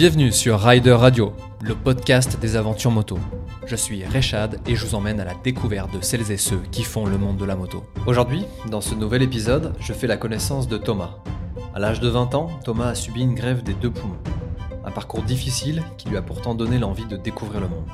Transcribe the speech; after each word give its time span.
Bienvenue 0.00 0.32
sur 0.32 0.58
Rider 0.58 0.94
Radio, 0.94 1.34
le 1.60 1.74
podcast 1.74 2.40
des 2.40 2.56
aventures 2.56 2.90
moto. 2.90 3.18
Je 3.66 3.76
suis 3.76 4.02
Rechad 4.02 4.58
et 4.66 4.74
je 4.74 4.86
vous 4.86 4.94
emmène 4.94 5.20
à 5.20 5.26
la 5.26 5.34
découverte 5.34 5.94
de 5.94 6.00
celles 6.00 6.32
et 6.32 6.38
ceux 6.38 6.62
qui 6.72 6.84
font 6.84 7.04
le 7.04 7.18
monde 7.18 7.36
de 7.36 7.44
la 7.44 7.54
moto. 7.54 7.84
Aujourd'hui, 8.06 8.46
dans 8.70 8.80
ce 8.80 8.94
nouvel 8.94 9.20
épisode, 9.20 9.74
je 9.78 9.92
fais 9.92 10.06
la 10.06 10.16
connaissance 10.16 10.68
de 10.68 10.78
Thomas. 10.78 11.18
À 11.74 11.78
l'âge 11.78 12.00
de 12.00 12.08
20 12.08 12.34
ans, 12.34 12.48
Thomas 12.64 12.86
a 12.86 12.94
subi 12.94 13.20
une 13.20 13.34
grève 13.34 13.62
des 13.62 13.74
deux 13.74 13.90
poumons. 13.90 14.16
Un 14.86 14.90
parcours 14.90 15.22
difficile 15.22 15.82
qui 15.98 16.08
lui 16.08 16.16
a 16.16 16.22
pourtant 16.22 16.54
donné 16.54 16.78
l'envie 16.78 17.04
de 17.04 17.18
découvrir 17.18 17.60
le 17.60 17.68
monde. 17.68 17.84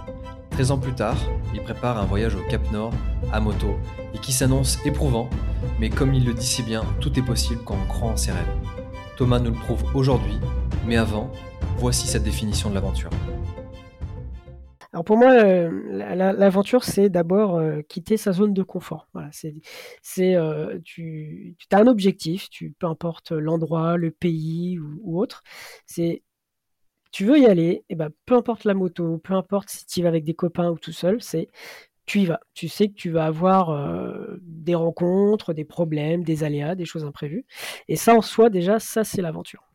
13 0.51 0.71
ans 0.71 0.79
plus 0.79 0.95
tard, 0.95 1.17
il 1.55 1.61
prépare 1.61 1.99
un 1.99 2.05
voyage 2.05 2.37
au 2.37 2.49
Cap 2.49 2.71
Nord, 2.71 2.93
à 3.33 3.41
moto, 3.41 3.75
et 4.15 4.19
qui 4.19 4.31
s'annonce 4.31 4.79
éprouvant, 4.85 5.29
mais 5.81 5.91
comme 5.91 6.15
il 6.15 6.25
le 6.25 6.35
dit 6.35 6.47
si 6.47 6.63
bien, 6.63 6.85
tout 7.01 7.19
est 7.19 7.23
possible 7.23 7.63
quand 7.65 7.77
on 7.83 7.89
croit 7.89 8.11
en 8.11 8.17
ses 8.17 8.31
rêves. 8.31 8.55
Thomas 9.17 9.41
nous 9.41 9.51
le 9.51 9.59
prouve 9.59 9.83
aujourd'hui, 9.93 10.39
mais 10.87 10.97
avant, 10.97 11.33
Voici 11.79 12.07
sa 12.07 12.19
définition 12.19 12.71
de 12.71 12.75
l'aventure. 12.75 13.11
Alors 14.97 15.05
pour 15.05 15.19
moi, 15.19 15.33
euh, 15.33 15.69
l'aventure, 16.15 16.83
c'est 16.83 17.11
d'abord 17.11 17.57
euh, 17.57 17.83
quitter 17.83 18.17
sa 18.17 18.33
zone 18.33 18.55
de 18.55 18.63
confort. 18.63 19.09
Voilà, 19.13 19.29
c'est, 19.31 20.35
euh, 20.35 20.79
tu, 20.85 21.55
as 21.71 21.77
un 21.77 21.87
objectif, 21.87 22.49
tu, 22.49 22.71
peu 22.79 22.87
importe 22.87 23.31
l'endroit, 23.33 23.99
le 23.99 24.11
pays 24.11 24.79
ou, 24.79 25.21
autre. 25.21 25.43
C'est, 25.85 26.23
tu 27.13 27.27
veux 27.27 27.39
y 27.39 27.45
aller, 27.45 27.85
et 27.91 27.95
ben, 27.95 28.09
peu 28.25 28.37
importe 28.37 28.65
la 28.65 28.73
moto, 28.73 29.19
peu 29.19 29.35
importe 29.35 29.69
si 29.69 29.85
tu 29.85 30.01
vas 30.01 30.09
avec 30.09 30.25
des 30.25 30.33
copains 30.33 30.71
ou 30.71 30.79
tout 30.79 30.93
seul, 30.93 31.21
c'est 31.23 31.49
tu 32.07 32.21
y 32.21 32.25
vas. 32.25 32.41
Tu 32.55 32.69
sais 32.69 32.89
que 32.89 32.95
tu 32.95 33.11
vas 33.11 33.27
avoir 33.27 33.79
des 34.41 34.75
rencontres, 34.75 35.53
des 35.53 35.67
problèmes, 35.67 36.25
des 36.25 36.43
aléas, 36.43 36.75
des 36.75 36.87
choses 36.87 37.05
imprévues. 37.05 37.45
Et 37.89 37.97
ça, 37.97 38.15
en 38.15 38.23
soi, 38.23 38.49
déjà, 38.49 38.79
ça, 38.79 39.05
c'est 39.05 39.21
l'aventure. 39.21 39.66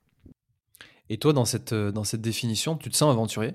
Et 1.12 1.18
toi, 1.18 1.34
dans 1.34 1.44
cette, 1.44 1.74
euh, 1.74 1.92
dans 1.92 2.06
cette 2.06 2.22
définition, 2.22 2.78
tu 2.78 2.90
te 2.90 2.96
sens 2.96 3.12
aventurier? 3.12 3.54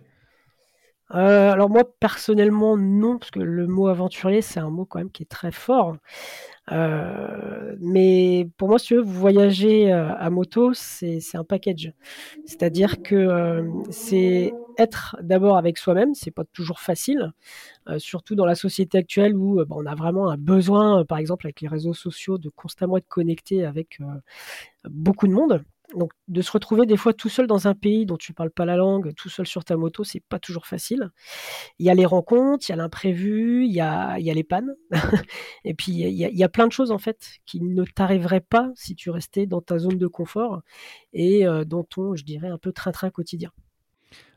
Euh, 1.15 1.53
alors 1.53 1.71
moi 1.71 1.85
personnellement 2.01 2.77
non, 2.77 3.17
parce 3.17 3.31
que 3.31 3.39
le 3.39 3.69
mot 3.69 3.87
aventurier 3.87 4.43
c'est 4.43 4.59
un 4.59 4.71
mot 4.71 4.85
quand 4.85 4.99
même 4.99 5.11
qui 5.13 5.23
est 5.23 5.31
très 5.31 5.53
fort. 5.53 5.97
Euh, 6.73 7.77
mais 7.81 8.49
pour 8.59 8.69
moi, 8.69 8.79
si 8.81 8.89
tu 8.89 8.97
veux, 8.97 9.03
voyager 9.03 9.91
à 9.91 10.29
moto, 10.31 10.75
c'est 10.75 11.21
un 11.35 11.45
package. 11.45 11.93
C'est-à-dire 12.45 13.03
que 13.03 13.65
c'est 13.89 14.53
être 14.77 15.17
d'abord 15.23 15.57
avec 15.57 15.79
soi-même, 15.79 16.15
c'est 16.15 16.33
pas 16.33 16.45
toujours 16.53 16.81
facile, 16.81 17.33
surtout 17.99 18.35
dans 18.35 18.47
la 18.47 18.57
société 18.57 18.99
actuelle 18.99 19.35
où 19.37 19.65
bah, 19.65 19.77
on 19.79 19.87
a 19.87 19.95
vraiment 19.95 20.29
un 20.29 20.37
besoin, 20.37 21.05
par 21.07 21.19
exemple 21.19 21.47
avec 21.47 21.63
les 21.63 21.69
réseaux 21.69 21.95
sociaux, 21.95 22.37
de 22.37 22.51
constamment 22.51 22.99
être 22.99 23.09
connecté 23.09 23.65
avec 23.65 24.01
beaucoup 24.85 25.29
de 25.29 25.33
monde. 25.33 25.63
Donc, 25.95 26.13
de 26.29 26.43
se 26.43 26.51
retrouver 26.51 26.85
des 26.87 26.97
fois 26.97 27.13
tout 27.13 27.29
seul 27.29 27.47
dans 27.47 27.69
un 27.69 27.75
pays 27.75 28.07
dont 28.07 28.17
tu 28.17 28.33
parles 28.33 28.51
pas 28.51 28.65
la 28.65 28.77
langue, 28.77 29.15
tout 29.15 29.29
seul 29.29 29.47
sur 29.47 29.65
ta 29.65 29.77
moto, 29.77 30.05
c'est 30.05 30.23
pas 30.29 30.39
toujours 30.39 30.67
facile. 30.67 31.11
Il 31.79 31.87
y 31.87 31.91
a 31.91 31.95
les 31.95 32.07
rencontres, 32.07 32.69
il 32.69 32.73
y 32.73 32.75
a 32.75 32.77
l'imprévu, 32.77 33.65
il 33.65 33.73
y 33.73 33.81
a, 33.81 34.19
les 34.19 34.45
pannes. 34.45 34.75
et 35.65 35.75
puis, 35.75 35.93
il 35.93 36.09
y, 36.11 36.25
a, 36.25 36.29
il 36.29 36.37
y, 36.37 36.45
a, 36.45 36.49
plein 36.49 36.67
de 36.67 36.73
choses, 36.73 36.91
en 36.91 36.99
fait, 36.99 37.39
qui 37.47 37.61
ne 37.61 37.85
t'arriveraient 37.85 38.41
pas 38.41 38.71
si 38.75 38.97
tu 38.97 39.11
restais 39.11 39.47
dans 39.47 39.61
ta 39.61 39.79
zone 39.79 39.99
de 39.99 40.07
confort 40.07 40.63
et 41.13 41.47
euh, 41.47 41.65
dans 41.65 41.85
ton, 41.85 42.17
je 42.17 42.25
dirais, 42.25 42.49
un 42.49 42.59
peu 42.59 42.73
train-train 42.73 43.11
quotidien. 43.11 43.53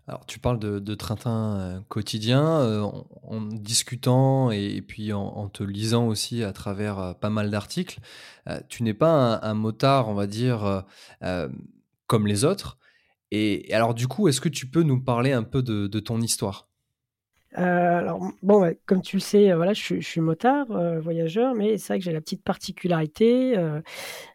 Alors, 0.10 0.26
tu 0.26 0.40
parles 0.40 0.58
de, 0.58 0.96
train-train 0.96 1.60
euh, 1.60 1.80
quotidien, 1.88 2.44
euh, 2.62 2.82
en, 3.22 3.42
discutant 3.42 4.50
et, 4.50 4.82
puis 4.82 5.14
en, 5.14 5.48
te 5.50 5.62
lisant 5.62 6.08
aussi 6.08 6.44
à 6.44 6.52
travers 6.52 6.98
euh, 6.98 7.14
pas 7.14 7.30
mal 7.30 7.52
d'articles. 7.52 8.00
tu 8.70 8.82
n'es 8.82 8.96
pas 8.96 9.40
un, 9.44 9.54
motard, 9.54 10.10
on 10.10 10.16
va 10.16 10.26
dire, 10.26 10.84
comme 12.08 12.26
les 12.26 12.44
autres. 12.44 12.80
Et, 13.30 13.72
alors, 13.72 13.94
du 13.94 14.08
coup, 14.08 14.28
est-ce 14.28 14.42
que 14.42 14.50
tu 14.50 14.66
peux 14.66 14.82
nous 14.82 15.00
parler 15.00 15.32
un 15.32 15.44
peu 15.44 15.62
de, 15.62 16.00
ton 16.00 16.20
histoire? 16.22 16.68
Alors 17.54 18.20
bon, 18.42 18.76
comme 18.88 19.04
tu 19.04 19.18
le 19.18 19.22
sais, 19.22 19.54
voilà, 19.54 19.74
je, 19.74 20.00
suis 20.00 20.22
motard, 20.22 20.66
voyageur, 21.02 21.54
mais 21.54 21.78
c'est 21.78 21.94
vrai 21.94 22.00
que 22.00 22.06
j'ai 22.06 22.14
la 22.14 22.22
petite 22.22 22.44
particularité 22.44 23.56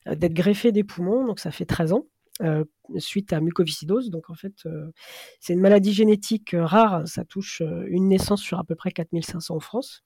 d'être 0.07 0.35
greffé 0.35 0.71
des 0.71 0.85
poumons, 0.85 1.27
donc 1.27 1.41
ça 1.41 1.51
fait 1.51 1.65
13 1.65 1.95
ans. 1.95 2.07
Euh, 2.43 2.65
suite 2.99 3.33
à 3.33 3.41
mucoviscidose. 3.41 4.11
Donc 4.11 4.29
en 4.29 4.35
fait, 4.35 4.55
euh, 4.67 4.91
c'est 5.39 5.53
une 5.53 5.61
maladie 5.61 5.93
génétique 5.93 6.53
euh, 6.53 6.65
rare. 6.65 7.07
Ça 7.07 7.25
touche 7.25 7.63
une 7.87 8.09
naissance 8.09 8.43
sur 8.43 8.59
à 8.59 8.65
peu 8.65 8.75
près 8.75 8.91
4500 8.91 9.55
en 9.57 9.61
France. 9.61 10.05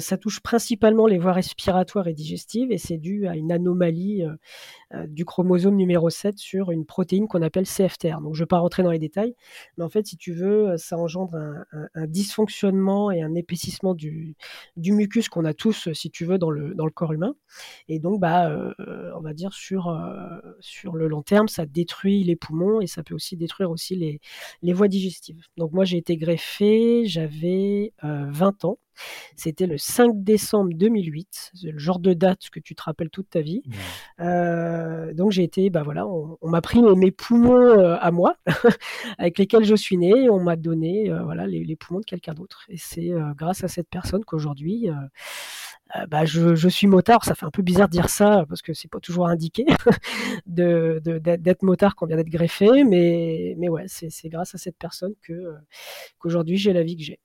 Ça 0.00 0.18
touche 0.18 0.40
principalement 0.40 1.06
les 1.06 1.16
voies 1.16 1.32
respiratoires 1.32 2.08
et 2.08 2.12
digestives 2.12 2.72
et 2.72 2.78
c'est 2.78 2.98
dû 2.98 3.28
à 3.28 3.36
une 3.36 3.52
anomalie 3.52 4.24
du 5.08 5.24
chromosome 5.24 5.76
numéro 5.76 6.10
7 6.10 6.38
sur 6.38 6.70
une 6.70 6.86
protéine 6.86 7.26
qu'on 7.26 7.42
appelle 7.42 7.66
CFTR. 7.66 8.20
Donc 8.20 8.34
je 8.34 8.40
ne 8.40 8.44
vais 8.44 8.46
pas 8.46 8.58
rentrer 8.58 8.82
dans 8.82 8.90
les 8.90 8.98
détails, 8.98 9.34
mais 9.76 9.84
en 9.84 9.88
fait, 9.88 10.06
si 10.06 10.16
tu 10.16 10.32
veux, 10.32 10.76
ça 10.76 10.96
engendre 10.96 11.34
un, 11.94 12.06
dysfonctionnement 12.06 13.10
et 13.10 13.22
un 13.22 13.34
épaississement 13.34 13.94
du, 13.94 14.36
du 14.76 14.92
mucus 14.92 15.28
qu'on 15.28 15.44
a 15.44 15.54
tous, 15.54 15.92
si 15.92 16.10
tu 16.10 16.24
veux, 16.24 16.38
dans 16.38 16.50
le, 16.50 16.74
dans 16.74 16.84
le 16.84 16.92
corps 16.92 17.12
humain. 17.12 17.34
Et 17.88 17.98
donc, 17.98 18.20
bah, 18.20 18.50
on 19.16 19.20
va 19.20 19.34
dire 19.34 19.52
sur, 19.52 19.96
sur 20.60 20.94
le 20.94 21.08
long 21.08 21.22
terme, 21.22 21.48
ça 21.48 21.66
détruit 21.66 22.24
les 22.24 22.36
poumons 22.36 22.80
et 22.80 22.86
ça 22.86 23.02
peut 23.02 23.14
aussi 23.14 23.36
détruire 23.36 23.70
aussi 23.70 23.96
les, 23.96 24.20
les 24.62 24.72
voies 24.72 24.88
digestives. 24.88 25.44
Donc 25.56 25.72
moi, 25.72 25.84
j'ai 25.84 25.98
été 25.98 26.16
greffé, 26.16 27.04
j'avais 27.06 27.92
20 28.02 28.64
ans. 28.64 28.78
C'était 29.36 29.66
le 29.66 29.76
5 29.76 30.24
décembre 30.24 30.70
2008, 30.74 31.52
c'est 31.54 31.70
le 31.70 31.78
genre 31.78 31.98
de 31.98 32.14
date 32.14 32.48
que 32.50 32.60
tu 32.60 32.74
te 32.74 32.82
rappelles 32.82 33.10
toute 33.10 33.28
ta 33.28 33.40
vie. 33.40 33.62
Euh, 34.20 34.75
donc 35.14 35.32
j'ai 35.32 35.42
été, 35.42 35.70
bah 35.70 35.82
voilà, 35.82 36.06
on, 36.06 36.38
m'a 36.42 36.60
pris 36.60 36.82
mes, 36.82 37.10
poumons 37.10 37.78
euh, 37.78 37.96
à 38.00 38.10
moi, 38.10 38.36
avec 39.18 39.38
lesquels 39.38 39.64
je 39.64 39.74
suis 39.74 39.96
né, 39.96 40.28
on 40.30 40.40
m'a 40.40 40.56
donné 40.56 41.10
euh, 41.10 41.22
voilà 41.24 41.46
les, 41.46 41.76
poumons 41.76 42.00
de 42.00 42.04
quelqu'un 42.04 42.34
d'autre. 42.34 42.64
Et 42.68 42.76
c'est 42.76 43.10
grâce 43.36 43.64
à 43.64 43.68
cette 43.68 43.88
personne 43.88 44.24
qu'aujourd'hui, 44.24 44.88
bah, 46.08 46.24
je, 46.24 46.68
suis 46.68 46.86
motard. 46.86 47.24
Ça 47.24 47.34
fait 47.34 47.46
un 47.46 47.50
peu 47.50 47.62
bizarre 47.62 47.88
de 47.88 47.92
dire 47.92 48.08
ça 48.08 48.44
parce 48.48 48.62
que 48.62 48.72
c'est 48.72 48.88
pas 48.88 49.00
toujours 49.00 49.28
indiqué 49.28 49.66
de, 50.46 51.00
d'être 51.18 51.62
motard 51.62 51.96
quand 51.96 52.06
on 52.06 52.08
vient 52.08 52.16
d'être 52.16 52.28
greffé, 52.28 52.84
mais, 52.84 53.54
mais 53.58 53.68
ouais, 53.68 53.84
c'est, 53.86 54.28
grâce 54.28 54.54
à 54.54 54.58
cette 54.58 54.76
personne 54.78 55.14
que 55.22 55.54
qu'aujourd'hui 56.18 56.56
j'ai 56.56 56.72
la 56.72 56.82
vie 56.82 56.96
que 56.96 57.02
j'ai. 57.02 57.20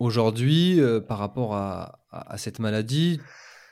Aujourd'hui, 0.00 0.80
euh, 0.80 0.98
par 0.98 1.18
rapport 1.18 1.54
à, 1.54 1.98
cette 2.38 2.58
maladie, 2.58 3.20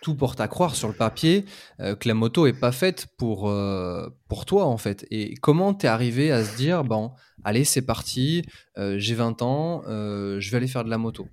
tout 0.02 0.14
porte 0.14 0.40
à 0.40 0.48
croire 0.48 0.74
sur 0.74 0.88
le 0.88 0.94
papier 0.94 1.44
euh, 1.80 1.94
que 1.94 2.08
la 2.08 2.14
moto 2.14 2.46
est 2.46 2.58
pas 2.58 2.72
faite 2.72 3.06
pour, 3.18 3.48
euh, 3.48 4.08
pour 4.28 4.44
toi, 4.44 4.66
en 4.66 4.76
fait. 4.76 5.06
Et 5.10 5.34
comment 5.34 5.74
tu 5.74 5.86
es 5.86 5.88
arrivé 5.88 6.30
à 6.32 6.44
se 6.44 6.56
dire, 6.56 6.84
bon, 6.84 7.12
allez, 7.44 7.64
c'est 7.64 7.84
parti, 7.84 8.44
j'ai 8.76 9.14
20 9.14 9.42
ans, 9.42 9.82
je 9.86 10.50
vais 10.50 10.56
aller 10.56 10.68
faire 10.68 10.84
de 10.84 10.90
la 10.90 10.98
moto? 10.98 11.26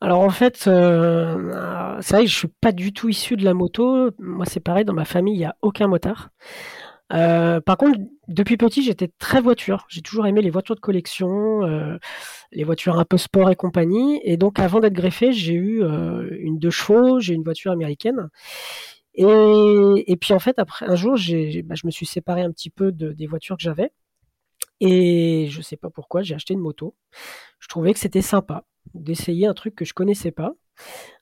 Alors 0.00 0.20
en 0.20 0.30
fait, 0.30 0.56
c'est 0.58 0.70
vrai 0.70 2.24
que 2.24 2.30
je 2.30 2.36
suis 2.36 2.48
pas 2.60 2.72
du 2.72 2.92
tout 2.92 3.08
issu 3.08 3.36
de 3.36 3.44
la 3.44 3.54
moto. 3.54 4.10
Moi, 4.18 4.44
c'est 4.44 4.60
pareil, 4.60 4.84
dans 4.84 4.92
ma 4.92 5.04
famille, 5.04 5.34
il 5.34 5.38
n'y 5.38 5.44
a 5.44 5.56
aucun 5.62 5.88
motard. 5.88 6.30
Euh, 7.12 7.60
par 7.60 7.76
contre, 7.76 7.98
depuis 8.28 8.56
petit, 8.56 8.82
j'étais 8.82 9.08
très 9.18 9.40
voiture. 9.40 9.86
J'ai 9.88 10.02
toujours 10.02 10.26
aimé 10.26 10.42
les 10.42 10.50
voitures 10.50 10.74
de 10.74 10.80
collection, 10.80 11.62
euh, 11.64 11.98
les 12.52 12.64
voitures 12.64 12.98
un 12.98 13.04
peu 13.04 13.18
sport 13.18 13.50
et 13.50 13.56
compagnie. 13.56 14.20
Et 14.24 14.36
donc, 14.36 14.58
avant 14.58 14.80
d'être 14.80 14.94
greffé, 14.94 15.32
j'ai 15.32 15.54
eu 15.54 15.82
euh, 15.82 16.28
une 16.40 16.58
deux 16.58 16.70
chevaux, 16.70 17.20
j'ai 17.20 17.34
une 17.34 17.44
voiture 17.44 17.72
américaine. 17.72 18.28
Et, 19.14 20.16
puis 20.20 20.34
en 20.34 20.38
fait, 20.40 20.58
après 20.58 20.86
un 20.86 20.96
jour, 20.96 21.14
bah, 21.14 21.74
je 21.76 21.86
me 21.86 21.90
suis 21.90 22.06
séparé 22.06 22.42
un 22.42 22.50
petit 22.50 22.70
peu 22.70 22.90
des 22.92 23.26
voitures 23.26 23.56
que 23.56 23.62
j'avais. 23.62 23.92
Et 24.80 25.46
je 25.50 25.62
sais 25.62 25.76
pas 25.76 25.90
pourquoi, 25.90 26.22
j'ai 26.22 26.34
acheté 26.34 26.54
une 26.54 26.60
moto. 26.60 26.96
Je 27.60 27.68
trouvais 27.68 27.92
que 27.92 28.00
c'était 28.00 28.22
sympa 28.22 28.64
d'essayer 28.94 29.46
un 29.46 29.54
truc 29.54 29.74
que 29.76 29.84
je 29.84 29.94
connaissais 29.94 30.32
pas. 30.32 30.54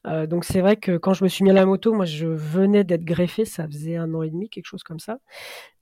Euh, 0.07 0.27
donc 0.27 0.45
c'est 0.45 0.61
vrai 0.61 0.77
que 0.77 0.97
quand 0.97 1.15
je 1.15 1.23
me 1.23 1.29
suis 1.29 1.45
mis 1.45 1.51
à 1.51 1.53
la 1.53 1.65
moto, 1.65 1.93
moi 1.93 2.05
je 2.05 2.27
venais 2.27 2.85
d'être 2.85 3.05
greffé, 3.05 3.45
ça 3.45 3.67
faisait 3.67 3.97
un 3.97 4.13
an 4.15 4.23
et 4.23 4.31
demi, 4.31 4.49
quelque 4.49 4.67
chose 4.67 4.83
comme 4.83 4.99
ça. 4.99 5.19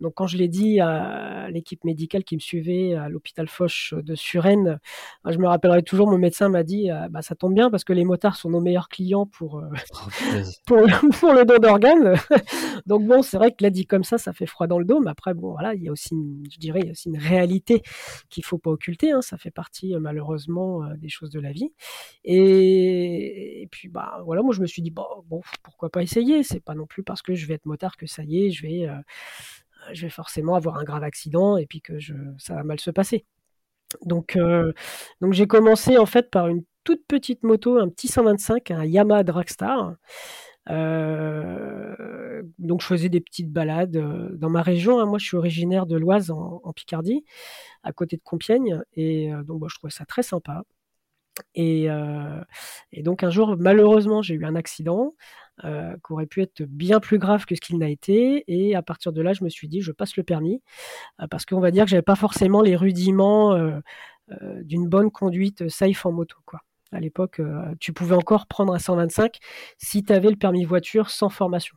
Donc 0.00 0.14
quand 0.14 0.26
je 0.26 0.36
l'ai 0.36 0.48
dit 0.48 0.80
à 0.80 1.48
l'équipe 1.50 1.84
médicale 1.84 2.24
qui 2.24 2.34
me 2.34 2.40
suivait 2.40 2.94
à 2.94 3.08
l'hôpital 3.08 3.48
Foch 3.48 3.94
de 3.94 4.14
Suresnes, 4.14 4.78
je 5.26 5.38
me 5.38 5.46
rappellerai 5.46 5.82
toujours, 5.82 6.08
mon 6.10 6.18
médecin 6.18 6.48
m'a 6.48 6.62
dit, 6.62 6.90
euh, 6.90 7.08
bah, 7.08 7.22
ça 7.22 7.34
tombe 7.34 7.54
bien 7.54 7.70
parce 7.70 7.84
que 7.84 7.92
les 7.92 8.04
motards 8.04 8.36
sont 8.36 8.50
nos 8.50 8.60
meilleurs 8.60 8.88
clients 8.88 9.26
pour, 9.26 9.58
euh, 9.58 9.68
oh, 9.94 9.96
pour, 10.66 10.78
pour, 11.18 11.32
le 11.32 11.44
don 11.44 11.58
d'organes. 11.58 12.14
Donc 12.86 13.06
bon, 13.06 13.22
c'est 13.22 13.38
vrai 13.38 13.52
que 13.52 13.62
l'a 13.62 13.70
dit 13.70 13.86
comme 13.86 14.04
ça, 14.04 14.18
ça 14.18 14.32
fait 14.32 14.46
froid 14.46 14.66
dans 14.66 14.78
le 14.78 14.84
dos, 14.84 15.00
mais 15.00 15.10
après 15.10 15.34
bon 15.34 15.52
voilà, 15.52 15.74
il 15.74 15.82
y 15.82 15.88
a 15.88 15.92
aussi, 15.92 16.14
une, 16.14 16.44
je 16.50 16.58
dirais, 16.58 16.80
il 16.80 16.86
y 16.86 16.88
a 16.88 16.92
aussi 16.92 17.08
une 17.08 17.18
réalité 17.18 17.82
qu'il 18.28 18.44
faut 18.44 18.58
pas 18.58 18.70
occulter. 18.70 19.12
Hein. 19.12 19.22
ça 19.22 19.38
fait 19.38 19.50
partie 19.50 19.94
malheureusement 19.98 20.82
des 20.98 21.08
choses 21.08 21.30
de 21.30 21.40
la 21.40 21.52
vie. 21.52 21.72
Et, 22.24 23.62
et 23.62 23.66
puis 23.68 23.88
bah 23.88 24.09
bah, 24.10 24.22
voilà, 24.24 24.42
moi 24.42 24.54
je 24.54 24.60
me 24.60 24.66
suis 24.66 24.82
dit 24.82 24.90
bon, 24.90 25.04
bon 25.26 25.40
pourquoi 25.62 25.90
pas 25.90 26.02
essayer? 26.02 26.42
C'est 26.42 26.60
pas 26.60 26.74
non 26.74 26.86
plus 26.86 27.02
parce 27.02 27.22
que 27.22 27.34
je 27.34 27.46
vais 27.46 27.54
être 27.54 27.66
motard 27.66 27.96
que 27.96 28.06
ça 28.06 28.22
y 28.24 28.46
est, 28.46 28.50
je 28.50 28.62
vais, 28.62 28.88
euh, 28.88 30.08
forcément 30.10 30.54
avoir 30.54 30.78
un 30.78 30.84
grave 30.84 31.02
accident 31.04 31.56
et 31.56 31.66
puis 31.66 31.80
que 31.80 31.98
ça 32.38 32.54
va 32.54 32.62
mal 32.64 32.80
se 32.80 32.90
passer. 32.90 33.24
Donc, 34.04 34.36
euh, 34.36 34.72
donc 35.20 35.32
j'ai 35.32 35.46
commencé 35.46 35.98
en 35.98 36.06
fait 36.06 36.30
par 36.30 36.48
une 36.48 36.62
toute 36.84 37.04
petite 37.06 37.42
moto, 37.42 37.78
un 37.78 37.88
petit 37.88 38.08
125, 38.08 38.70
un 38.70 38.84
Yamaha 38.84 39.24
Dragstar. 39.24 39.96
donc 42.58 42.80
je 42.82 42.86
faisais 42.86 43.08
des 43.08 43.20
petites 43.20 43.50
balades 43.50 43.96
dans 44.38 44.50
ma 44.50 44.62
région. 44.62 45.00
Hein. 45.00 45.06
Moi, 45.06 45.18
je 45.18 45.26
suis 45.26 45.36
originaire 45.36 45.86
de 45.86 45.96
l'Oise 45.96 46.30
en, 46.30 46.72
Picardie, 46.74 47.24
à 47.82 47.92
côté 47.92 48.16
de 48.16 48.22
Compiègne, 48.22 48.80
et 48.94 49.30
donc 49.44 49.68
je 49.68 49.76
trouvais 49.76 49.92
ça 49.92 50.04
très 50.04 50.22
sympa. 50.22 50.64
Et, 51.54 51.88
donc 52.98 53.22
un 53.22 53.30
jour, 53.30 53.56
malheureusement, 53.58 54.22
j'ai 54.22 54.34
eu 54.34 54.44
un 54.44 54.54
accident 54.54 55.14
qui 55.62 56.12
aurait 56.12 56.26
pu 56.26 56.42
être 56.42 56.62
bien 56.62 57.00
plus 57.00 57.18
grave 57.18 57.44
que 57.44 57.54
ce 57.54 57.60
qu'il 57.60 57.78
n'a 57.78 57.88
été. 57.88 58.44
Et 58.48 58.74
à 58.74 58.82
partir 58.82 59.12
de 59.12 59.22
là, 59.22 59.32
je 59.32 59.44
me 59.44 59.48
suis 59.48 59.68
dit, 59.68 59.80
je 59.80 59.92
passe 59.92 60.16
le 60.16 60.22
permis, 60.22 60.62
parce 61.30 61.46
qu'on 61.46 61.60
va 61.60 61.70
dire 61.70 61.84
que 61.84 61.90
j'avais 61.90 62.02
pas 62.02 62.16
forcément 62.16 62.62
les 62.62 62.76
rudiments 62.76 63.80
d'une 64.62 64.88
bonne 64.88 65.10
conduite 65.10 65.68
safe 65.68 66.06
en 66.06 66.12
moto, 66.12 66.36
quoi. 66.46 66.60
À 66.92 66.98
l'époque, 66.98 67.40
tu 67.78 67.92
pouvais 67.92 68.16
encore 68.16 68.46
prendre 68.48 68.74
un 68.74 68.78
125 68.80 69.38
si 69.78 70.02
tu 70.02 70.12
avais 70.12 70.30
le 70.30 70.36
permis 70.36 70.64
voiture 70.64 71.10
sans 71.10 71.28
formation. 71.28 71.76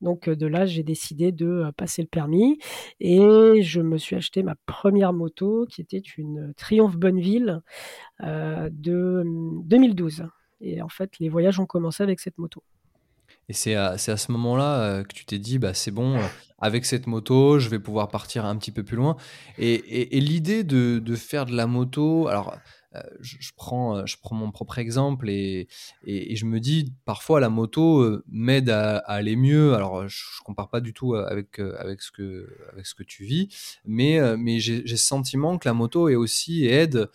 Donc 0.00 0.28
de 0.28 0.46
là, 0.46 0.66
j'ai 0.66 0.82
décidé 0.82 1.32
de 1.32 1.70
passer 1.76 2.02
le 2.02 2.08
permis 2.08 2.58
et 3.00 3.62
je 3.62 3.80
me 3.80 3.98
suis 3.98 4.16
acheté 4.16 4.42
ma 4.42 4.54
première 4.66 5.12
moto 5.12 5.66
qui 5.68 5.80
était 5.80 5.98
une 5.98 6.54
Triumph 6.56 6.96
Bonneville 6.96 7.60
de 8.20 9.22
2012. 9.64 10.22
Mmh, 10.22 10.28
et 10.62 10.82
en 10.82 10.88
fait, 10.88 11.18
les 11.18 11.28
voyages 11.28 11.58
ont 11.60 11.66
commencé 11.66 12.02
avec 12.02 12.20
cette 12.20 12.38
moto. 12.38 12.62
Et 13.48 13.52
c'est 13.52 13.74
à, 13.74 13.98
ce 13.98 14.32
moment-là 14.32 15.02
que 15.02 15.12
tu 15.12 15.24
t'es 15.24 15.38
dit, 15.38 15.58
bah, 15.58 15.74
c'est 15.74 15.90
bon, 15.90 16.18
avec 16.60 16.84
cette 16.84 17.06
moto, 17.06 17.58
je 17.58 17.68
vais 17.68 17.80
pouvoir 17.80 18.08
partir 18.08 18.44
un 18.44 18.56
petit 18.56 18.70
peu 18.70 18.84
plus 18.84 18.96
loin. 18.96 19.16
Et, 19.58 20.20
l'idée 20.20 20.62
de, 20.62 21.00
de, 21.00 21.16
faire 21.16 21.46
de 21.46 21.56
la 21.56 21.66
moto, 21.66 22.28
alors 22.28 22.54
euh, 22.96 23.02
je, 23.20 23.52
prends, 23.54 23.98
euh, 23.98 24.06
je 24.06 24.16
prends 24.20 24.34
mon 24.34 24.50
propre 24.50 24.78
exemple 24.78 25.30
et, 25.30 25.68
et, 26.02 26.34
je 26.34 26.44
me 26.44 26.58
dis 26.58 26.92
parfois 27.04 27.38
la 27.38 27.48
moto 27.48 28.00
euh, 28.00 28.24
m'aide 28.28 28.68
à, 28.68 28.98
aller 28.98 29.36
mieux. 29.36 29.74
Alors 29.74 30.08
je, 30.08 30.24
ne 30.40 30.44
compare 30.44 30.68
pas 30.68 30.80
du 30.80 30.92
tout 30.92 31.14
avec, 31.14 31.60
avec, 31.60 32.02
ce, 32.02 32.10
que, 32.10 32.48
avec 32.72 32.86
ce 32.86 32.96
que 32.96 33.04
tu 33.04 33.24
vis, 33.24 33.48
mais, 33.84 34.18
mais 34.36 34.58
j'ai 34.58 34.84
ce 34.84 34.96
sentiment 34.96 35.56
que 35.58 35.68
la 35.68 35.74
moto 35.74 36.08
est 36.08 36.16
aussi 36.16 36.66
aide 36.66 37.08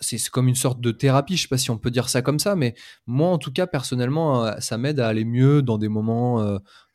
c'est 0.00 0.28
comme 0.30 0.48
une 0.48 0.54
sorte 0.54 0.80
de 0.80 0.90
thérapie, 0.90 1.36
je 1.36 1.42
sais 1.42 1.48
pas 1.48 1.58
si 1.58 1.70
on 1.70 1.78
peut 1.78 1.90
dire 1.90 2.08
ça 2.08 2.22
comme 2.22 2.38
ça, 2.38 2.56
mais 2.56 2.74
moi 3.06 3.28
en 3.28 3.38
tout 3.38 3.52
cas 3.52 3.66
personnellement, 3.66 4.60
ça 4.60 4.78
m'aide 4.78 5.00
à 5.00 5.08
aller 5.08 5.24
mieux 5.24 5.62
dans 5.62 5.78
des 5.78 5.88
moments 5.88 6.40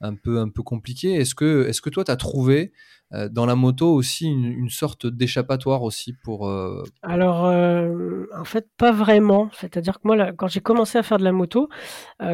un 0.02 0.16
peu 0.16 0.40
un 0.40 0.50
peu 0.50 0.64
compliqués. 0.64 1.14
Est-ce 1.14 1.36
que 1.36 1.68
est-ce 1.68 1.82
que 1.82 1.90
toi 1.90 2.04
tu 2.04 2.12
as 2.12 2.16
trouvé 2.16 2.72
euh, 3.14 3.30
dans 3.30 3.46
la 3.46 3.56
moto 3.56 3.94
aussi 3.94 4.26
une, 4.26 4.70
sorte 4.70 5.06
d'échappatoire 5.06 5.84
aussi 5.84 6.14
pour 6.24 6.50
euh, 6.50 6.84
Alors 7.04 7.46
euh, 7.46 8.26
en 8.36 8.46
fait 8.46 8.68
pas 8.78 8.92
vraiment. 8.92 9.50
C'est-à-dire 9.54 10.00
que 10.00 10.08
moi 10.08 10.32
quand 10.34 10.48
j'ai 10.48 10.60
commencé 10.60 10.98
à 10.98 11.04
faire 11.04 11.20
de 11.20 11.24
la 11.24 11.32
moto, 11.32 11.70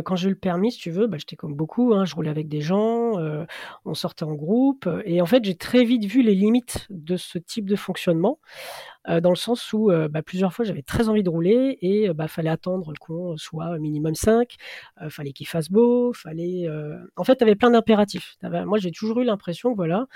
quand 0.06 0.16
j'ai 0.16 0.28
eu 0.28 0.32
le 0.32 0.38
permis, 0.38 0.72
si 0.72 0.80
tu 0.80 0.90
veux, 0.90 1.08
bah, 1.08 1.18
j'étais 1.18 1.36
comme 1.36 1.56
beaucoup. 1.56 1.94
Hein, 1.94 2.06
je 2.06 2.16
roulais 2.16 2.30
avec 2.30 2.48
des 2.48 2.62
gens, 2.62 3.14
on 3.86 3.94
sortait 3.94 4.24
en 4.24 4.34
groupe, 4.34 4.88
et 5.06 5.22
en 5.22 5.26
fait 5.26 5.44
j'ai 5.44 5.56
très 5.56 5.84
vite 5.84 6.06
vu 6.06 6.22
les 6.22 6.36
limites 6.36 6.88
de 6.90 7.18
ce 7.18 7.38
type 7.38 7.70
de 7.70 7.76
fonctionnement. 7.76 8.40
Dans 9.08 9.30
le 9.30 9.36
sens 9.36 9.74
où 9.74 9.92
bah, 10.10 10.22
plusieurs 10.22 10.54
fois 10.54 10.66
j'avais 10.66 10.82
très 10.84 11.10
envie 11.10 11.24
de 11.24 11.30
rouler 11.30 11.78
et 11.82 12.10
bah 12.14 12.28
fallait 12.28 12.50
attendre 12.50 12.94
qu'on 13.00 13.36
soit 13.38 13.78
minimum 13.80 14.16
5, 14.16 14.56
fallait 15.10 15.34
qu'il 15.34 15.48
fasse 15.48 15.70
beau, 15.70 16.14
fallait 16.14 16.68
en 17.16 17.24
fait 17.24 17.36
tu 17.38 17.44
avais 17.44 17.56
plein 17.56 17.72
d'impératifs. 17.72 18.38
Moi 18.44 18.78
j'ai 18.78 18.92
toujours 18.92 19.20
eu 19.22 19.24
l'impression 19.24 19.72
que 19.72 19.76
voilà, 19.76 20.08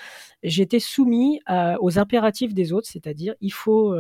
j'étais 0.43 0.79
soumis 0.79 1.39
aux 1.79 1.99
impératifs 1.99 2.53
des 2.53 2.73
autres, 2.73 2.87
c'est-à-dire 2.87 3.35
il 3.41 3.53
faut, 3.53 3.95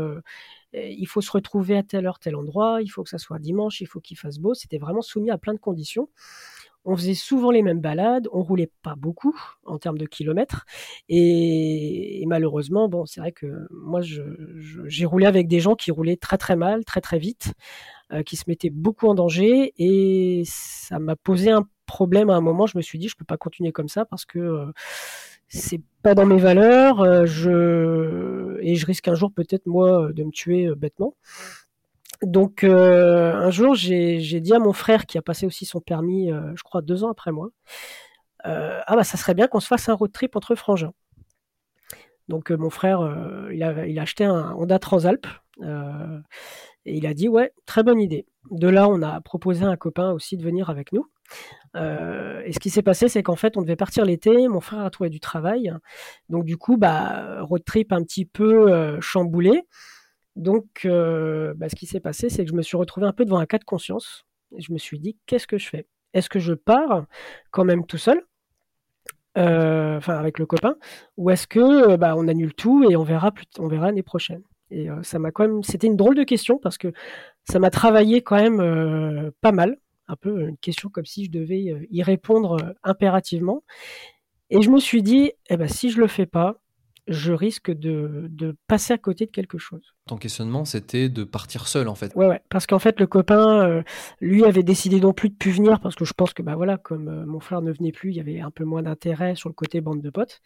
il 0.73 1.05
faut 1.07 1.21
se 1.21 1.31
retrouver 1.31 1.77
à 1.77 1.83
telle 1.83 2.05
heure, 2.05 2.19
tel 2.19 2.35
endroit, 2.35 2.81
il 2.81 2.89
faut 2.89 3.03
que 3.03 3.09
ça 3.09 3.17
soit 3.17 3.39
dimanche, 3.39 3.81
il 3.81 3.87
faut 3.87 3.99
qu'il 3.99 4.17
fasse 4.17 4.39
beau. 4.39 4.53
C'était 4.53 4.77
vraiment 4.77 5.01
soumis 5.01 5.31
à 5.31 5.37
plein 5.37 5.53
de 5.53 5.59
conditions. 5.59 6.09
On 6.85 6.95
faisait 6.95 7.15
souvent 7.15 7.51
les 7.51 7.61
mêmes 7.63 7.81
balades, 7.81 8.27
on 8.31 8.41
roulait 8.43 8.71
pas 8.83 8.95
beaucoup 8.95 9.35
en 9.65 9.77
termes 9.79 9.97
de 9.97 10.05
kilomètres, 10.05 10.65
et, 11.09 12.23
malheureusement, 12.27 12.87
bon, 12.87 13.05
c'est 13.05 13.19
vrai 13.19 13.31
que 13.31 13.67
moi, 13.71 14.01
j'ai 14.01 15.05
roulé 15.05 15.25
avec 15.25 15.47
des 15.47 15.59
gens 15.59 15.75
qui 15.75 15.91
roulaient 15.91 16.17
très 16.17 16.37
très 16.37 16.55
mal, 16.55 16.85
très 16.85 17.01
très 17.01 17.17
vite, 17.19 17.53
euh, 18.13 18.23
qui 18.23 18.35
se 18.37 18.43
mettaient 18.47 18.69
beaucoup 18.69 19.07
en 19.07 19.15
danger, 19.15 19.73
et 19.77 20.43
ça 20.45 20.99
m'a 20.99 21.15
posé 21.15 21.51
un 21.51 21.67
problème 21.87 22.29
à 22.29 22.35
un 22.35 22.41
moment. 22.41 22.67
Je 22.67 22.77
me 22.77 22.81
suis 22.81 22.99
dit, 22.99 23.07
je 23.09 23.15
peux 23.15 23.25
pas 23.25 23.37
continuer 23.37 23.71
comme 23.71 23.87
ça 23.87 24.05
parce 24.05 24.25
que 24.25 24.39
euh, 24.39 24.65
c'est 25.47 25.81
pas 26.01 26.15
dans 26.15 26.25
mes 26.25 26.37
valeurs, 26.37 27.01
euh, 27.01 27.25
je 27.25 28.57
et 28.61 28.75
je 28.75 28.85
risque 28.85 29.07
un 29.07 29.15
jour 29.15 29.31
peut-être 29.31 29.67
moi 29.67 30.11
de 30.13 30.23
me 30.23 30.31
tuer 30.31 30.65
euh, 30.67 30.75
bêtement. 30.75 31.15
Donc 32.25 32.63
euh, 32.63 33.33
un 33.33 33.51
jour 33.51 33.75
j'ai 33.75 34.41
dit 34.41 34.53
à 34.53 34.59
mon 34.59 34.73
frère 34.73 35.05
qui 35.05 35.17
a 35.17 35.21
passé 35.21 35.45
aussi 35.45 35.65
son 35.65 35.79
permis, 35.79 36.29
je 36.55 36.63
crois 36.63 36.81
deux 36.81 37.03
ans 37.03 37.11
après 37.11 37.31
moi, 37.31 37.49
ah 38.43 38.95
bah 38.95 39.03
ça 39.03 39.17
serait 39.17 39.33
bien 39.33 39.47
qu'on 39.47 39.59
se 39.59 39.67
fasse 39.67 39.89
un 39.89 39.93
road 39.93 40.11
trip 40.11 40.35
entre 40.35 40.55
frangins. 40.55 40.93
Donc 42.27 42.51
mon 42.51 42.69
frère 42.69 42.99
il 43.51 43.63
a, 43.63 44.01
acheté 44.01 44.25
un 44.25 44.53
Honda 44.53 44.79
Transalp 44.79 45.27
et 45.61 46.97
il 46.97 47.05
a 47.05 47.13
dit 47.13 47.29
ouais 47.29 47.53
très 47.65 47.83
bonne 47.83 47.99
idée. 47.99 48.25
De 48.51 48.67
là 48.67 48.87
on 48.87 49.01
a 49.01 49.21
proposé 49.21 49.65
à 49.65 49.69
un 49.69 49.77
copain 49.77 50.11
aussi 50.11 50.37
de 50.37 50.43
venir 50.43 50.69
avec 50.69 50.91
nous. 50.91 51.07
Euh, 51.75 52.41
et 52.45 52.53
ce 52.53 52.59
qui 52.59 52.69
s'est 52.69 52.81
passé, 52.81 53.09
c'est 53.09 53.23
qu'en 53.23 53.35
fait, 53.35 53.57
on 53.57 53.61
devait 53.61 53.75
partir 53.75 54.05
l'été. 54.05 54.47
Mon 54.47 54.61
frère 54.61 54.81
a 54.81 54.89
trouvé 54.89 55.09
du 55.09 55.19
travail. 55.19 55.73
Donc, 56.29 56.45
du 56.45 56.57
coup, 56.57 56.77
bah, 56.77 57.41
road 57.41 57.63
trip 57.65 57.91
un 57.91 58.03
petit 58.03 58.25
peu 58.25 58.71
euh, 58.71 58.99
chamboulé. 59.01 59.63
Donc, 60.35 60.81
euh, 60.85 61.53
bah, 61.55 61.69
ce 61.69 61.75
qui 61.75 61.85
s'est 61.85 61.99
passé, 61.99 62.29
c'est 62.29 62.43
que 62.43 62.51
je 62.51 62.55
me 62.55 62.61
suis 62.61 62.77
retrouvé 62.77 63.07
un 63.07 63.13
peu 63.13 63.25
devant 63.25 63.39
un 63.39 63.45
cas 63.45 63.57
de 63.57 63.63
conscience. 63.63 64.25
Je 64.57 64.71
me 64.73 64.77
suis 64.77 64.99
dit, 64.99 65.17
qu'est-ce 65.25 65.47
que 65.47 65.57
je 65.57 65.69
fais? 65.69 65.87
Est-ce 66.13 66.29
que 66.29 66.39
je 66.39 66.53
pars 66.53 67.05
quand 67.51 67.65
même 67.65 67.85
tout 67.85 67.97
seul 67.97 68.21
Enfin, 69.37 70.15
avec 70.17 70.39
le 70.39 70.45
copain 70.45 70.75
Ou 71.17 71.29
est-ce 71.29 71.45
que 71.45 71.97
bah, 71.97 72.15
on 72.15 72.27
annule 72.29 72.53
tout 72.53 72.89
et 72.89 72.95
on 72.95 73.03
verra, 73.03 73.33
on 73.59 73.67
verra 73.67 73.87
l'année 73.87 74.03
prochaine? 74.03 74.43
Et 74.71 74.87
ça 75.03 75.19
m'a 75.19 75.31
quand 75.31 75.43
même. 75.43 75.61
C'était 75.61 75.87
une 75.87 75.97
drôle 75.97 76.15
de 76.15 76.23
question 76.23 76.57
parce 76.57 76.77
que 76.77 76.93
ça 77.43 77.59
m'a 77.59 77.69
travaillé 77.69 78.21
quand 78.21 78.37
même 78.37 79.31
pas 79.41 79.51
mal 79.51 79.77
un 80.07 80.15
peu 80.15 80.47
une 80.47 80.57
question 80.57 80.89
comme 80.89 81.05
si 81.05 81.25
je 81.25 81.31
devais 81.31 81.71
euh, 81.71 81.85
y 81.89 82.03
répondre 82.03 82.57
euh, 82.61 82.73
impérativement. 82.83 83.63
Et 84.49 84.61
je 84.61 84.69
me 84.69 84.79
suis 84.79 85.01
dit, 85.01 85.31
eh 85.49 85.57
ben, 85.57 85.67
si 85.67 85.89
je 85.89 85.99
le 85.99 86.07
fais 86.07 86.27
pas, 86.27 86.61
je 87.07 87.33
risque 87.33 87.71
de, 87.71 88.29
passer 88.67 88.93
à 88.93 88.97
côté 88.97 89.25
de 89.25 89.31
quelque 89.31 89.57
chose. 89.57 89.93
Ton 90.07 90.17
questionnement, 90.17 90.65
c'était 90.65 91.09
de 91.09 91.23
partir 91.23 91.67
seul, 91.67 91.87
en 91.87 91.95
fait. 91.95 92.13
Ouais, 92.15 92.27
ouais. 92.27 92.41
Parce 92.49 92.67
qu'en 92.67 92.79
fait, 92.79 92.99
le 92.99 93.07
copain, 93.07 93.67
euh, 93.67 93.83
lui, 94.21 94.43
avait 94.43 94.63
décidé 94.63 94.99
non 94.99 95.13
plus 95.13 95.29
de 95.29 95.35
plus 95.35 95.51
venir 95.51 95.79
parce 95.79 95.95
que 95.95 96.05
je 96.05 96.13
pense 96.13 96.33
que, 96.33 96.41
bah 96.41 96.55
voilà, 96.55 96.77
comme 96.77 97.25
mon 97.25 97.39
frère 97.39 97.61
ne 97.61 97.71
venait 97.71 97.91
plus, 97.91 98.11
il 98.11 98.15
y 98.15 98.19
avait 98.19 98.39
un 98.39 98.51
peu 98.51 98.63
moins 98.63 98.83
d'intérêt 98.83 99.35
sur 99.35 99.49
le 99.49 99.53
côté 99.53 99.81
bande 99.81 100.01
de 100.01 100.09
potes. 100.09 100.41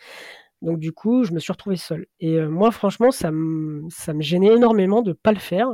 Donc, 0.61 0.79
du 0.79 0.91
coup, 0.91 1.23
je 1.23 1.31
me 1.31 1.39
suis 1.39 1.53
retrouvé 1.53 1.77
seul. 1.77 2.05
Et 2.19 2.39
moi, 2.41 2.71
franchement, 2.71 3.11
ça 3.11 3.31
me, 3.31 3.87
ça 3.89 4.13
me 4.13 4.21
gênait 4.21 4.53
énormément 4.55 5.01
de 5.01 5.13
pas 5.13 5.31
le 5.31 5.39
faire 5.39 5.69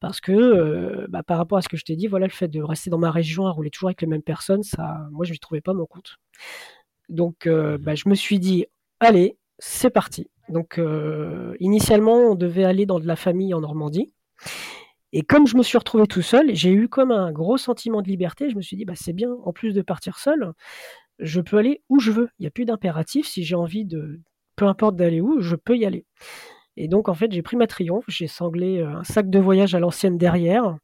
parce 0.00 0.20
que 0.20 0.32
euh, 0.32 1.06
bah, 1.08 1.22
par 1.22 1.38
rapport 1.38 1.58
à 1.58 1.62
ce 1.62 1.68
que 1.68 1.76
je 1.76 1.84
t'ai 1.84 1.96
dit, 1.96 2.06
voilà, 2.06 2.26
le 2.26 2.32
fait 2.32 2.48
de 2.48 2.62
rester 2.62 2.90
dans 2.90 2.98
ma 2.98 3.10
région 3.10 3.46
à 3.46 3.50
rouler 3.50 3.70
toujours 3.70 3.88
avec 3.88 4.00
les 4.00 4.06
mêmes 4.06 4.22
personnes, 4.22 4.62
ça, 4.62 5.08
moi, 5.10 5.24
je 5.24 5.32
ne 5.32 5.38
trouvais 5.38 5.60
pas 5.60 5.74
mon 5.74 5.86
compte. 5.86 6.16
Donc, 7.08 7.46
euh, 7.46 7.78
bah, 7.78 7.94
je 7.94 8.08
me 8.08 8.14
suis 8.14 8.38
dit, 8.38 8.66
allez, 9.00 9.37
c'est 9.58 9.90
parti. 9.90 10.30
Donc, 10.48 10.78
euh, 10.78 11.54
initialement, 11.60 12.16
on 12.16 12.34
devait 12.34 12.64
aller 12.64 12.86
dans 12.86 13.00
de 13.00 13.06
la 13.06 13.16
famille 13.16 13.54
en 13.54 13.60
Normandie. 13.60 14.12
Et 15.12 15.22
comme 15.22 15.46
je 15.46 15.56
me 15.56 15.62
suis 15.62 15.78
retrouvé 15.78 16.06
tout 16.06 16.22
seul, 16.22 16.54
j'ai 16.54 16.72
eu 16.72 16.88
comme 16.88 17.10
un 17.10 17.32
gros 17.32 17.56
sentiment 17.56 18.02
de 18.02 18.08
liberté. 18.08 18.50
Je 18.50 18.56
me 18.56 18.62
suis 18.62 18.76
dit, 18.76 18.84
bah, 18.84 18.94
c'est 18.96 19.12
bien, 19.12 19.30
en 19.44 19.52
plus 19.52 19.72
de 19.72 19.82
partir 19.82 20.18
seul, 20.18 20.52
je 21.18 21.40
peux 21.40 21.58
aller 21.58 21.82
où 21.88 21.98
je 21.98 22.12
veux. 22.12 22.28
Il 22.38 22.42
n'y 22.42 22.46
a 22.46 22.50
plus 22.50 22.64
d'impératif. 22.64 23.26
Si 23.26 23.42
j'ai 23.44 23.54
envie 23.54 23.84
de, 23.84 24.20
peu 24.56 24.66
importe 24.66 24.96
d'aller 24.96 25.20
où, 25.20 25.40
je 25.40 25.56
peux 25.56 25.76
y 25.76 25.86
aller. 25.86 26.04
Et 26.76 26.88
donc, 26.88 27.08
en 27.08 27.14
fait, 27.14 27.32
j'ai 27.32 27.42
pris 27.42 27.56
ma 27.56 27.66
triomphe, 27.66 28.04
j'ai 28.08 28.28
sanglé 28.28 28.78
euh, 28.78 28.98
un 28.98 29.04
sac 29.04 29.28
de 29.30 29.38
voyage 29.40 29.74
à 29.74 29.80
l'ancienne 29.80 30.16
derrière, 30.16 30.76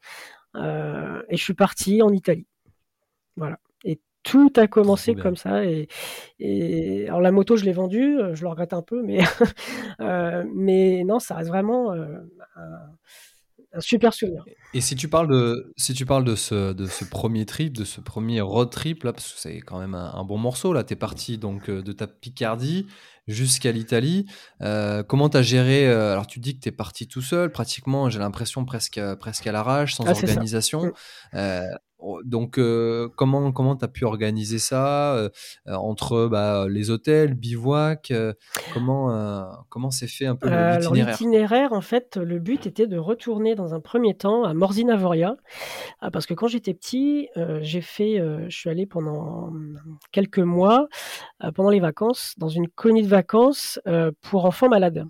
euh, 0.56 1.22
et 1.28 1.36
je 1.36 1.42
suis 1.42 1.54
parti 1.54 2.02
en 2.02 2.10
Italie. 2.10 2.48
Voilà. 3.36 3.58
Tout 4.24 4.52
a 4.56 4.66
commencé 4.66 5.14
comme 5.14 5.36
ça. 5.36 5.64
Et, 5.64 5.86
et, 6.40 7.06
alors, 7.06 7.20
la 7.20 7.30
moto, 7.30 7.56
je 7.56 7.64
l'ai 7.64 7.72
vendue, 7.72 8.18
euh, 8.18 8.34
je 8.34 8.42
le 8.42 8.48
regrette 8.48 8.72
un 8.72 8.82
peu, 8.82 9.02
mais, 9.02 9.20
mais 10.54 11.04
non, 11.04 11.20
ça 11.20 11.36
reste 11.36 11.50
vraiment 11.50 11.92
un, 11.92 13.80
super 13.80 14.12
souvenir. 14.14 14.44
Et 14.72 14.80
si 14.80 14.96
tu 14.96 15.08
parles 15.08 15.28
de, 15.28 15.72
si 15.76 15.94
tu 15.94 16.06
parles 16.06 16.24
de 16.24 16.36
ce, 16.36 16.72
de 16.72 16.86
ce 16.86 17.04
premier 17.04 17.44
trip, 17.44 17.76
de 17.76 17.84
ce 17.84 18.00
premier 18.00 18.40
road 18.40 18.70
trip, 18.70 19.04
là, 19.04 19.12
parce 19.12 19.32
que 19.32 19.38
c'est 19.38 19.60
quand 19.60 19.78
même 19.78 19.94
un, 19.94 20.12
un 20.14 20.24
bon 20.24 20.38
morceau, 20.38 20.72
là, 20.72 20.84
tu 20.84 20.94
es 20.94 20.96
parti 20.96 21.38
donc 21.38 21.70
de 21.70 21.92
ta 21.92 22.06
Picardie 22.06 22.86
jusqu'à 23.26 23.72
l'Italie. 23.72 24.26
Euh, 24.60 25.02
comment 25.02 25.28
tu 25.28 25.36
as 25.36 25.42
géré 25.42 25.88
euh, 25.88 26.12
Alors, 26.12 26.26
tu 26.26 26.40
dis 26.40 26.56
que 26.56 26.60
tu 26.60 26.68
es 26.68 26.72
parti 26.72 27.06
tout 27.08 27.22
seul, 27.22 27.50
pratiquement, 27.50 28.10
j'ai 28.10 28.18
l'impression 28.18 28.64
presque, 28.64 29.00
presque 29.18 29.46
à 29.46 29.52
l'arrache, 29.52 29.94
sans 29.94 30.06
organisation. 30.06 30.86
Mm. 30.86 30.92
Euh, 31.34 31.60
donc, 32.24 32.58
euh, 32.58 33.08
comment 33.16 33.52
comment 33.52 33.76
tu 33.76 33.84
as 33.84 33.88
pu 33.88 34.04
organiser 34.04 34.58
ça 34.58 35.14
euh, 35.16 35.28
entre 35.66 36.28
bah, 36.28 36.66
les 36.68 36.90
hôtels, 36.90 37.34
bivouac 37.34 38.12
Comment 38.72 39.64
comment 39.68 39.90
s'est 39.90 40.06
fait 40.06 40.26
un 40.26 40.36
peu 40.36 40.48
l'itinéraire? 40.48 41.10
L'itinéraire, 41.10 41.72
en 41.72 41.80
fait, 41.80 42.16
le 42.16 42.38
but 42.38 42.66
était 42.66 42.86
de 42.86 42.98
retourner 42.98 43.54
dans 43.54 43.74
un 43.74 43.80
premier 43.80 44.14
temps 44.14 44.44
à 44.44 44.54
Morzine-Avoria, 44.54 45.36
ah, 46.00 46.10
parce 46.10 46.26
que 46.26 46.34
quand 46.34 46.48
j'étais 46.48 46.74
petit, 46.74 47.28
j'ai 47.60 47.80
fait, 47.80 48.18
je 48.48 48.56
suis 48.56 48.70
allé 48.70 48.86
pendant 48.86 49.52
quelques 50.12 50.38
mois, 50.38 50.88
pendant 51.54 51.70
les 51.70 51.80
vacances, 51.80 52.34
dans 52.38 52.48
une 52.48 52.68
colonie 52.68 53.02
de 53.02 53.08
vacances 53.08 53.80
pour 54.22 54.44
enfants 54.44 54.68
malades. 54.68 55.06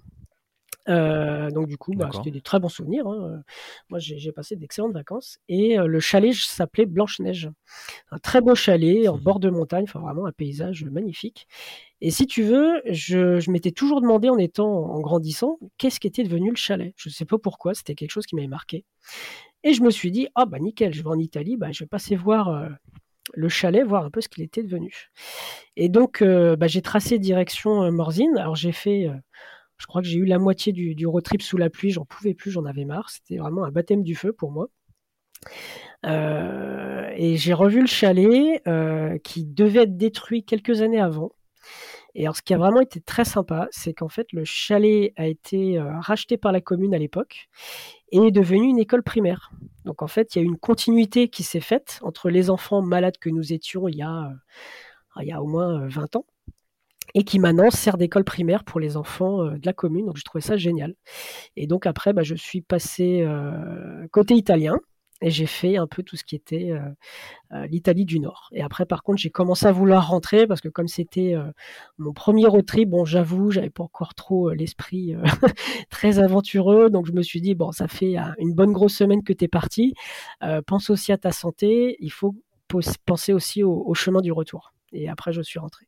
Euh, 0.89 1.51
donc 1.51 1.67
du 1.67 1.79
coup, 1.79 1.93
bah, 1.95 2.11
c'était 2.13 2.31
des 2.31 2.41
très 2.43 2.61
bons 2.61 2.69
souvenirs. 2.69 3.07
Hein. 3.07 3.43
Moi, 3.89 3.99
j'ai 3.99 4.33
passé 4.33 4.57
d'excellentes 4.57 4.93
vacances 4.93 5.39
et 5.49 5.79
euh, 5.79 5.87
le 5.87 6.01
chalet 6.01 6.35
s'appelait 6.35 6.87
Blanche 6.87 7.21
Neige, 7.21 7.51
un 8.11 8.19
très 8.19 8.41
beau 8.41 8.55
chalet 8.55 9.09
en 9.09 9.17
bord 9.17 9.41
de 9.41 9.51
montagne, 9.51 9.85
enfin 9.85 10.01
vraiment 10.01 10.27
un 10.27 10.33
paysage 10.33 10.85
magnifique. 10.85 11.49
Et 12.01 12.11
si 12.11 12.27
tu 12.27 12.43
veux, 12.43 12.83
je, 12.91 13.41
je 13.41 13.51
m'étais 13.51 13.71
toujours 13.71 14.03
demandé 14.03 14.29
en 14.29 14.37
étant, 14.37 14.69
en 14.69 15.01
grandissant, 15.01 15.59
qu'est-ce 15.79 16.01
qu'était 16.01 16.25
devenu 16.25 16.51
le 16.51 16.57
chalet? 16.57 16.93
Je 16.97 17.09
ne 17.09 17.13
sais 17.15 17.25
pas 17.25 17.39
pourquoi, 17.39 17.75
c'était 17.75 17.95
quelque 17.95 18.11
chose 18.11 18.27
qui 18.27 18.35
m'avait 18.37 18.49
marqué. 18.49 18.85
Et 19.63 19.73
je 19.73 19.83
me 19.83 19.91
suis 19.91 20.11
dit, 20.11 20.29
ah 20.35 20.45
bah 20.45 20.59
nickel, 20.59 20.93
je 20.93 21.03
vais 21.03 21.09
en 21.09 21.19
Italie, 21.19 21.57
bah, 21.57 21.73
je 21.73 21.85
vais 21.85 21.89
passer 21.89 22.15
voir 22.17 22.49
euh, 22.49 22.69
le 23.33 23.49
chalet, 23.49 23.87
voir 23.87 24.05
un 24.05 24.11
peu 24.11 24.21
ce 24.21 24.29
qu'il 24.29 24.45
était 24.45 24.63
devenu. 24.63 25.11
Et 25.77 25.89
donc, 25.89 26.23
bah, 26.23 26.67
j'ai 26.67 26.83
tracé 26.83 27.19
direction 27.19 27.91
Morzine. 27.91 28.37
Alors 28.37 28.55
j'ai 28.55 28.73
fait 28.73 29.11
je 29.85 29.87
crois 29.87 30.01
que 30.01 30.09
j'ai 30.09 30.17
eu 30.17 30.25
la 30.25 30.39
moitié 30.39 30.73
du, 30.73 31.07
road 31.07 31.23
trip 31.23 31.43
sous 31.43 31.59
la 31.59 31.69
pluie, 31.69 31.91
j'en 31.91 32.07
pouvais 32.07 32.33
plus, 32.33 32.51
j'en 32.51 32.65
avais 32.65 32.87
marre. 32.87 33.11
C'était 33.11 33.37
vraiment 33.37 33.65
un 33.65 33.71
baptême 33.71 34.03
du 34.03 34.15
feu 34.15 34.33
pour 34.33 34.51
moi. 34.51 34.69
Euh, 36.07 37.11
et 37.15 37.37
j'ai 37.37 37.53
revu 37.53 37.83
le 37.83 37.87
chalet 37.87 38.63
euh, 38.67 39.19
qui 39.19 39.45
devait 39.45 39.83
être 39.83 39.99
détruit 39.99 40.43
quelques 40.43 40.81
années 40.81 41.03
avant. 41.03 41.33
Et 42.15 42.23
alors, 42.25 42.35
ce 42.35 42.41
qui 42.41 42.55
a 42.55 42.57
vraiment 42.57 42.81
été 42.81 43.03
très 43.03 43.27
sympa, 43.27 43.69
c'est 43.73 43.93
qu'en 43.93 44.09
fait, 44.09 44.33
le 44.33 44.47
chalet 44.47 45.13
a 45.17 45.27
été 45.27 45.79
euh, 45.79 46.01
racheté 46.01 46.39
par 46.39 46.51
la 46.51 46.63
commune 46.63 46.95
à 46.95 46.99
l'époque 46.99 47.51
et 48.11 48.29
est 48.29 48.31
devenu 48.31 48.65
une 48.65 48.79
école 48.79 49.03
primaire. 49.03 49.51
Donc, 49.85 50.01
en 50.01 50.07
fait, 50.07 50.35
il 50.35 50.39
y 50.39 50.41
a 50.41 50.45
une 50.47 50.57
continuité 50.57 51.29
qui 51.29 51.43
s'est 51.43 51.61
faite 51.61 51.99
entre 52.01 52.31
les 52.31 52.49
enfants 52.49 52.81
malades 52.81 53.19
que 53.19 53.29
nous 53.29 53.53
étions 53.53 53.87
il 53.87 53.97
y 53.97 54.03
a, 54.03 54.33
il 55.21 55.29
y 55.29 55.33
a 55.33 55.43
au 55.43 55.47
moins 55.47 55.87
20 55.89 56.17
ans 56.17 56.25
et 57.15 57.23
qui 57.25 57.39
maintenant 57.39 57.71
sert 57.71 57.97
d'école 57.97 58.25
primaire 58.25 58.65
pour 58.65 58.81
les 58.81 58.97
enfants 58.97 59.43
euh, 59.43 59.53
de 59.53 59.65
la 59.65 59.73
commune. 59.73 60.07
Donc 60.07 60.17
je 60.17 60.25
trouvais 60.25 60.43
ça 60.43 60.57
génial. 60.57 60.95
Et 61.57 61.67
donc 61.67 61.87
après, 61.87 62.13
bah, 62.13 62.23
je 62.23 62.35
suis 62.35 62.61
passé 62.61 63.23
euh, 63.23 64.07
côté 64.11 64.35
italien 64.35 64.79
et 65.23 65.31
j'ai 65.31 65.47
fait 65.47 65.77
un 65.77 65.87
peu 65.87 66.03
tout 66.03 66.17
ce 66.17 66.25
qui 66.25 66.35
était 66.35 66.73
euh, 66.73 67.67
l'Italie 67.67 68.05
du 68.05 68.19
Nord. 68.19 68.51
Et 68.53 68.63
après, 68.63 68.85
par 68.85 69.03
contre, 69.05 69.19
j'ai 69.19 69.31
commencé 69.31 69.65
à 69.65 69.73
vouloir 69.73 70.09
rentrer 70.09 70.47
parce 70.47 70.61
que 70.61 70.69
comme 70.69 70.89
c'était 70.89 71.35
mon 71.99 72.13
premier 72.13 72.47
road 72.47 72.67
trip, 72.67 72.91
bon, 72.91 73.05
j'avoue, 73.05 73.51
j'avais 73.53 73.71
pas 73.71 73.85
encore 73.85 74.15
trop 74.15 74.51
l'esprit 74.51 75.15
très 75.89 76.19
aventureux, 76.19 76.91
donc 76.91 77.07
je 77.07 77.13
me 77.13 77.23
suis 77.23 77.41
dit 77.41 77.55
bon, 77.55 77.71
ça 77.71 77.87
fait 77.87 78.17
une 78.39 78.55
bonne 78.55 78.73
grosse 78.73 78.97
semaine 78.97 79.23
que 79.23 79.33
tu 79.33 79.45
es 79.45 79.49
parti. 79.49 79.95
pense 80.67 80.91
aussi 80.91 81.13
à 81.13 81.17
ta 81.17 81.31
santé. 81.31 81.97
Il 82.01 82.11
faut 82.11 82.35
penser 83.07 83.33
aussi 83.33 83.63
au 83.63 83.95
chemin 83.95 84.21
du 84.21 84.33
retour. 84.33 84.75
Et 84.93 85.09
après, 85.09 85.33
je 85.33 85.43
suis 85.43 85.61
rentré. 85.61 85.87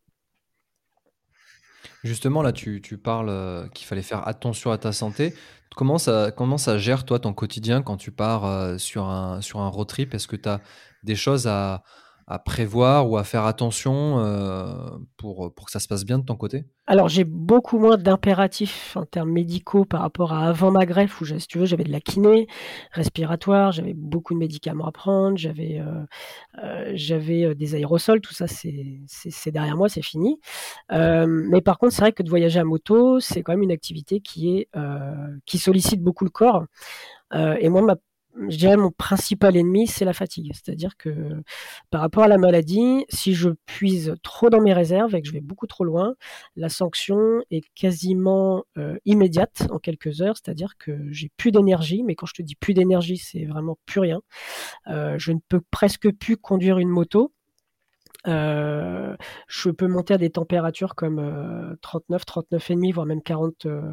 Justement, 2.05 2.43
là, 2.43 2.52
tu, 2.52 2.81
parles 3.02 3.28
euh, 3.28 3.69
qu'il 3.69 3.87
fallait 3.87 4.02
faire 4.02 4.26
attention 4.26 4.71
à 4.71 4.78
ta 4.78 4.93
santé. 4.93 5.35
Comment 5.75 5.99
ça, 5.99 6.78
gère, 6.78 7.05
toi, 7.05 7.19
ton 7.19 7.35
quotidien 7.35 7.83
quand 7.83 7.97
tu 7.97 8.11
pars 8.11 8.45
euh, 8.45 8.78
sur, 8.78 9.05
un, 9.05 9.40
sur 9.40 9.61
un 9.61 9.69
road 9.69 9.87
trip? 9.88 10.14
Est-ce 10.14 10.28
que 10.28 10.37
tu 10.37 10.49
as 10.49 10.61
des 11.02 11.16
choses 11.16 11.47
à, 11.47 11.83
à 12.28 12.40
prévoir 12.40 13.09
ou 13.09 13.16
à 13.18 13.25
faire 13.25 13.45
attention 13.45 14.18
euh, 14.18 14.75
pour, 15.16 15.54
pour 15.54 15.66
que 15.66 15.71
ça 15.71 15.78
se 15.78 15.87
passe 15.87 16.04
bien 16.04 16.18
de 16.18 16.25
ton 16.25 16.35
côté? 16.35 16.64
Alors 16.88 17.09
j'ai 17.09 17.23
beaucoup 17.23 17.78
moins 17.78 17.97
d'impératifs 17.97 18.97
en 18.97 19.04
termes 19.04 19.30
médicaux 19.30 19.85
par 19.85 20.00
rapport 20.00 20.33
à 20.33 20.49
avant 20.49 20.73
ma 20.73 20.87
greffe 20.87 21.21
où 21.21 21.25
si 21.25 21.47
tu 21.47 21.59
veux 21.59 21.66
j'avais 21.66 21.85
de 21.85 21.92
la 21.92 22.00
kiné 22.00 22.49
respiratoire, 22.90 23.71
j'avais 23.71 23.95
beaucoup 23.95 24.35
de 24.35 24.40
médicaments 24.40 24.87
à 24.87 24.92
prendre, 24.92 25.37
j'avais 25.37 25.80
euh, 25.80 26.95
euh, 26.95 27.54
des 27.54 27.75
aérosols, 27.76 28.21
tout 28.21 28.35
ça 28.35 28.49
c'est 28.49 29.00
c'est 29.06 29.52
derrière 29.52 29.76
moi, 29.76 29.88
c'est 29.88 30.02
fini. 30.02 30.40
mais 30.90 31.61
par 31.61 31.78
contre 31.78 31.92
c'est 31.92 32.02
vrai 32.02 32.12
que 32.12 32.25
de 32.25 32.28
voyager 32.28 32.59
à 32.59 32.64
moto 32.64 33.21
c'est 33.21 33.42
quand 33.42 33.52
même 33.52 33.62
une 33.62 33.73
activité 33.73 34.21
qui 34.21 34.56
est 34.56 34.68
qui 35.45 35.59
sollicite 35.59 36.02
beaucoup 36.02 36.25
le 36.25 36.30
corps. 36.30 36.64
et 37.33 37.68
moi, 37.68 37.83
ma 37.83 37.97
je 38.49 38.57
dirais 38.57 38.76
mon 38.76 38.90
principal 38.90 39.57
ennemi, 39.57 39.87
c'est 39.87 40.05
la 40.05 40.12
fatigue. 40.12 40.52
C'est-à-dire 40.55 40.97
que 40.97 41.43
par 41.90 42.00
rapport 42.00 42.25
à 42.25 42.28
la 42.28 42.38
maladie, 42.38 43.05
si 43.09 43.35
je 43.35 43.50
puise 43.66 44.14
trop 44.23 44.50
dans 44.50 44.61
mes 44.61 44.73
réserves 44.73 45.14
et 45.14 45.23
que 45.23 45.28
je 45.28 45.33
vais 45.33 45.40
beaucoup 45.40 45.66
trop 45.66 45.85
loin, 45.85 46.14
la 46.57 46.69
sanction 46.69 47.43
est 47.50 47.64
quasiment 47.75 48.64
euh, 48.78 48.97
immédiate 49.05 49.66
en 49.71 49.78
quelques 49.78 50.21
heures. 50.21 50.37
C'est-à-dire 50.37 50.76
que 50.78 50.93
j'ai 51.11 51.31
plus 51.37 51.50
d'énergie, 51.50 52.02
mais 52.02 52.14
quand 52.14 52.26
je 52.26 52.35
te 52.35 52.43
dis 52.43 52.55
plus 52.57 52.75
d'énergie, 52.75 53.19
c'est 53.19 53.45
vraiment 53.45 53.78
plus 53.87 54.00
rien. 54.00 54.21
Euh, 54.88 55.16
je 55.19 55.33
ne 55.33 55.38
peux 55.49 55.61
presque 55.71 56.11
plus 56.12 56.37
conduire 56.37 56.78
une 56.78 56.88
moto. 56.88 57.33
Euh, 58.26 59.16
je 59.49 59.71
peux 59.71 59.87
monter 59.87 60.14
à 60.14 60.18
des 60.18 60.30
températures 60.30 60.95
comme 60.95 61.76
39, 61.83 62.25
39 62.25 62.71
et 62.71 62.75
demi, 62.75 62.92
voire 62.92 63.06
même 63.06 63.23
40 63.23 63.66
euh, 63.66 63.92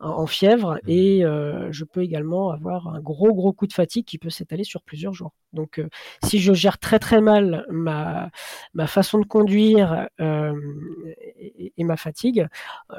en, 0.00 0.26
fièvre, 0.26 0.74
mmh. 0.74 0.90
et 0.90 1.24
euh, 1.24 1.68
je 1.70 1.84
peux 1.84 2.02
également 2.02 2.50
avoir 2.50 2.88
un 2.88 3.00
gros 3.00 3.34
gros 3.34 3.52
coup 3.52 3.66
de 3.66 3.72
fatigue 3.72 4.04
qui 4.04 4.18
peut 4.18 4.30
s'étaler 4.30 4.64
sur 4.64 4.82
plusieurs 4.82 5.12
jours. 5.12 5.32
Donc, 5.52 5.82
si 6.24 6.38
je 6.38 6.52
gère 6.52 6.78
très 6.78 6.98
très 6.98 7.20
mal 7.20 7.66
ma 7.70 8.30
ma 8.74 8.86
façon 8.86 9.18
de 9.18 9.26
conduire 9.26 10.08
et, 10.18 11.72
et, 11.76 11.84
ma 11.84 11.96
fatigue, 11.96 12.46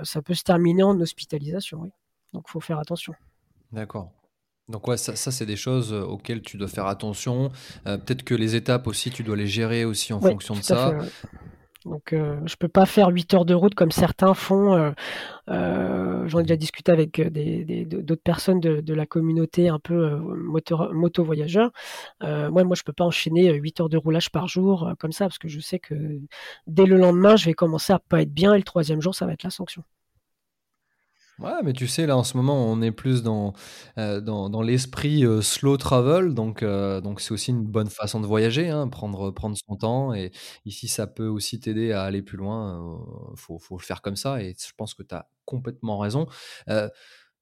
ça 0.04 0.22
peut 0.22 0.34
se 0.34 0.44
terminer 0.44 0.84
en 0.84 1.00
hospitalisation. 1.00 1.80
Oui. 1.82 1.90
Donc, 2.34 2.48
faut 2.48 2.60
faire 2.60 2.80
attention. 2.80 3.14
D'accord. 3.72 4.12
Donc 4.70 4.88
ouais, 4.88 4.98
ça, 4.98 5.16
c'est 5.16 5.46
des 5.46 5.56
choses 5.56 5.92
euh, 5.94 6.04
auxquelles 6.04 6.42
tu 6.42 6.58
dois 6.58 6.68
faire 6.68 6.86
attention. 6.86 7.52
Euh, 7.88 7.98
peut-être 7.98 8.24
que 8.24 8.36
les 8.36 8.56
étapes 8.56 8.86
aussi, 8.88 9.10
tu 9.10 9.24
dois 9.24 9.36
les 9.36 9.48
gérer 9.48 9.84
aussi 9.84 10.14
en 10.14 10.22
fonction 10.22 10.56
de 10.56 10.62
ça. 10.62 10.94
Donc 11.86 12.12
euh, 12.12 12.40
je 12.46 12.56
peux 12.58 12.68
pas 12.68 12.86
faire 12.86 13.08
8 13.08 13.34
heures 13.34 13.46
de 13.46 13.54
route 13.56 13.74
comme 13.74 13.90
certains 13.90 14.34
font. 14.36 14.94
J'en 15.48 16.40
ai 16.40 16.44
déjà 16.44 16.56
discuté 16.56 16.92
avec 16.92 17.20
d'autres 17.20 18.22
personnes 18.22 18.60
de, 18.60 18.94
la 18.94 19.06
communauté 19.08 19.70
un 19.70 19.80
peu 19.80 20.18
moto 20.18 21.24
voyageurs. 21.24 21.72
moi, 22.22 22.64
moi, 22.64 22.76
je 22.76 22.84
peux 22.84 22.94
pas 22.94 23.06
enchaîner 23.06 23.52
8 23.52 23.80
heures 23.80 23.90
de 23.90 23.98
roulage 23.98 24.30
par 24.30 24.48
jour 24.48 24.92
comme 25.00 25.14
ça 25.14 25.26
parce 25.26 25.40
que 25.40 25.48
je 25.48 25.60
sais 25.62 25.80
que 25.80 25.96
dès 26.68 26.86
le 26.86 26.98
lendemain, 26.98 27.38
je 27.38 27.46
vais 27.46 27.54
commencer 27.54 27.94
à 27.94 27.98
pas 27.98 28.22
être 28.22 28.34
bien 28.34 28.54
et 28.54 28.58
le 28.58 28.64
troisième 28.64 29.02
jour, 29.02 29.16
ça 29.16 29.26
va 29.26 29.34
être 29.34 29.44
la 29.44 29.50
sanction. 29.50 29.84
Ouais, 31.40 31.54
mais 31.64 31.72
tu 31.72 31.88
sais, 31.88 32.06
là 32.06 32.18
en 32.18 32.24
ce 32.26 32.36
moment, 32.36 32.70
on 32.70 32.82
est 32.82 32.92
plus 32.92 33.24
dans, 33.24 33.54
euh, 33.98 34.20
dans, 34.20 34.50
dans 34.50 34.62
l'esprit 34.62 35.26
euh, 35.26 35.42
slow 35.42 35.78
travel, 35.78 36.34
donc 36.34 36.64
euh, 36.64 37.00
donc 37.00 37.22
c'est 37.22 37.32
aussi 37.32 37.52
une 37.52 37.66
bonne 37.66 37.90
façon 37.90 38.20
de 38.20 38.26
voyager, 38.28 38.68
hein, 38.68 38.90
prendre, 38.90 39.32
prendre 39.32 39.56
son 39.56 39.78
temps. 39.78 40.14
Et 40.14 40.32
ici, 40.66 40.90
ça 40.90 41.08
peut 41.08 41.28
aussi 41.28 41.62
t'aider 41.62 41.94
à 41.94 42.04
aller 42.04 42.22
plus 42.22 42.38
loin. 42.38 43.00
Faut, 43.36 43.58
faut 43.58 43.78
le 43.78 43.84
faire 43.84 44.02
comme 44.02 44.18
ça, 44.18 44.42
et 44.42 44.54
je 44.60 44.74
pense 44.76 44.94
que 44.94 45.04
tu 45.04 45.16
as 45.16 45.30
complètement 45.46 45.98
raison. 45.98 46.28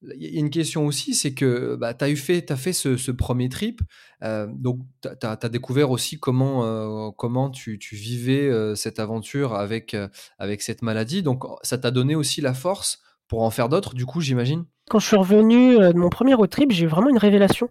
Il 0.03 0.23
y 0.23 0.37
a 0.37 0.39
une 0.39 0.51
question 0.51 0.85
aussi, 0.85 1.15
c'est 1.15 1.33
que 1.33 1.75
bah, 1.75 1.95
tu 1.95 2.05
as, 2.05 2.15
fait, 2.15 2.51
as 2.51 2.55
fait 2.55 2.73
ce, 2.73 2.97
ce 2.97 3.11
premier 3.11 3.49
trip, 3.49 3.81
donc 4.21 4.81
tu 5.01 5.09
as, 5.25 5.49
découvert 5.49 5.89
aussi 5.89 6.19
comment, 6.19 7.11
comment 7.13 7.49
tu, 7.49 7.79
tu 7.79 7.95
vivais 7.95 8.75
cette 8.75 8.99
aventure 8.99 9.55
avec, 9.55 9.97
avec 10.37 10.61
cette 10.61 10.83
maladie. 10.83 11.23
Donc 11.23 11.45
ça 11.63 11.79
t'a 11.79 11.89
donné 11.89 12.13
aussi 12.13 12.41
la 12.41 12.53
force 12.53 13.01
pour 13.27 13.43
en 13.43 13.49
faire 13.49 13.69
d'autres, 13.69 13.93
du 13.93 14.05
coup, 14.05 14.21
j'imagine 14.21 14.65
Quand 14.89 14.99
je 14.99 15.07
suis 15.07 15.17
revenu 15.17 15.77
euh, 15.77 15.91
de 15.91 15.97
mon 15.97 16.09
premier 16.09 16.33
road 16.33 16.49
trip, 16.49 16.71
j'ai 16.71 16.85
eu 16.85 16.87
vraiment 16.87 17.09
une 17.09 17.17
révélation. 17.17 17.69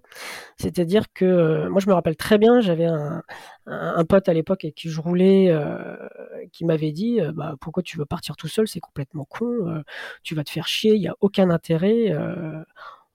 C'est-à-dire 0.58 1.04
que 1.14 1.25
euh, 1.25 1.70
moi, 1.70 1.80
je 1.80 1.88
me 1.88 1.94
rappelle 1.94 2.16
très 2.16 2.36
bien, 2.38 2.60
j'avais 2.60 2.86
un, 2.86 4.04
pote 4.04 4.28
à 4.28 4.34
l'époque 4.34 4.64
avec 4.64 4.75
qui 4.75 4.90
je 4.90 5.00
roulais 5.00 5.46
euh, 5.50 5.96
qui 6.52 6.64
m'avait 6.64 6.92
dit 6.92 7.20
bah, 7.34 7.54
Pourquoi 7.60 7.82
tu 7.82 7.96
veux 7.98 8.04
partir 8.04 8.36
tout 8.36 8.48
seul? 8.48 8.68
C'est 8.68 8.80
complètement 8.80 9.25
con, 9.25 9.82
tu 10.22 10.34
vas 10.34 10.44
te 10.44 10.50
faire 10.50 10.68
chier, 10.68 10.94
il 10.94 11.00
n'y 11.00 11.08
a 11.08 11.16
aucun 11.20 11.50
intérêt. 11.50 12.14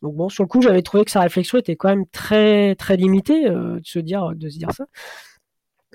Donc 0.01 0.15
bon, 0.15 0.29
sur 0.29 0.43
le 0.43 0.47
coup, 0.47 0.61
j'avais 0.61 0.81
trouvé 0.81 1.05
que 1.05 1.11
sa 1.11 1.21
réflexion 1.21 1.59
était 1.59 1.75
quand 1.75 1.89
même 1.89 2.07
très 2.07 2.75
très 2.75 2.97
limitée 2.97 3.49
de 3.49 3.81
se 3.83 3.99
dire 3.99 4.31
de 4.35 4.49
se 4.49 4.57
dire 4.57 4.71
ça. 4.71 4.85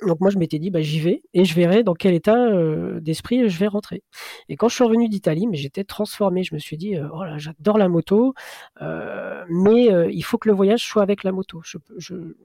Donc 0.03 0.21
moi 0.21 0.29
je 0.29 0.37
m'étais 0.37 0.59
dit 0.59 0.71
bah 0.71 0.83
j'y 0.83 1.01
vais 1.01 1.23
et 1.33 1.47
je 1.47 1.55
verrai 1.55 1.83
dans 1.83 1.95
quel 1.95 2.13
état 2.13 2.37
euh, 2.37 3.01
d'esprit 3.01 3.49
je 3.49 3.59
vais 3.59 3.67
rentrer. 3.67 4.03
Et 4.49 4.57
quand 4.57 4.69
je 4.69 4.75
suis 4.75 4.85
revenu 4.85 5.09
d'Italie, 5.09 5.47
mais 5.47 5.57
j'étais 5.57 5.85
transformé. 5.85 6.43
Je 6.43 6.55
me 6.55 6.59
suis 6.59 6.77
dit 6.77 6.97
euh, 6.97 7.09
oh 7.15 7.25
là 7.25 7.39
j'adore 7.39 7.79
la 7.79 7.89
moto, 7.89 8.35
euh, 8.83 9.45
mais 9.49 9.87
il 10.13 10.23
faut 10.23 10.37
que 10.37 10.49
le 10.49 10.55
voyage 10.55 10.85
soit 10.85 11.03
avec 11.03 11.25
la 11.25 11.33
moto. 11.33 11.63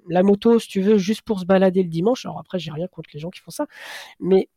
La 0.08 0.24
moto 0.24 0.60
si 0.60 0.70
tu 0.70 0.82
veux 0.82 0.98
juste 0.98 1.24
pour 1.24 1.42
se 1.42 1.46
balader 1.46 1.84
le 1.84 1.90
dimanche. 1.90 2.26
Alors 2.26 2.40
après 2.40 2.58
j'ai 2.58 2.72
rien 2.72 2.88
contre 2.88 3.10
les 3.14 3.20
gens 3.20 3.30
qui 3.30 3.42
font 3.42 3.52
ça, 3.52 3.68
mais 4.20 4.50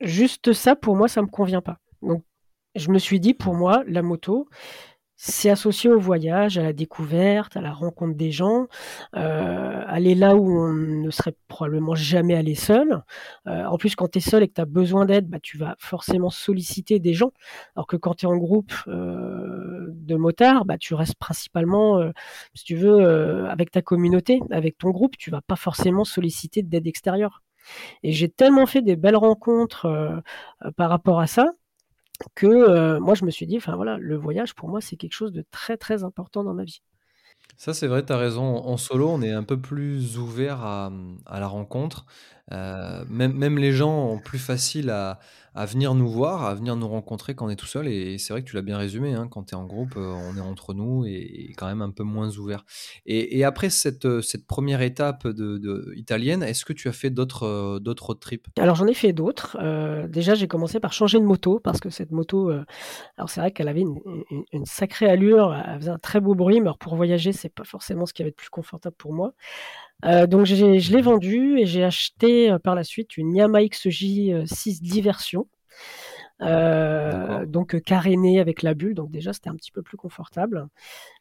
juste 0.00 0.52
ça 0.52 0.76
pour 0.76 0.94
moi 0.96 1.08
ça 1.08 1.20
me 1.22 1.28
convient 1.28 1.62
pas. 1.62 1.78
Donc 2.02 2.24
je 2.76 2.90
me 2.90 2.98
suis 2.98 3.18
dit 3.18 3.34
pour 3.34 3.54
moi 3.54 3.82
la 3.88 4.02
moto 4.02 4.48
c'est 5.20 5.50
associé 5.50 5.90
au 5.90 5.98
voyage, 5.98 6.58
à 6.58 6.62
la 6.62 6.72
découverte, 6.72 7.56
à 7.56 7.60
la 7.60 7.72
rencontre 7.72 8.14
des 8.16 8.30
gens, 8.30 8.68
euh, 9.16 9.82
aller 9.88 10.14
là 10.14 10.36
où 10.36 10.48
on 10.48 10.72
ne 10.72 11.10
serait 11.10 11.34
probablement 11.48 11.96
jamais 11.96 12.36
allé 12.36 12.54
seul. 12.54 13.02
Euh, 13.48 13.64
en 13.64 13.78
plus, 13.78 13.96
quand 13.96 14.12
tu 14.12 14.18
es 14.18 14.20
seul 14.20 14.44
et 14.44 14.48
que 14.48 14.54
tu 14.54 14.60
as 14.60 14.64
besoin 14.64 15.06
d'aide, 15.06 15.28
bah, 15.28 15.40
tu 15.42 15.58
vas 15.58 15.74
forcément 15.80 16.30
solliciter 16.30 17.00
des 17.00 17.14
gens. 17.14 17.32
Alors 17.74 17.88
que 17.88 17.96
quand 17.96 18.14
tu 18.14 18.26
es 18.26 18.28
en 18.28 18.36
groupe 18.36 18.72
euh, 18.86 19.88
de 19.90 20.14
motards, 20.14 20.64
bah, 20.64 20.78
tu 20.78 20.94
restes 20.94 21.16
principalement, 21.18 22.00
si 22.54 22.64
tu 22.64 22.76
veux, 22.76 23.48
avec 23.50 23.72
ta 23.72 23.82
communauté, 23.82 24.40
avec 24.52 24.78
ton 24.78 24.90
groupe, 24.90 25.16
tu 25.18 25.30
vas 25.32 25.40
pas 25.40 25.56
forcément 25.56 26.04
solliciter 26.04 26.62
d'aide 26.62 26.86
extérieure. 26.86 27.42
Et 28.04 28.12
j'ai 28.12 28.28
tellement 28.28 28.66
fait 28.66 28.82
des 28.82 28.96
belles 28.96 29.16
rencontres 29.16 30.22
par 30.76 30.90
rapport 30.90 31.18
à 31.20 31.26
ça 31.26 31.52
que 32.34 32.46
euh, 32.46 33.00
moi 33.00 33.14
je 33.14 33.24
me 33.24 33.30
suis 33.30 33.46
dit, 33.46 33.56
enfin 33.56 33.76
voilà, 33.76 33.96
le 33.98 34.16
voyage 34.16 34.54
pour 34.54 34.68
moi 34.68 34.80
c'est 34.80 34.96
quelque 34.96 35.12
chose 35.14 35.32
de 35.32 35.44
très 35.50 35.76
très 35.76 36.04
important 36.04 36.44
dans 36.44 36.54
ma 36.54 36.64
vie. 36.64 36.82
Ça, 37.56 37.74
c'est 37.74 37.88
vrai, 37.88 38.04
tu 38.04 38.12
as 38.12 38.16
raison. 38.16 38.44
En 38.44 38.76
solo, 38.76 39.08
on 39.08 39.20
est 39.20 39.32
un 39.32 39.42
peu 39.42 39.60
plus 39.60 40.16
ouvert 40.18 40.62
à, 40.62 40.92
à 41.26 41.40
la 41.40 41.48
rencontre. 41.48 42.06
Euh, 42.52 43.04
même, 43.08 43.58
les 43.58 43.72
gens 43.72 44.10
ont 44.10 44.18
plus 44.18 44.38
facile 44.38 44.90
à, 44.90 45.18
venir 45.66 45.92
nous 45.94 46.08
voir, 46.08 46.44
à 46.44 46.54
venir 46.54 46.76
nous 46.76 46.86
rencontrer 46.86 47.34
quand 47.34 47.46
on 47.46 47.48
est 47.48 47.56
tout 47.56 47.66
seul. 47.66 47.88
Et 47.88 48.16
c'est 48.18 48.32
vrai 48.32 48.44
que 48.44 48.48
tu 48.48 48.54
l'as 48.54 48.62
bien 48.62 48.78
résumé, 48.78 49.14
hein, 49.14 49.26
quand 49.28 49.42
tu 49.42 49.54
es 49.54 49.58
en 49.58 49.64
groupe, 49.64 49.94
euh, 49.96 50.12
on 50.12 50.36
est 50.36 50.40
entre 50.40 50.72
nous 50.72 51.04
et, 51.04 51.52
quand 51.56 51.66
même 51.66 51.82
un 51.82 51.90
peu 51.90 52.04
moins 52.04 52.30
ouvert. 52.38 52.64
Et, 53.06 53.42
après 53.42 53.68
cette, 53.68 54.04
euh, 54.04 54.22
cette 54.22 54.46
première 54.46 54.82
étape 54.82 55.26
italienne, 55.96 56.44
est-ce 56.44 56.64
que 56.64 56.72
tu 56.72 56.86
as 56.86 56.92
fait 56.92 57.10
d'autres 57.10 57.80
d'autres 57.80 58.06
road 58.06 58.20
trips? 58.20 58.46
Alors 58.56 58.76
j'en 58.76 58.86
ai 58.86 58.94
fait 58.94 59.12
d'autres. 59.12 59.58
Déjà, 60.06 60.34
j'ai 60.34 60.46
commencé 60.46 60.78
par 60.78 60.92
changer 60.92 61.18
de 61.18 61.24
moto 61.24 61.58
parce 61.58 61.80
que 61.80 61.90
cette 61.90 62.12
moto, 62.12 62.50
alors 63.16 63.28
c'est 63.28 63.40
vrai 63.40 63.50
qu'elle 63.50 63.68
avait 63.68 63.84
une, 64.52 64.64
sacrée 64.64 65.08
allure, 65.08 65.52
elle 65.54 65.80
faisait 65.80 65.90
un 65.90 65.98
très 65.98 66.20
beau 66.20 66.36
bruit, 66.36 66.60
mais 66.60 66.70
pour 66.78 66.94
voyager, 66.94 67.32
c'est 67.32 67.48
pas 67.48 67.64
forcément 67.64 68.06
ce 68.06 68.12
qui 68.12 68.22
avait 68.22 68.30
de 68.30 68.36
plus 68.36 68.50
confortable 68.50 68.94
pour 68.96 69.12
moi. 69.12 69.34
Euh, 70.04 70.26
donc 70.26 70.46
je 70.46 70.92
l'ai 70.92 71.02
vendu 71.02 71.58
et 71.58 71.66
j'ai 71.66 71.84
acheté 71.84 72.50
euh, 72.50 72.58
par 72.58 72.74
la 72.74 72.84
suite 72.84 73.16
une 73.16 73.34
Yamaha 73.34 73.64
XJ6 73.64 74.80
Diversion. 74.80 75.46
Euh, 76.40 77.46
donc 77.46 77.74
euh, 77.74 77.80
caréné 77.80 78.38
avec 78.38 78.62
la 78.62 78.74
bulle, 78.74 78.94
donc 78.94 79.10
déjà 79.10 79.32
c'était 79.32 79.50
un 79.50 79.56
petit 79.56 79.72
peu 79.72 79.82
plus 79.82 79.96
confortable. 79.96 80.68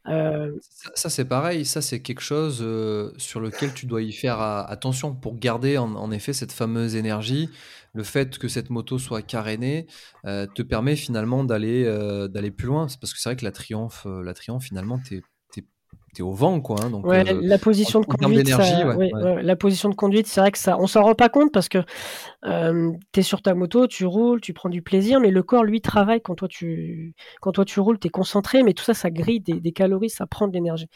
Euh... 0.08 0.54
Ça, 0.62 0.92
ça 0.94 1.10
c'est 1.10 1.26
pareil, 1.26 1.66
ça 1.66 1.82
c'est 1.82 2.02
quelque 2.02 2.22
chose 2.22 2.60
euh, 2.62 3.12
sur 3.18 3.40
lequel 3.40 3.74
tu 3.74 3.88
dois 3.88 4.04
y 4.04 4.12
faire 4.12 4.40
attention 4.40 5.16
pour 5.16 5.38
garder 5.38 5.78
en, 5.78 5.96
en, 5.96 6.12
effet 6.12 6.34
cette 6.34 6.52
fameuse 6.52 6.96
énergie. 6.96 7.50
Le 7.94 8.04
fait 8.04 8.38
que 8.38 8.48
cette 8.48 8.70
moto 8.70 9.00
soit 9.00 9.24
carénée 9.24 9.88
te 10.24 10.62
permet 10.62 10.96
finalement 10.96 11.44
d'aller 11.44 11.84
d'aller 12.30 12.52
plus 12.52 12.68
loin. 12.68 12.86
Parce 13.02 13.12
que 13.12 13.20
c'est 13.20 13.30
vrai 13.30 13.36
que 13.36 13.46
la 13.46 13.52
Triomphe, 13.52 14.06
la 14.06 14.36
Triomphe 14.36 14.66
finalement 14.66 15.00
t'es 15.00 15.22
au 16.22 16.32
vent, 16.32 16.62
quoi. 16.62 16.78
Hein, 16.84 16.90
donc, 16.90 17.06
ouais, 17.06 17.28
euh, 17.28 17.40
la 17.42 17.58
position 17.58 18.00
de 18.00 18.06
conduite, 18.06 18.48
ça, 18.48 18.58
ouais, 18.58 18.96
ouais. 18.96 19.14
Ouais, 19.14 19.44
la 19.44 19.56
position 19.56 19.90
de 19.90 19.96
conduite, 19.96 20.28
c'est 20.28 20.40
vrai 20.42 20.52
que 20.52 20.58
ça, 20.58 20.78
on 20.80 20.88
s'en 20.88 21.04
rend 21.04 21.16
pas 21.16 21.30
compte 21.30 21.52
parce 21.52 21.70
que 21.70 21.80
euh, 22.46 22.92
tu 23.14 23.20
es 23.20 23.24
sur 23.24 23.42
ta 23.42 23.54
moto, 23.54 23.88
tu 23.88 24.06
roules, 24.06 24.42
tu 24.42 24.54
prends 24.54 24.70
du 24.70 24.82
plaisir, 24.82 25.20
mais 25.20 25.32
le 25.32 25.44
corps, 25.44 25.64
lui, 25.64 25.82
travaille 25.82 26.22
quand 26.22 26.36
toi 26.36 26.48
tu, 26.48 27.14
quand 27.42 27.52
toi 27.52 27.66
tu 27.66 27.80
roules, 27.80 28.00
tu 28.00 28.08
es 28.08 28.10
concentré, 28.10 28.64
mais 28.64 28.74
tout 28.74 28.84
ça, 28.84 28.94
ça 28.94 29.10
grille 29.10 29.40
des, 29.40 29.60
des 29.60 29.72
calories, 29.72 30.10
ça 30.10 30.26
prend 30.26 30.48
de 30.48 30.54
l'énergie. 30.54 30.88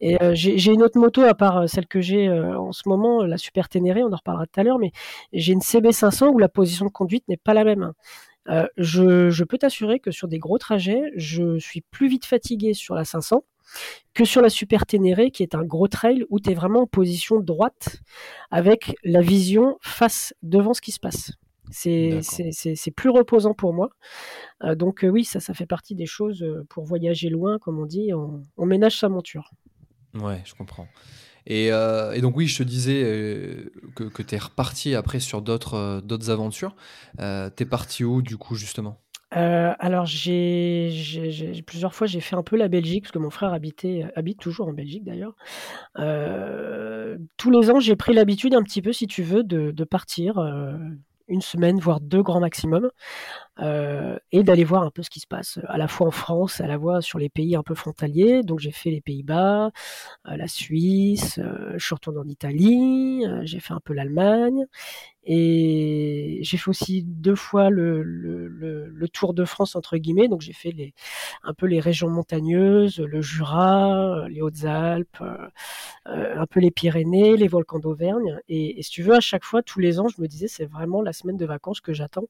Et 0.00 0.22
euh, 0.22 0.32
j'ai 0.34 0.72
une 0.72 0.82
autre 0.82 0.98
moto 0.98 1.22
à 1.22 1.34
part 1.34 1.68
celle 1.68 1.86
que 1.86 2.00
j'ai 2.00 2.28
euh, 2.28 2.58
en 2.58 2.72
ce 2.72 2.88
moment, 2.88 3.24
la 3.24 3.38
Super 3.38 3.68
Ténéré, 3.68 4.02
on 4.02 4.12
en 4.12 4.16
reparlera 4.16 4.46
tout 4.46 4.60
à 4.60 4.62
l'heure, 4.62 4.78
mais 4.78 4.92
j'ai 5.32 5.52
une 5.52 5.60
CB500 5.60 6.28
où 6.28 6.38
la 6.38 6.48
position 6.48 6.86
de 6.86 6.90
conduite 6.90 7.26
n'est 7.28 7.36
pas 7.36 7.54
la 7.54 7.64
même. 7.64 7.92
Euh, 8.48 8.66
je, 8.76 9.30
je, 9.30 9.44
peux 9.44 9.58
t'assurer 9.58 9.98
que 9.98 10.10
sur 10.10 10.28
des 10.28 10.38
gros 10.38 10.58
trajets, 10.58 11.02
je 11.16 11.58
suis 11.58 11.80
plus 11.80 12.08
vite 12.08 12.26
fatigué 12.26 12.74
sur 12.74 12.94
la 12.94 13.04
500 13.04 13.44
que 14.14 14.24
sur 14.24 14.40
la 14.40 14.48
Super 14.48 14.86
Ténéré, 14.86 15.30
qui 15.30 15.42
est 15.42 15.54
un 15.54 15.64
gros 15.64 15.88
trail 15.88 16.24
où 16.30 16.40
tu 16.40 16.50
es 16.50 16.54
vraiment 16.54 16.82
en 16.82 16.86
position 16.86 17.40
droite 17.40 18.00
avec 18.50 18.96
la 19.04 19.20
vision 19.20 19.76
face 19.82 20.34
devant 20.42 20.74
ce 20.74 20.80
qui 20.80 20.92
se 20.92 21.00
passe. 21.00 21.32
C'est 21.70 22.90
plus 22.94 23.10
reposant 23.10 23.54
pour 23.54 23.72
moi. 23.72 23.90
Euh, 24.62 24.74
donc 24.74 25.04
euh, 25.04 25.08
oui, 25.08 25.24
ça, 25.24 25.40
ça 25.40 25.52
fait 25.52 25.66
partie 25.66 25.94
des 25.94 26.06
choses 26.06 26.42
euh, 26.42 26.64
pour 26.68 26.84
voyager 26.84 27.28
loin, 27.28 27.58
comme 27.58 27.78
on 27.78 27.86
dit, 27.86 28.14
on, 28.14 28.44
on 28.56 28.66
ménage 28.66 28.98
sa 28.98 29.08
monture. 29.08 29.50
Ouais, 30.14 30.42
je 30.44 30.54
comprends. 30.54 30.86
Et, 31.46 31.72
euh, 31.72 32.12
et, 32.12 32.20
donc 32.20 32.36
oui, 32.36 32.46
je 32.48 32.58
te 32.58 32.62
disais 32.64 33.02
euh, 33.04 33.70
que, 33.94 34.04
que 34.04 34.22
tu 34.22 34.34
es 34.34 34.38
reparti 34.38 34.94
après 34.96 35.20
sur 35.20 35.42
d'autres 35.42 35.74
euh, 35.74 36.00
d'autres 36.00 36.30
aventures. 36.30 36.74
Tu 37.18 37.22
es 37.24 37.66
parti 37.66 38.02
où 38.02 38.20
du 38.20 38.36
coup 38.36 38.56
justement? 38.56 39.00
Euh, 39.34 39.74
alors 39.80 40.06
j'ai 40.06 40.92
plusieurs 41.66 41.94
fois 41.94 42.06
j'ai 42.06 42.20
fait 42.20 42.36
un 42.36 42.44
peu 42.44 42.56
la 42.56 42.68
Belgique 42.68 43.04
parce 43.04 43.12
que 43.12 43.18
mon 43.18 43.30
frère 43.30 43.52
habitait 43.52 44.06
habite 44.14 44.38
toujours 44.38 44.68
en 44.68 44.72
Belgique 44.72 45.04
d'ailleurs. 45.04 45.34
Euh, 45.98 47.18
tous 47.36 47.50
les 47.50 47.70
ans 47.70 47.80
j'ai 47.80 47.96
pris 47.96 48.14
l'habitude 48.14 48.54
un 48.54 48.62
petit 48.62 48.82
peu 48.82 48.92
si 48.92 49.06
tu 49.06 49.22
veux 49.22 49.42
de, 49.42 49.84
partir 49.84 50.38
euh, 50.38 50.74
une 51.28 51.40
semaine 51.40 51.80
voire 51.80 52.00
deux 52.00 52.22
grands 52.22 52.40
maximum 52.40 52.90
euh, 53.60 54.18
et 54.32 54.42
d'aller 54.42 54.64
voir 54.64 54.82
un 54.82 54.90
peu 54.90 55.02
ce 55.02 55.08
qui 55.08 55.20
se 55.20 55.26
passe 55.26 55.58
à 55.66 55.78
la 55.78 55.88
fois 55.88 56.08
en 56.08 56.10
France, 56.10 56.60
à 56.60 56.66
la 56.66 56.78
fois 56.78 57.00
sur 57.00 57.18
les 57.18 57.30
pays 57.30 57.56
un 57.56 57.62
peu 57.62 57.74
frontaliers. 57.74 58.42
Donc 58.42 58.60
j'ai 58.60 58.70
fait 58.70 58.90
les 58.90 59.00
Pays-Bas, 59.00 59.70
euh, 60.28 60.36
la 60.36 60.48
Suisse, 60.48 61.38
euh, 61.38 61.72
je 61.76 61.84
suis 61.84 61.94
retourné 61.94 62.18
en 62.18 62.28
Italie, 62.28 63.24
j'ai 63.42 63.60
fait 63.60 63.72
un 63.72 63.80
peu 63.80 63.94
l'Allemagne 63.94 64.66
et 65.28 66.38
j'ai 66.42 66.56
fait 66.56 66.68
aussi 66.68 67.02
deux 67.02 67.34
fois 67.34 67.68
le, 67.68 68.02
le, 68.02 68.46
le, 68.46 68.86
le, 68.86 69.08
Tour 69.08 69.34
de 69.34 69.44
France 69.44 69.74
entre 69.74 69.96
guillemets. 69.96 70.28
Donc 70.28 70.40
j'ai 70.40 70.52
fait 70.52 70.70
les, 70.70 70.94
un 71.42 71.54
peu 71.54 71.66
les 71.66 71.80
régions 71.80 72.08
montagneuses, 72.08 73.00
le 73.00 73.22
Jura, 73.22 74.28
les 74.28 74.40
Hautes-Alpes, 74.42 75.22
un 76.04 76.46
peu 76.46 76.60
les 76.60 76.70
Pyrénées, 76.70 77.36
les 77.36 77.48
volcans 77.48 77.80
d'Auvergne. 77.80 78.38
Et, 78.48 78.78
et, 78.78 78.82
si 78.82 78.90
tu 78.90 79.02
veux, 79.02 79.14
à 79.14 79.20
chaque 79.20 79.44
fois, 79.44 79.62
tous 79.62 79.80
les 79.80 79.98
ans, 79.98 80.08
je 80.08 80.20
me 80.22 80.28
disais 80.28 80.46
c'est 80.46 80.66
vraiment 80.66 81.02
la 81.02 81.12
semaine 81.12 81.36
de 81.36 81.46
vacances 81.46 81.80
que 81.80 81.92
j'attends 81.92 82.28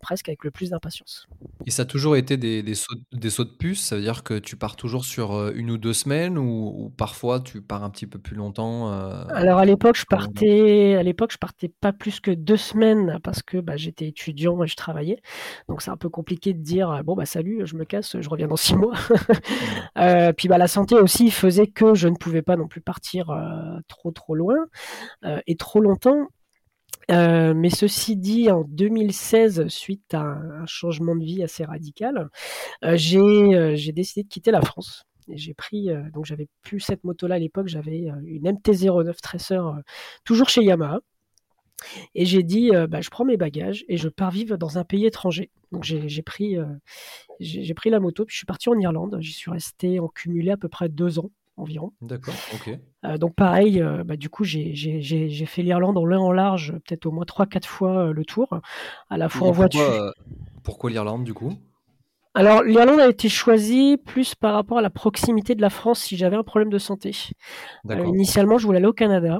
presque 0.00 0.28
avec 0.28 0.43
le 0.44 0.50
plus 0.50 0.70
d'impatience. 0.70 1.26
Et 1.66 1.70
ça 1.70 1.82
a 1.82 1.84
toujours 1.86 2.16
été 2.16 2.36
des, 2.36 2.62
des, 2.62 2.74
sauts, 2.74 2.94
des 3.12 3.30
sauts 3.30 3.44
de 3.44 3.50
puce 3.50 3.80
Ça 3.80 3.96
veut 3.96 4.02
dire 4.02 4.22
que 4.22 4.38
tu 4.38 4.56
pars 4.56 4.76
toujours 4.76 5.04
sur 5.04 5.32
euh, 5.32 5.52
une 5.54 5.70
ou 5.70 5.78
deux 5.78 5.92
semaines 5.92 6.38
ou, 6.38 6.72
ou 6.76 6.90
parfois 6.90 7.40
tu 7.40 7.62
pars 7.62 7.82
un 7.82 7.90
petit 7.90 8.06
peu 8.06 8.18
plus 8.18 8.36
longtemps 8.36 8.92
euh, 8.92 9.24
Alors 9.30 9.58
à 9.58 9.64
l'époque, 9.64 9.96
je 9.96 10.06
partais, 10.06 10.94
à 10.94 11.02
l'époque, 11.02 11.32
je 11.32 11.38
partais 11.38 11.68
pas 11.68 11.92
plus 11.92 12.20
que 12.20 12.30
deux 12.30 12.56
semaines 12.56 13.18
parce 13.22 13.42
que 13.42 13.58
bah, 13.58 13.76
j'étais 13.76 14.06
étudiant 14.06 14.62
et 14.62 14.66
je 14.66 14.76
travaillais. 14.76 15.20
Donc 15.68 15.82
c'est 15.82 15.90
un 15.90 15.96
peu 15.96 16.08
compliqué 16.08 16.52
de 16.52 16.62
dire 16.62 17.02
bon 17.04 17.14
bah 17.14 17.26
salut, 17.26 17.62
je 17.64 17.76
me 17.76 17.84
casse, 17.84 18.20
je 18.20 18.28
reviens 18.28 18.48
dans 18.48 18.56
six 18.56 18.76
mois. 18.76 18.94
euh, 19.98 20.32
puis 20.32 20.48
bah 20.48 20.58
la 20.58 20.68
santé 20.68 20.94
aussi 20.96 21.30
faisait 21.30 21.66
que 21.66 21.94
je 21.94 22.08
ne 22.08 22.16
pouvais 22.16 22.42
pas 22.42 22.56
non 22.56 22.68
plus 22.68 22.80
partir 22.80 23.30
euh, 23.30 23.78
trop 23.88 24.10
trop 24.12 24.34
loin 24.34 24.56
euh, 25.24 25.40
et 25.46 25.56
trop 25.56 25.80
longtemps. 25.80 26.28
Euh, 27.10 27.54
mais 27.54 27.70
ceci 27.70 28.16
dit, 28.16 28.50
en 28.50 28.62
2016, 28.64 29.68
suite 29.68 30.14
à 30.14 30.22
un, 30.22 30.66
changement 30.66 31.14
de 31.16 31.24
vie 31.24 31.42
assez 31.42 31.64
radical, 31.64 32.30
euh, 32.84 32.96
j'ai 32.96 33.18
euh, 33.20 33.76
décidé 33.92 34.22
de 34.22 34.28
quitter 34.28 34.50
la 34.50 34.62
France. 34.62 35.04
J'ai 35.28 35.54
pris, 35.54 35.88
donc 36.12 36.26
j'avais 36.26 36.48
plus 36.60 36.80
cette 36.80 37.02
moto-là 37.02 37.36
à 37.36 37.38
l'époque, 37.38 37.66
j'avais 37.66 38.10
une 38.26 38.46
MT-09 38.46 39.18
Tracer, 39.22 39.60
toujours 40.22 40.50
chez 40.50 40.62
Yamaha. 40.62 41.00
Et 42.14 42.26
j'ai 42.26 42.42
dit, 42.42 42.72
bah, 42.90 43.00
je 43.00 43.08
prends 43.08 43.24
mes 43.24 43.38
bagages 43.38 43.86
et 43.88 43.96
je 43.96 44.10
pars 44.10 44.30
vivre 44.30 44.58
dans 44.58 44.76
un 44.76 44.84
pays 44.84 45.06
étranger. 45.06 45.50
Donc 45.72 45.82
j'ai 45.82 46.22
pris, 46.22 46.58
j'ai 47.40 47.72
pris 47.72 47.88
la 47.88 48.00
moto, 48.00 48.26
puis 48.26 48.34
je 48.34 48.36
suis 48.36 48.46
parti 48.46 48.68
en 48.68 48.78
Irlande. 48.78 49.16
J'y 49.20 49.32
suis 49.32 49.50
resté 49.50 49.98
en 49.98 50.08
cumulé 50.08 50.50
à 50.50 50.58
peu 50.58 50.68
près 50.68 50.90
deux 50.90 51.18
ans 51.18 51.30
environ. 51.56 51.92
D'accord, 52.00 52.34
ok. 52.54 52.70
Euh, 53.04 53.18
donc 53.18 53.34
pareil, 53.34 53.80
euh, 53.80 54.04
bah, 54.04 54.16
du 54.16 54.28
coup 54.28 54.44
j'ai 54.44 55.46
fait 55.46 55.62
l'Irlande 55.62 55.96
en 55.96 56.04
long 56.04 56.22
en 56.22 56.32
large, 56.32 56.72
peut-être 56.86 57.06
au 57.06 57.12
moins 57.12 57.24
3-4 57.24 57.64
fois 57.66 57.98
euh, 57.98 58.12
le 58.12 58.24
tour, 58.24 58.60
à 59.10 59.16
la 59.16 59.28
fois 59.28 59.48
en 59.48 59.52
voiture. 59.52 60.12
Pourquoi 60.62 60.90
l'Irlande 60.90 61.24
du 61.24 61.34
coup? 61.34 61.52
Alors 62.34 62.62
l'Irlande 62.62 63.00
a 63.00 63.08
été 63.08 63.28
choisie 63.28 63.96
plus 63.96 64.34
par 64.34 64.54
rapport 64.54 64.78
à 64.78 64.82
la 64.82 64.90
proximité 64.90 65.54
de 65.54 65.60
la 65.60 65.70
France 65.70 66.00
si 66.00 66.16
j'avais 66.16 66.36
un 66.36 66.42
problème 66.42 66.70
de 66.70 66.78
santé. 66.78 67.12
initialement 67.88 68.58
je 68.58 68.66
voulais 68.66 68.78
aller 68.78 68.88
au 68.88 68.92
Canada. 68.92 69.38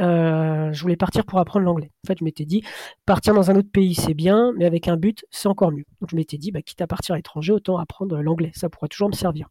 Euh, 0.00 0.72
je 0.72 0.82
voulais 0.82 0.96
partir 0.96 1.24
pour 1.24 1.38
apprendre 1.38 1.64
l'anglais. 1.64 1.90
En 2.04 2.08
fait, 2.08 2.18
je 2.18 2.24
m'étais 2.24 2.44
dit, 2.44 2.62
partir 3.06 3.34
dans 3.34 3.50
un 3.50 3.56
autre 3.56 3.70
pays, 3.70 3.94
c'est 3.94 4.14
bien, 4.14 4.52
mais 4.56 4.64
avec 4.64 4.88
un 4.88 4.96
but, 4.96 5.24
c'est 5.30 5.48
encore 5.48 5.70
mieux. 5.70 5.84
Donc, 6.00 6.10
je 6.10 6.16
m'étais 6.16 6.36
dit, 6.36 6.50
bah, 6.50 6.62
quitte 6.62 6.80
à 6.82 6.86
partir 6.86 7.14
à 7.14 7.16
l'étranger, 7.16 7.52
autant 7.52 7.78
apprendre 7.78 8.20
l'anglais. 8.20 8.50
Ça 8.54 8.68
pourrait 8.68 8.88
toujours 8.88 9.08
me 9.08 9.14
servir. 9.14 9.48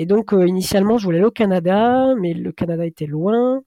Et 0.00 0.06
donc, 0.06 0.32
euh, 0.32 0.46
initialement, 0.46 0.96
je 0.96 1.04
voulais 1.06 1.18
aller 1.18 1.26
au 1.26 1.32
Canada, 1.32 2.14
mais 2.16 2.32
le 2.32 2.52
Canada 2.52 2.86
était 2.86 3.06
loin. 3.06 3.62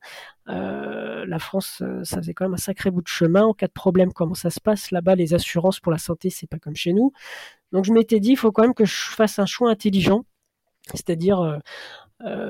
Euh, 0.48 1.26
la 1.28 1.40
France, 1.40 1.82
euh, 1.82 2.06
ça 2.06 2.20
faisait 2.20 2.34
quand 2.34 2.46
même 2.46 2.54
un 2.54 2.58
sacré 2.58 2.90
bout 2.90 3.02
de 3.02 3.08
chemin. 3.10 3.44
En 3.44 3.54
cas 3.54 3.68
de 3.68 3.74
problème, 3.74 4.14
comment 4.14 4.34
ça 4.34 4.50
se 4.50 4.62
passe 4.62 4.92
là-bas? 4.92 5.16
Les 5.16 5.34
assurances 5.34 5.82
pour 5.82 5.92
la 5.92 5.98
santé, 5.98 6.30
c'est 6.30 6.48
pas 6.48 6.58
comme 6.58 6.78
chez 6.78 6.94
nous. 6.94 7.12
Donc, 7.74 7.84
je 7.84 7.92
m'étais 7.92 8.22
dit, 8.22 8.30
il 8.30 8.38
faut 8.38 8.54
quand 8.54 8.62
même 8.62 8.74
que 8.74 8.86
je 8.86 9.12
fasse 9.12 9.40
un 9.40 9.46
choix 9.46 9.70
intelligent, 9.70 10.24
c'est-à-dire 10.94 11.60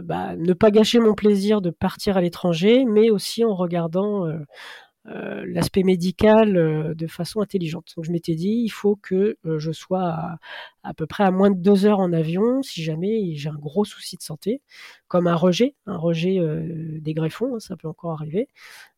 bah, 0.04 0.36
ne 0.36 0.54
pas 0.54 0.70
gâcher 0.70 1.00
mon 1.00 1.16
plaisir 1.16 1.60
de 1.62 1.72
partir 1.72 2.18
à 2.18 2.22
l'étranger, 2.22 2.86
mais 2.86 3.10
aussi 3.10 3.44
en 3.44 3.56
regardant 3.56 4.28
l'aspect 5.06 5.84
médical 5.84 6.96
de 6.96 7.08
façon 7.08 7.42
intelligente. 7.42 7.94
Donc 7.96 8.06
je 8.06 8.12
m'étais 8.12 8.36
dit, 8.36 8.62
il 8.64 8.70
faut 8.70 8.96
que 8.96 9.38
je 9.44 9.72
sois 9.72 10.04
à, 10.04 10.40
à, 10.84 10.94
peu 10.94 11.08
près 11.08 11.24
à 11.24 11.32
moins 11.32 11.50
de 11.50 11.60
deux 11.60 11.86
heures 11.86 12.00
en 12.00 12.14
avion 12.14 12.62
si 12.62 12.84
jamais 12.84 13.36
j'ai 13.36 13.50
un 13.50 13.56
gros 13.56 13.86
souci 13.86 14.18
de 14.18 14.22
santé, 14.22 14.62
comme 15.08 15.28
un 15.28 15.36
rejet, 15.36 15.76
un 15.88 15.98
rejet 15.98 16.40
des 17.02 17.14
greffons, 17.14 17.56
hein, 17.56 17.60
ça 17.60 17.76
peut 17.78 17.88
encore 17.88 18.12
arriver. 18.14 18.48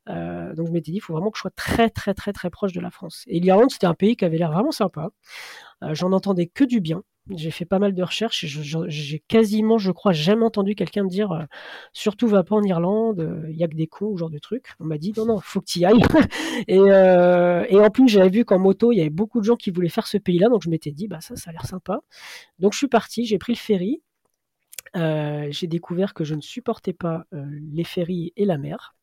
donc 0.07 0.67
je 0.67 0.71
m'étais 0.71 0.91
dit, 0.91 0.97
il 0.97 1.01
faut 1.01 1.13
vraiment 1.13 1.31
que 1.31 1.37
je 1.37 1.41
sois 1.41 1.51
très 1.51 1.89
très 1.89 2.13
très 2.13 2.33
très 2.33 2.49
proche 2.49 2.73
de 2.73 2.81
la 2.81 2.91
France. 2.91 3.23
Et 3.27 3.39
l'Irlande, 3.39 3.71
c'était 3.71 3.87
un 3.87 3.93
pays 3.93 4.15
qui 4.17 4.25
avait 4.25 4.37
l'air 4.37 4.51
vraiment 4.51 4.71
sympa. 4.71 5.11
J'en 5.93 6.11
entendais 6.11 6.47
que 6.47 6.63
du 6.63 6.81
bien. 6.81 7.03
J'ai 7.29 7.51
fait 7.51 7.63
pas 7.63 7.79
mal 7.79 7.93
de 7.93 8.03
recherches 8.03 8.43
et 8.43 8.47
j'ai 8.47 9.19
quasiment, 9.19 9.77
je 9.77 9.91
crois, 9.91 10.11
jamais 10.11 10.43
entendu 10.43 10.75
quelqu'un 10.75 11.03
me 11.03 11.09
dire 11.09 11.31
euh, 11.31 11.43
surtout 11.93 12.27
va 12.27 12.43
pas 12.43 12.55
en 12.55 12.63
Irlande, 12.63 13.19
il 13.47 13.51
euh, 13.51 13.57
y 13.57 13.63
a 13.63 13.67
que 13.69 13.75
des 13.75 13.87
cons 13.87 14.07
ou 14.07 14.17
genre 14.17 14.29
de 14.29 14.39
trucs. 14.39 14.73
On 14.81 14.85
m'a 14.85 14.97
dit 14.97 15.13
non 15.15 15.25
non, 15.25 15.39
faut 15.39 15.61
que 15.61 15.65
tu 15.65 15.79
y 15.79 15.85
ailles. 15.85 16.01
et, 16.67 16.79
euh, 16.79 17.65
et 17.69 17.79
en 17.79 17.89
plus, 17.89 18.09
j'avais 18.09 18.29
vu 18.29 18.43
qu'en 18.43 18.59
moto, 18.59 18.91
il 18.91 18.97
y 18.97 19.01
avait 19.01 19.09
beaucoup 19.09 19.39
de 19.39 19.45
gens 19.45 19.55
qui 19.55 19.71
voulaient 19.71 19.87
faire 19.87 20.05
ce 20.05 20.17
pays-là, 20.17 20.49
donc 20.49 20.63
je 20.63 20.69
m'étais 20.69 20.91
dit 20.91 21.07
bah 21.07 21.21
ça, 21.21 21.37
ça 21.37 21.51
a 21.51 21.53
l'air 21.53 21.65
sympa. 21.65 22.01
Donc 22.59 22.73
je 22.73 22.79
suis 22.79 22.87
parti, 22.89 23.25
j'ai 23.25 23.37
pris 23.37 23.53
le 23.53 23.57
ferry. 23.57 24.01
j'ai 24.93 25.67
découvert 25.67 26.13
que 26.13 26.25
je 26.25 26.35
ne 26.35 26.41
supportais 26.41 26.93
pas 26.93 27.25
les 27.31 27.85
ferries 27.85 28.33
et 28.35 28.43
la 28.43 28.57
mer. 28.57 28.95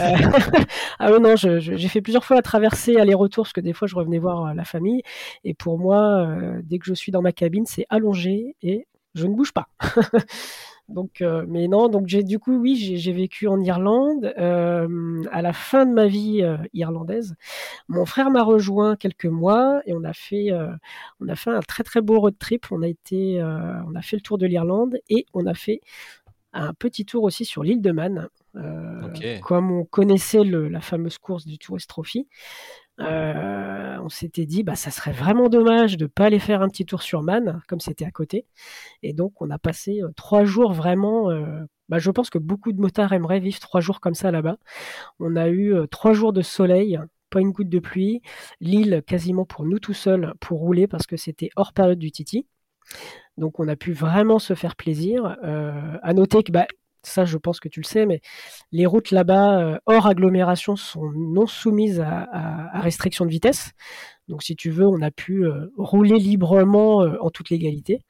Euh, 0.00 0.14
ah 0.98 1.10
non, 1.18 1.36
j'ai 1.36 1.88
fait 1.88 2.00
plusieurs 2.00 2.24
fois 2.24 2.36
la 2.36 2.42
traversée 2.42 2.96
aller-retour 2.96 3.44
parce 3.44 3.52
que 3.52 3.60
des 3.60 3.72
fois 3.72 3.88
je 3.88 3.96
revenais 3.96 4.18
voir 4.18 4.46
euh, 4.46 4.54
la 4.54 4.64
famille. 4.64 5.02
Et 5.44 5.54
pour 5.54 5.78
moi, 5.78 6.26
euh, 6.26 6.60
dès 6.64 6.78
que 6.78 6.86
je 6.86 6.94
suis 6.94 7.12
dans 7.12 7.22
ma 7.22 7.32
cabine, 7.32 7.66
c'est 7.66 7.86
allongé 7.88 8.56
et 8.62 8.86
je 9.14 9.26
ne 9.26 9.34
bouge 9.34 9.52
pas. 9.52 9.68
donc, 10.88 11.24
mais 11.48 11.68
non, 11.68 11.88
donc 11.88 12.06
j'ai 12.06 12.22
du 12.22 12.38
coup, 12.38 12.58
oui, 12.58 12.76
j'ai 12.76 13.12
vécu 13.12 13.48
en 13.48 13.58
Irlande 13.60 14.26
à 14.36 15.42
la 15.42 15.52
fin 15.54 15.86
de 15.86 15.92
ma 15.92 16.06
vie 16.06 16.46
irlandaise. 16.74 17.34
Mon 17.88 18.04
frère 18.04 18.30
m'a 18.30 18.42
rejoint 18.42 18.94
quelques 18.94 19.24
mois 19.24 19.80
et 19.86 19.94
on 19.94 20.04
a 20.04 20.12
fait, 20.12 20.50
on 21.20 21.28
a 21.28 21.34
fait 21.34 21.48
un 21.48 21.60
très 21.60 21.82
très 21.82 22.02
beau 22.02 22.20
road 22.20 22.36
trip. 22.38 22.66
On 22.70 22.82
a 22.82 22.88
été, 22.88 23.42
on 23.42 23.94
a 23.94 24.02
fait 24.02 24.16
le 24.16 24.22
tour 24.22 24.36
de 24.36 24.46
l'Irlande 24.46 24.98
et 25.08 25.24
on 25.32 25.46
a 25.46 25.54
fait 25.54 25.80
un 26.56 26.74
petit 26.74 27.04
tour 27.04 27.24
aussi 27.24 27.44
sur 27.44 27.62
l'île 27.62 27.82
de 27.82 27.92
Man. 27.92 28.28
Euh, 28.56 29.38
comme 29.42 29.70
on 29.70 29.84
connaissait 29.84 30.42
la 30.44 30.80
fameuse 30.80 31.18
course 31.18 31.46
du 31.46 31.58
Tourist 31.58 31.88
Trophy, 31.88 32.28
euh, 33.00 33.98
on 34.02 34.08
s'était 34.08 34.46
dit, 34.46 34.62
bah, 34.62 34.74
ça 34.74 34.90
serait 34.90 35.12
vraiment 35.12 35.48
dommage 35.48 35.98
de 35.98 36.04
ne 36.04 36.08
pas 36.08 36.26
aller 36.26 36.38
faire 36.38 36.62
un 36.62 36.68
petit 36.68 36.86
tour 36.86 37.02
sur 37.02 37.22
Man, 37.22 37.60
comme 37.68 37.80
c'était 37.80 38.06
à 38.06 38.10
côté. 38.10 38.46
Et 39.02 39.12
donc, 39.12 39.40
on 39.42 39.50
a 39.50 39.58
passé 39.58 40.00
euh, 40.02 40.10
trois 40.16 40.44
jours 40.44 40.72
vraiment. 40.72 41.30
Bah, 41.88 41.98
je 41.98 42.10
pense 42.10 42.30
que 42.30 42.38
beaucoup 42.38 42.72
de 42.72 42.80
motards 42.80 43.12
aimeraient 43.12 43.40
vivre 43.40 43.60
trois 43.60 43.80
jours 43.80 44.00
comme 44.00 44.14
ça 44.14 44.30
là-bas. 44.30 44.56
On 45.20 45.36
a 45.36 45.48
eu 45.50 45.74
trois 45.90 46.14
jours 46.14 46.32
de 46.32 46.42
soleil, 46.42 46.98
pas 47.30 47.40
une 47.40 47.52
goutte 47.52 47.68
de 47.68 47.78
pluie, 47.78 48.22
l'île 48.60 49.02
quasiment 49.06 49.44
pour 49.44 49.64
nous 49.66 49.78
tout 49.78 49.92
seuls 49.94 50.34
pour 50.40 50.58
rouler 50.58 50.86
parce 50.88 51.06
que 51.06 51.16
c'était 51.16 51.50
hors 51.56 51.72
période 51.72 51.98
du 51.98 52.10
Titi. 52.10 52.46
Donc 53.36 53.60
on 53.60 53.68
a 53.68 53.76
pu 53.76 53.92
vraiment 53.92 54.38
se 54.38 54.54
faire 54.54 54.76
plaisir. 54.76 55.36
à 55.42 56.12
noter 56.14 56.42
que 56.42 56.52
bah, 56.52 56.66
ça 57.06 57.24
je 57.24 57.38
pense 57.38 57.60
que 57.60 57.68
tu 57.68 57.80
le 57.80 57.86
sais, 57.86 58.06
mais 58.06 58.20
les 58.72 58.86
routes 58.86 59.10
là-bas, 59.10 59.60
euh, 59.60 59.78
hors 59.86 60.06
agglomération, 60.06 60.76
sont 60.76 61.10
non 61.12 61.46
soumises 61.46 62.00
à, 62.00 62.80
restriction 62.80 63.24
de 63.24 63.30
vitesse. 63.30 63.72
Donc 64.28 64.42
si 64.42 64.56
tu 64.56 64.70
veux, 64.70 64.86
on 64.86 65.00
a 65.02 65.10
pu 65.10 65.46
euh, 65.46 65.72
rouler 65.76 66.18
librement 66.18 67.02
euh, 67.02 67.16
en 67.20 67.30
toute 67.30 67.50
légalité. 67.50 68.02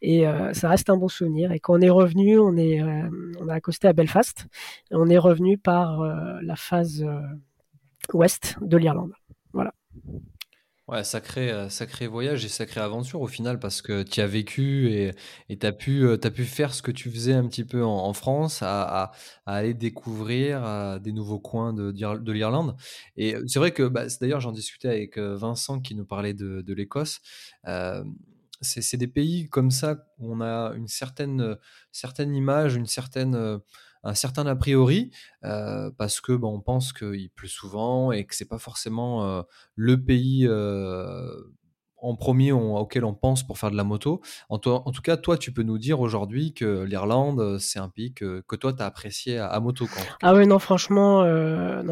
Et 0.00 0.24
ça 0.52 0.68
reste 0.68 0.90
un 0.90 0.96
bon 0.96 1.08
souvenir. 1.08 1.52
Et 1.52 1.60
quand 1.60 1.74
on 1.74 1.80
est 1.80 1.90
revenu, 1.90 2.38
on, 2.38 2.56
est, 2.56 2.80
a 2.80 3.52
accosté 3.52 3.88
à 3.88 3.92
Belfast. 3.92 4.46
On 4.90 5.08
est 5.08 5.18
revenu 5.18 5.58
par 5.58 6.02
la 6.42 6.56
phase 6.56 7.04
ouest 8.12 8.56
de 8.60 8.76
l'Irlande. 8.76 9.12
Voilà. 9.52 9.74
Ouais, 10.88 11.04
sacré, 11.04 11.50
euh, 11.50 11.68
sacré 11.68 12.06
voyage 12.06 12.46
et 12.46 12.48
sacrée 12.48 12.80
aventure 12.80 13.20
au 13.20 13.26
final 13.26 13.58
parce 13.58 13.82
que 13.82 14.02
tu 14.02 14.22
as 14.22 14.26
vécu 14.26 14.90
et 14.90 15.12
tu 15.58 15.66
as 15.66 15.72
pu, 15.72 16.02
euh, 16.06 16.16
pu 16.16 16.44
faire 16.44 16.72
ce 16.72 16.80
que 16.80 16.90
tu 16.90 17.10
faisais 17.10 17.34
un 17.34 17.46
petit 17.46 17.64
peu 17.64 17.84
en, 17.84 18.14
France, 18.14 18.60
à, 18.62 19.12
aller 19.44 19.74
découvrir 19.74 20.64
euh, 20.64 20.98
des 20.98 21.12
nouveaux 21.12 21.40
coins 21.40 21.74
de, 21.74 21.90
de 21.92 22.32
l'Irlande. 22.32 22.74
Et 23.18 23.36
c'est 23.46 23.58
vrai 23.58 23.72
que, 23.72 23.82
bah, 23.82 24.04
d'ailleurs, 24.18 24.40
j'en 24.40 24.52
discutais 24.52 24.88
avec 24.88 25.18
Vincent 25.18 25.78
qui 25.80 25.94
nous 25.94 26.06
parlait 26.06 26.32
de, 26.32 26.72
l'Écosse. 26.72 27.20
c'est 28.62 28.96
des 28.96 29.08
pays 29.08 29.50
comme 29.50 29.70
ça 29.70 30.06
où 30.18 30.32
on 30.32 30.40
a 30.40 30.72
une 30.74 30.88
certaine, 30.88 31.58
certaine 31.92 32.34
image, 32.34 32.76
une 32.76 32.86
certaine 32.86 33.60
un 34.04 34.14
certain 34.14 34.46
a 34.46 34.56
priori 34.56 35.10
euh, 35.44 35.90
parce 35.96 36.20
que 36.20 36.32
bon, 36.32 36.54
on 36.54 36.60
pense 36.60 36.92
qu'il 36.92 37.30
pleut 37.30 37.48
souvent 37.48 38.12
et 38.12 38.24
que 38.24 38.34
c'est 38.34 38.48
pas 38.48 38.58
forcément 38.58 39.24
euh, 39.24 39.42
le 39.74 40.02
pays 40.02 40.46
euh, 40.48 41.28
en 42.00 42.14
premier 42.14 42.52
auquel 42.52 43.04
on 43.04 43.12
pense 43.12 43.44
pour 43.44 43.58
faire 43.58 43.72
de 43.72 43.76
la 43.76 43.82
moto. 43.82 44.20
En, 44.50 44.60
en, 44.64 44.92
tout 44.92 45.02
cas, 45.02 45.16
toi, 45.16 45.36
tu 45.36 45.52
peux 45.52 45.64
nous 45.64 45.78
dire 45.78 45.98
aujourd'hui 45.98 46.54
que 46.54 46.84
l'Irlande, 46.84 47.58
c'est 47.58 47.80
un 47.80 47.88
pays 47.88 48.14
que, 48.14 48.40
que 48.46 48.54
toi, 48.54 48.72
tu 48.72 48.80
as 48.82 48.86
apprécié 48.86 49.36
à, 49.36 49.58
moto. 49.58 49.86
ah 50.22 50.32
ouais, 50.32 50.46
non, 50.46 50.60
franchement, 50.60 51.24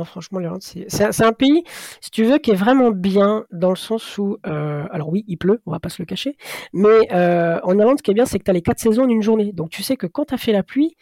franchement 0.04 0.38
l'Irlande, 0.38 0.62
c'est 0.62 1.24
un 1.24 1.32
pays, 1.32 1.64
si 2.00 2.12
tu 2.12 2.22
veux, 2.22 2.38
qui 2.38 2.52
est 2.52 2.56
vraiment 2.56 2.92
bien 2.92 3.46
dans 3.50 3.70
le 3.70 3.76
sens 3.76 4.16
où, 4.18 4.36
alors 4.44 5.08
oui, 5.08 5.24
il 5.26 5.38
pleut, 5.38 5.60
on 5.66 5.72
va 5.72 5.80
pas 5.80 5.88
se 5.88 6.00
le 6.00 6.06
cacher, 6.06 6.36
mais 6.72 7.10
en 7.64 7.76
Irlande, 7.76 7.98
ce 7.98 8.04
qui 8.04 8.12
est 8.12 8.14
bien, 8.14 8.26
c'est 8.26 8.38
que 8.38 8.44
tu 8.44 8.50
as 8.52 8.54
les 8.54 8.62
quatre 8.62 8.78
saisons 8.78 9.06
en 9.06 9.08
une 9.08 9.22
journée. 9.22 9.50
Donc 9.52 9.70
tu 9.70 9.82
sais 9.82 9.96
que 9.96 10.06
quand 10.06 10.26
tu 10.26 10.34
as 10.34 10.38
fait 10.38 10.52
la 10.52 10.62
pluie, 10.62 10.94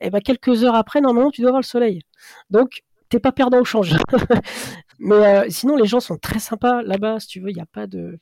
et 0.00 0.06
eh 0.06 0.10
ben 0.10 0.20
quelques 0.20 0.64
heures 0.64 0.74
après, 0.74 1.00
normalement, 1.00 1.30
tu 1.30 1.42
dois 1.42 1.50
avoir 1.50 1.60
le 1.60 1.66
soleil. 1.66 2.02
Donc, 2.48 2.82
t'es 3.10 3.20
pas 3.20 3.32
perdant 3.32 3.60
au 3.60 3.64
change. 3.64 3.96
Mais 4.98 5.14
euh, 5.14 5.46
sinon, 5.48 5.76
les 5.76 5.86
gens 5.86 6.00
sont 6.00 6.16
très 6.16 6.38
sympas 6.38 6.82
là-bas, 6.82 7.20
si 7.20 7.26
tu 7.26 7.40
veux. 7.40 7.50
Il 7.50 7.56
n'y 7.56 7.62
a 7.62 7.66
pas 7.66 7.86
de, 7.86 8.18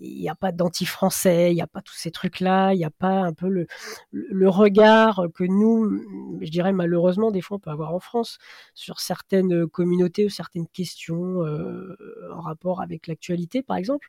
il 0.00 0.28
a 0.28 0.34
pas 0.34 0.52
d'anti-français, 0.52 1.52
il 1.52 1.54
n'y 1.54 1.62
a 1.62 1.66
pas 1.66 1.82
tous 1.82 1.94
ces 1.94 2.10
trucs-là, 2.10 2.72
il 2.72 2.78
n'y 2.78 2.84
a 2.84 2.90
pas 2.90 3.20
un 3.20 3.32
peu 3.32 3.48
le, 3.48 3.66
le 4.12 4.48
regard 4.48 5.26
que 5.34 5.44
nous, 5.44 6.02
je 6.40 6.50
dirais 6.50 6.72
malheureusement, 6.72 7.30
des 7.30 7.40
fois 7.40 7.58
on 7.58 7.60
peut 7.60 7.70
avoir 7.70 7.94
en 7.94 8.00
France 8.00 8.38
sur 8.74 9.00
certaines 9.00 9.66
communautés 9.68 10.26
ou 10.26 10.28
certaines 10.30 10.66
questions 10.68 11.44
euh, 11.44 11.96
en 12.34 12.40
rapport 12.40 12.80
avec 12.82 13.06
l'actualité, 13.06 13.62
par 13.62 13.76
exemple, 13.76 14.06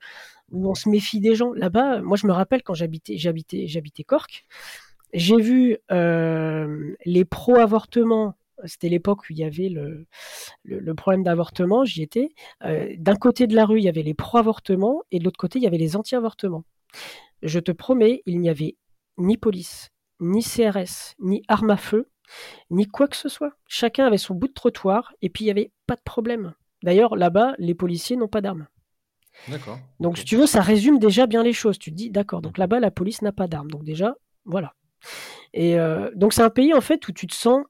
où 0.52 0.70
on 0.70 0.76
se 0.76 0.90
méfie 0.90 1.20
des 1.20 1.36
gens. 1.36 1.52
Là-bas, 1.54 2.02
moi 2.02 2.18
je 2.18 2.28
me 2.28 2.32
rappelle 2.32 2.64
quand 2.64 2.74
j'habitais, 2.74 3.18
j'habitais, 3.18 3.68
j'habitais 3.68 4.04
Cork, 4.04 4.46
j'ai 5.14 5.38
vu 5.38 5.78
euh, 5.92 6.96
les 7.06 7.26
pro-avortements. 7.26 8.36
C'était 8.66 8.90
l'époque 8.90 9.22
où 9.22 9.34
il 9.34 9.38
y 9.38 9.44
avait 9.44 9.70
le, 9.70 10.08
le, 10.64 10.94
problème 10.96 11.24
d'avortement, 11.24 11.86
j'y 11.86 12.02
étais. 12.02 12.30
Euh, 12.64 12.92
d'un 12.98 13.16
côté 13.16 13.46
de 13.46 13.56
la 13.56 13.66
rue, 13.66 13.78
il 13.78 13.84
y 13.84 13.90
avait 13.90 14.02
les 14.02 14.16
pro-avortements 14.16 15.04
et 15.12 15.20
de 15.20 15.24
l'autre 15.24 15.38
côté, 15.38 15.60
il 15.60 15.64
y 15.64 15.68
avait 15.68 15.78
les 15.78 15.96
anti-avortements. 15.96 16.64
Je 17.44 17.60
te 17.60 17.72
promets, 17.72 18.24
il 18.26 18.40
n'y 18.40 18.50
avait 18.50 18.76
ni 19.20 19.38
police, 19.38 19.92
ni 20.20 20.44
CRS, 20.44 21.14
ni 21.20 21.44
arme 21.48 21.70
à 21.70 21.78
feu, 21.78 22.10
ni 22.72 22.88
quoi 22.88 23.08
que 23.08 23.16
ce 23.16 23.30
soit. 23.30 23.54
Chacun 23.68 24.06
avait 24.06 24.18
son 24.18 24.34
bout 24.34 24.48
de 24.48 24.54
trottoir 24.54 25.14
et 25.22 25.30
puis 25.30 25.44
il 25.44 25.48
n'y 25.48 25.52
avait 25.52 25.72
pas 25.86 25.96
de 25.96 26.02
problème. 26.02 26.56
D'ailleurs, 26.84 27.16
là-bas, 27.16 27.54
les 27.60 27.76
policiers 27.76 28.16
n'ont 28.16 28.28
pas 28.28 28.42
d'armes. 28.42 28.68
D'accord. 29.48 29.80
Donc, 30.00 30.18
si 30.18 30.26
tu 30.26 30.36
veux, 30.36 30.48
ça 30.48 30.62
résume 30.62 31.00
déjà 31.00 31.28
bien 31.28 31.44
les 31.44 31.54
choses. 31.54 31.78
Tu 31.78 31.92
te 31.92 31.96
dis, 31.96 32.10
d'accord, 32.10 32.42
donc 32.42 32.58
là-bas, 32.58 32.80
la 32.80 32.92
police 32.92 33.22
n'a 33.22 33.32
pas 33.32 33.48
d'armes. 33.48 33.70
Donc, 33.70 33.84
déjà, 33.84 34.16
voilà. 34.46 34.74
Et 35.54 35.80
euh, 35.80 36.12
donc 36.16 36.34
c'est 36.34 36.42
un 36.42 36.50
pays 36.50 36.74
en 36.74 36.82
fait 36.82 37.08
où 37.08 37.12
tu 37.12 37.28
te 37.28 37.36
sens 37.36 37.64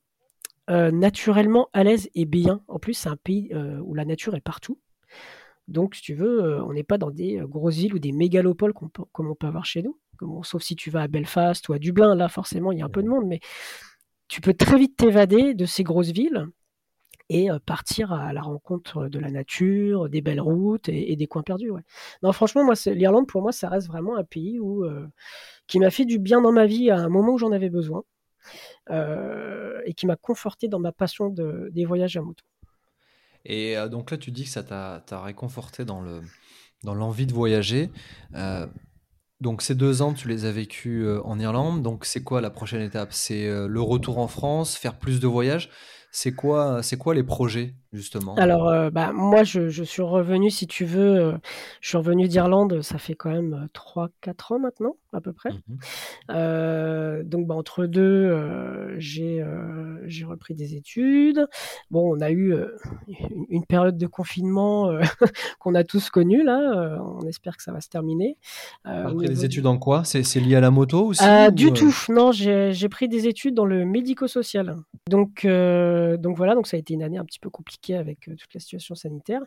euh, 0.69 0.91
naturellement 0.91 1.69
à 1.73 1.83
l'aise 1.83 2.09
et 2.15 2.25
bien. 2.25 2.61
En 2.67 2.79
plus, 2.79 2.93
c'est 2.93 3.09
un 3.09 3.15
pays 3.15 3.49
euh, 3.53 3.79
où 3.79 3.93
la 3.93 4.05
nature 4.05 4.35
est 4.35 4.41
partout. 4.41 4.79
Donc, 5.67 5.95
si 5.95 6.01
tu 6.01 6.13
veux, 6.13 6.63
on 6.63 6.71
n'est 6.71 6.83
pas 6.83 6.97
dans 6.97 7.11
des 7.11 7.41
grosses 7.43 7.75
villes 7.75 7.93
ou 7.93 7.99
des 7.99 8.13
mégalopoles 8.13 8.73
comme 8.73 9.29
on 9.29 9.35
peut 9.35 9.47
avoir 9.47 9.65
chez 9.65 9.83
nous. 9.83 9.99
sauf 10.43 10.61
si 10.61 10.77
tu 10.77 10.89
vas 10.89 11.01
à 11.01 11.07
Belfast 11.09 11.67
ou 11.67 11.73
à 11.73 11.79
Dublin, 11.79 12.15
là 12.15 12.29
forcément 12.29 12.71
il 12.71 12.79
y 12.79 12.81
a 12.81 12.85
un 12.85 12.89
peu 12.89 13.03
de 13.03 13.09
monde, 13.09 13.25
mais 13.25 13.41
tu 14.29 14.39
peux 14.39 14.53
très 14.53 14.77
vite 14.77 14.95
t'évader 14.95 15.53
de 15.53 15.65
ces 15.65 15.83
grosses 15.83 16.11
villes 16.11 16.47
et 17.29 17.49
partir 17.65 18.13
à 18.13 18.31
la 18.31 18.41
rencontre 18.41 19.07
de 19.09 19.19
la 19.19 19.29
nature, 19.29 20.09
des 20.09 20.21
belles 20.21 20.41
routes 20.41 20.87
et, 20.89 21.15
des 21.15 21.27
coins 21.27 21.43
perdus. 21.43 21.71
Non, 22.23 22.31
franchement, 22.31 22.63
moi, 22.63 22.75
l'Irlande, 22.85 23.27
pour 23.27 23.41
moi, 23.41 23.51
ça 23.51 23.69
reste 23.69 23.87
vraiment 23.87 24.15
un 24.15 24.23
pays 24.23 24.59
qui 25.67 25.79
m'a 25.79 25.89
fait 25.89 26.05
du 26.05 26.19
bien 26.19 26.41
dans 26.41 26.53
ma 26.53 26.65
vie 26.65 26.89
à 26.89 26.97
un 26.97 27.09
moment 27.09 27.33
où 27.33 27.37
j'en 27.37 27.51
avais 27.51 27.69
besoin 27.69 28.03
et 28.89 29.93
qui 29.93 30.07
m'a 30.07 30.15
conforté 30.15 30.67
dans 30.67 30.79
ma 30.79 30.93
passion 30.93 31.29
de, 31.29 31.69
des 31.73 31.85
voyages 31.85 32.15
à 32.15 32.21
moto. 32.21 32.43
Et 33.43 33.75
donc 33.91 34.11
là, 34.11 34.17
tu 34.17 34.31
dis 34.31 34.45
que 34.45 34.49
ça 34.49 34.63
t'a 34.63 35.21
réconforté 35.21 35.83
dans 35.83 36.01
l'envie 36.83 37.25
de 37.25 37.33
voyager. 37.33 37.91
donc 39.41 39.61
ces 39.61 39.75
deux 39.75 40.01
ans, 40.01 40.13
tu 40.13 40.29
les 40.29 40.45
as 40.45 40.51
vécus 40.53 41.05
en 41.25 41.37
Irlande. 41.39 41.83
Donc 41.83 42.05
c'est 42.05 42.23
quoi 42.23 42.39
la 42.39 42.51
prochaine 42.51 42.81
étape? 42.81 43.11
C'est 43.11 43.49
le 43.67 43.81
retour 43.81 44.19
en 44.19 44.29
France, 44.29 44.77
faire 44.77 44.97
plus 44.97 45.19
de 45.19 45.27
voyages? 45.27 45.69
C'est 46.19 46.31
quoi, 46.31 46.81
c'est 46.81 46.97
quoi 46.97 47.13
les 47.13 47.21
projets 47.21 47.75
justement? 47.93 48.33
Alors, 48.37 48.69
euh, 48.69 48.89
bah, 48.89 49.11
moi, 49.13 49.43
je, 49.43 49.69
je, 49.69 49.83
suis 49.83 50.01
revenu, 50.01 50.49
si 50.49 50.65
tu 50.65 50.83
veux, 50.83 51.15
euh, 51.15 51.37
je 51.79 51.89
suis 51.89 51.97
revenu 51.97 52.27
d'Irlande, 52.27 52.81
ça 52.81 52.97
fait 52.97 53.13
quand 53.13 53.29
même 53.29 53.67
3-4 53.75 54.09
euh, 54.27 54.55
ans 54.55 54.59
maintenant, 54.59 54.95
à 55.13 55.21
peu 55.21 55.31
près. 55.31 55.51
Euh, 56.31 57.21
donc, 57.23 57.45
bah, 57.45 57.53
entre 57.53 57.85
deux, 57.85 58.35
j'ai 58.97 59.45
j'ai 60.07 60.25
repris 60.25 60.55
des 60.55 60.73
études. 60.73 61.47
Bon, 61.91 62.17
on 62.17 62.19
a 62.19 62.31
eu 62.31 62.55
une, 63.07 63.45
une, 63.49 63.65
période 63.65 63.99
de 63.99 64.07
confinement 64.07 64.89
qu'on 65.59 65.75
a 65.75 65.83
tous 65.83 66.09
connue, 66.09 66.43
là. 66.43 66.97
on 67.19 67.27
espère 67.27 67.55
que 67.57 67.61
ça 67.61 67.71
va 67.71 67.79
se 67.79 67.89
terminer. 67.89 68.37
Après 68.85 69.27
des 69.27 69.45
études 69.45 69.67
en 69.67 69.77
quoi? 69.77 70.03
C'est 70.03 70.39
lié 70.39 70.55
à 70.55 70.61
la 70.61 70.71
moto 70.71 71.05
aussi 71.05 71.23
Du 71.51 71.71
tout, 71.73 71.93
non, 72.09 72.31
j'ai 72.31 72.89
pris 72.89 73.07
des 73.07 73.27
études 73.27 73.53
dans 73.53 73.65
le 73.65 73.85
médico-social. 73.85 74.77
Donc, 75.07 75.45
donc 75.45 76.37
voilà, 76.37 76.55
donc 76.55 76.67
ça 76.67 76.77
a 76.77 76.79
été 76.79 76.93
une 76.93 77.03
année 77.03 77.17
un 77.17 77.25
petit 77.25 77.39
peu 77.39 77.49
compliquée 77.49 77.95
avec 77.95 78.27
euh, 78.27 78.35
toute 78.35 78.53
la 78.53 78.59
situation 78.59 78.95
sanitaire. 78.95 79.41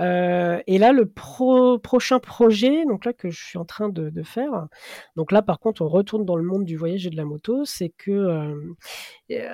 Euh, 0.00 0.60
et 0.66 0.78
là, 0.78 0.92
le 0.92 1.08
prochain 1.08 2.18
projet, 2.18 2.84
donc 2.84 3.04
là 3.04 3.12
que 3.12 3.30
je 3.30 3.44
suis 3.44 3.58
en 3.58 3.64
train 3.64 3.88
de, 3.88 4.22
faire, 4.24 4.66
donc 5.14 5.30
là 5.30 5.40
par 5.40 5.60
contre, 5.60 5.82
on 5.82 5.88
retourne 5.88 6.24
dans 6.24 6.36
le 6.36 6.42
monde 6.42 6.64
du 6.64 6.76
voyage 6.76 7.06
et 7.06 7.10
de 7.10 7.16
la 7.16 7.24
moto, 7.24 7.64
c'est 7.64 7.90
que 7.90 8.10
euh, 8.10 8.74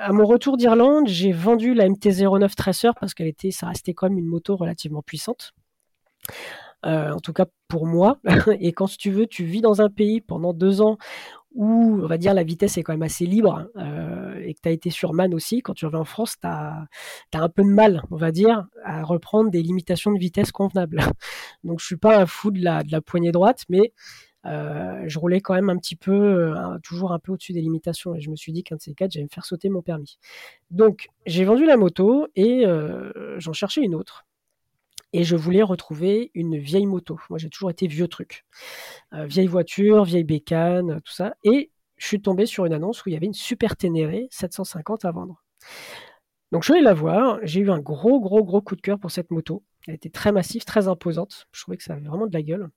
à 0.01 0.13
mon 0.13 0.25
retour 0.25 0.57
d'Irlande, 0.57 1.09
j'ai 1.09 1.33
vendu 1.33 1.75
la 1.75 1.89
MT-09 1.89 2.55
Tracer 2.55 2.91
parce 2.99 3.13
qu'elle 3.13 3.27
était, 3.27 3.51
ça 3.51 3.67
restait 3.67 3.93
quand 3.93 4.09
même 4.09 4.19
une 4.19 4.27
moto 4.27 4.57
relativement 4.57 5.03
puissante. 5.03 5.53
en 6.85 7.21
tout 7.23 7.35
cas 7.35 7.47
pour 7.69 7.87
moi. 7.87 8.19
Et 8.61 8.73
quand 8.73 8.89
tu 8.89 9.11
veux, 9.11 9.27
tu 9.27 9.45
vis 9.45 9.61
dans 9.61 9.83
un 9.83 9.91
pays 9.91 10.23
pendant 10.23 10.55
deux 10.55 10.81
ans 10.81 10.97
où, 11.55 12.01
on 12.03 12.07
va 12.07 12.19
dire, 12.19 12.35
la 12.35 12.45
vitesse 12.45 12.79
est 12.79 12.83
quand 12.83 12.93
même 12.93 13.03
assez 13.03 13.27
libre 13.27 13.69
euh, 13.77 14.41
et 14.45 14.55
que 14.55 14.61
tu 14.63 14.69
as 14.69 14.73
été 14.73 14.91
sur 14.91 15.13
Man 15.13 15.35
aussi, 15.35 15.63
quand 15.63 15.75
tu 15.75 15.85
reviens 15.85 16.01
en 16.01 16.05
France, 16.05 16.37
tu 16.41 16.47
as, 16.47 16.87
un 17.35 17.49
peu 17.49 17.63
de 17.63 17.69
mal, 17.69 18.03
on 18.11 18.17
va 18.17 18.31
dire, 18.31 18.67
à 18.85 19.03
reprendre 19.03 19.51
des 19.51 19.63
limitations 19.63 20.13
de 20.13 20.19
vitesse 20.19 20.53
convenables. 20.53 20.99
Donc 21.65 21.81
je 21.81 21.87
suis 21.87 21.97
pas 21.97 22.21
un 22.21 22.27
fou 22.27 22.51
de 22.51 22.63
la, 22.63 22.83
poignée 23.01 23.33
droite, 23.33 23.65
mais 23.69 23.93
euh, 24.47 25.03
je 25.07 25.19
roulais 25.19 25.41
quand 25.41 25.55
même 25.55 25.71
un 25.71 25.77
petit 25.77 25.97
peu, 25.97 26.13
euh, 26.13 26.79
toujours 26.83 27.13
un 27.13 27.19
peu 27.19 27.33
au-dessus 27.33 27.53
des 27.53 27.63
limitations. 27.63 28.15
Et 28.15 28.21
je 28.21 28.31
me 28.31 28.37
suis 28.37 28.53
dit 28.53 28.63
qu'un 28.63 28.77
de 28.77 28.81
ces 28.81 28.95
quatre, 28.95 29.13
j'allais 29.13 29.25
me 29.25 29.31
faire 29.35 29.45
sauter 29.45 29.69
mon 29.69 29.83
permis. 29.83 30.19
Donc 30.71 31.09
j'ai 31.27 31.45
vendu 31.45 31.67
la 31.67 31.77
moto 31.77 32.29
et 32.37 32.65
j'en 33.39 33.53
cherchais 33.53 33.83
une 33.83 33.95
autre 33.95 34.25
et 35.13 35.25
je 35.25 35.37
voulais 35.37 35.63
retrouver 35.63 36.31
une 36.35 36.59
vieille 36.59 36.87
moto. 36.87 37.19
Moi, 37.31 37.39
j'ai 37.39 37.49
toujours 37.49 37.71
été 37.71 37.87
vieux 37.87 38.09
truc. 38.09 38.45
Euh, 39.13 39.27
vieille 39.27 39.47
voiture, 39.47 40.05
vieille 40.05 40.25
bécane, 40.25 41.01
tout 41.03 41.13
ça. 41.13 41.35
Et 41.45 41.71
je 41.97 42.07
suis 42.07 42.23
tombé 42.23 42.47
sur 42.47 42.65
une 42.65 42.73
annonce 42.73 43.05
où 43.05 43.09
il 43.09 43.13
y 43.13 43.17
avait 43.17 43.27
une 43.27 43.35
Super 43.35 43.77
Ténéré 43.77 44.29
750 44.31 45.05
à 45.05 45.11
vendre. 45.11 45.43
Donc, 46.53 46.65
je 46.65 46.73
allé 46.73 46.83
la 46.83 46.95
voir. 46.95 47.39
J'ai 47.43 47.61
eu 47.61 47.71
un 47.71 47.79
gros, 47.79 48.21
gros, 48.21 48.45
gros 48.45 48.61
coup 48.61 48.77
de 48.77 48.81
cœur 48.81 48.99
pour 48.99 49.11
cette 49.11 49.31
moto. 49.31 49.63
Elle 49.87 49.95
était 49.95 50.11
très 50.11 50.33
massive, 50.33 50.65
très 50.65 50.89
imposante. 50.89 51.47
Je 51.53 51.63
trouvais 51.63 51.77
que 51.77 51.85
ça 51.85 51.95
avait 51.95 52.07
vraiment 52.07 52.27
de 52.27 52.33
la 52.33 52.43
gueule. 52.43 52.71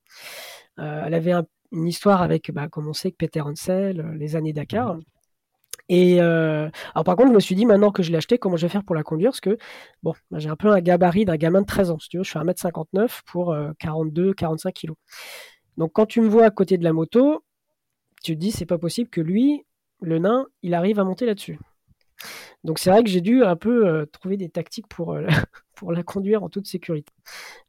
Euh, 0.80 1.04
elle 1.06 1.14
avait 1.14 1.34
une 1.72 1.88
histoire 1.88 2.22
avec, 2.22 2.52
bah, 2.52 2.68
comme 2.68 2.88
on 2.88 2.94
sait, 2.94 3.12
que 3.12 3.18
Peter 3.18 3.42
Hansel, 3.42 4.00
euh, 4.00 4.16
les 4.16 4.36
années 4.36 4.54
Dakar. 4.54 4.98
Et 5.90 6.22
euh, 6.22 6.70
alors 6.96 7.04
par 7.04 7.16
contre, 7.16 7.30
je 7.30 7.36
me 7.36 7.40
suis 7.40 7.56
dit 7.56 7.66
maintenant 7.66 7.92
que 7.92 8.04
je 8.04 8.12
l'ai 8.12 8.18
acheté, 8.18 8.38
comment 8.38 8.56
je 8.56 8.66
vais 8.66 8.72
faire 8.72 8.84
pour 8.84 8.96
la 8.96 9.04
conduire? 9.04 9.32
Parce 9.32 9.42
que 9.42 9.58
bon, 10.02 10.14
j'ai 10.32 10.50
un 10.50 10.56
peu 10.56 10.70
un 10.70 10.80
gabarit 10.80 11.26
d'un 11.26 11.36
gamin 11.36 11.62
de 11.62 11.66
13 11.66 11.92
ans. 11.92 11.98
Tu 11.98 12.18
veux, 12.18 12.24
je 12.24 12.32
fais 12.32 12.40
1m59 12.40 13.22
pour 13.26 13.54
42-45 13.54 14.68
euh, 14.68 14.72
kg. 14.72 14.94
Donc 15.78 15.92
quand 15.94 16.06
tu 16.06 16.22
me 16.22 16.28
vois 16.28 16.46
à 16.46 16.52
côté 16.52 16.78
de 16.78 16.84
la 16.84 16.94
moto, 16.94 17.44
tu 18.24 18.34
te 18.36 18.40
dis 18.40 18.52
c'est 18.52 18.66
pas 18.66 18.78
possible 18.78 19.10
que 19.10 19.22
lui, 19.22 19.66
le 20.02 20.20
nain, 20.20 20.48
il 20.62 20.74
arrive 20.74 21.00
à 21.00 21.04
monter 21.04 21.26
là-dessus. 21.26 21.60
Donc 22.64 22.80
c'est 22.80 22.90
vrai 22.90 23.04
que 23.04 23.10
j'ai 23.10 23.22
dû 23.22 23.44
un 23.44 23.58
peu 23.58 23.86
euh, 23.88 24.06
trouver 24.06 24.38
des 24.38 24.50
tactiques 24.50 24.88
pour, 24.88 25.18
pour 25.76 25.92
la 25.92 26.04
conduire 26.04 26.44
en 26.44 26.50
toute 26.50 26.68
sécurité. 26.68 27.12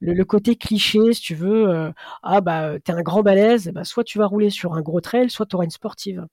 Le, 0.01 0.25
côté 0.25 0.57
cliché, 0.57 1.13
si 1.13 1.21
tu 1.21 1.35
veux, 1.35 1.69
euh, 1.69 1.91
ah 2.23 2.41
bah 2.41 2.79
t'es 2.81 2.93
un 2.93 3.03
grand 3.03 3.23
balèze, 3.23 3.71
bah, 3.73 3.85
soit 3.85 4.05
tu 4.05 4.19
vas 4.19 4.27
rouler 4.27 4.51
sur 4.51 4.75
un 4.75 4.83
gros 4.83 5.01
trail, 5.01 5.31
soit 5.31 5.47
tu 5.47 5.57
auras 5.57 5.65
une 5.65 5.71
sportive. 5.71 6.27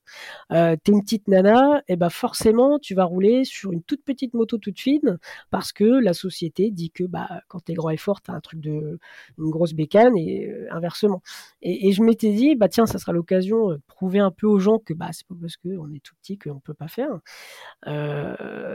Euh, 0.52 0.76
t'es 0.82 0.92
une 0.92 1.02
petite 1.02 1.28
nana, 1.28 1.82
et 1.88 1.96
bah 1.96 2.10
forcément 2.10 2.78
tu 2.78 2.94
vas 2.94 3.04
rouler 3.04 3.44
sur 3.44 3.72
une 3.72 3.82
toute 3.82 4.04
petite 4.04 4.34
moto 4.34 4.58
toute 4.58 4.80
fine, 4.80 5.18
parce 5.50 5.72
que 5.72 5.84
la 5.84 6.12
société 6.14 6.70
dit 6.70 6.90
que 6.90 7.04
bah 7.04 7.40
quand 7.48 7.60
t'es 7.60 7.74
grand 7.74 7.90
et 7.90 7.96
fort, 7.96 8.20
t'as 8.20 8.32
un 8.32 8.40
truc 8.40 8.60
de 8.60 8.98
une 9.38 9.50
grosse 9.50 9.74
bécane 9.74 10.16
et 10.16 10.48
euh, 10.48 10.66
inversement. 10.70 11.22
Et, 11.62 11.92
je 11.92 12.02
m'étais 12.02 12.32
dit 12.32 12.54
bah 12.56 12.68
tiens, 12.68 12.86
ça 12.86 12.98
sera 12.98 13.12
l'occasion 13.12 13.70
de 13.70 13.80
prouver 13.86 14.18
un 14.18 14.30
peu 14.30 14.46
aux 14.46 14.58
gens 14.58 14.78
que 14.78 14.94
bah 14.94 15.08
c'est 15.12 15.26
pas 15.26 15.34
parce 15.40 15.56
qu'on 15.56 15.92
est 15.92 16.02
tout 16.02 16.14
petit 16.22 16.38
qu'on 16.38 16.60
peut 16.60 16.74
pas 16.74 16.88
faire. 16.88 17.20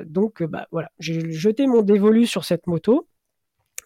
donc 0.05 0.43
bah 0.43 0.67
voilà, 0.71 0.89
j'ai 0.99 1.31
jeté 1.31 1.67
mon 1.67 1.81
dévolu 1.81 2.25
sur 2.25 2.43
cette 2.45 2.67
moto 2.67 2.96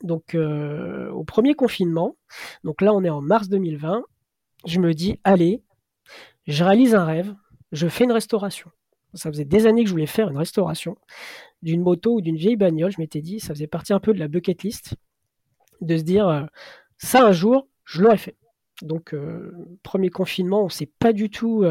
donc 0.03 0.35
euh, 0.35 1.09
au 1.11 1.23
premier 1.23 1.53
confinement, 1.53 2.15
donc 2.63 2.81
là 2.81 2.93
on 2.93 3.03
est 3.03 3.09
en 3.09 3.21
mars 3.21 3.49
2020, 3.49 4.03
je 4.65 4.79
me 4.79 4.93
dis 4.93 5.19
allez, 5.23 5.63
je 6.47 6.63
réalise 6.63 6.95
un 6.95 7.05
rêve, 7.05 7.35
je 7.71 7.87
fais 7.87 8.03
une 8.03 8.11
restauration. 8.11 8.71
Ça 9.13 9.29
faisait 9.29 9.45
des 9.45 9.67
années 9.67 9.83
que 9.83 9.89
je 9.89 9.93
voulais 9.93 10.05
faire 10.05 10.29
une 10.29 10.37
restauration 10.37 10.97
d'une 11.61 11.81
moto 11.81 12.15
ou 12.15 12.21
d'une 12.21 12.37
vieille 12.37 12.55
bagnole. 12.55 12.91
Je 12.91 12.99
m'étais 12.99 13.21
dit, 13.21 13.41
ça 13.41 13.53
faisait 13.53 13.67
partie 13.67 13.91
un 13.91 13.99
peu 13.99 14.13
de 14.13 14.19
la 14.19 14.29
bucket 14.29 14.63
list, 14.63 14.95
de 15.81 15.97
se 15.97 16.03
dire, 16.03 16.29
euh, 16.29 16.43
ça 16.97 17.25
un 17.25 17.33
jour, 17.33 17.67
je 17.83 18.01
l'aurais 18.01 18.17
fait. 18.17 18.37
Donc, 18.81 19.13
euh, 19.13 19.51
premier 19.83 20.09
confinement, 20.09 20.61
on 20.61 20.65
ne 20.65 20.69
sait 20.69 20.89
pas 20.97 21.11
du 21.11 21.29
tout 21.29 21.65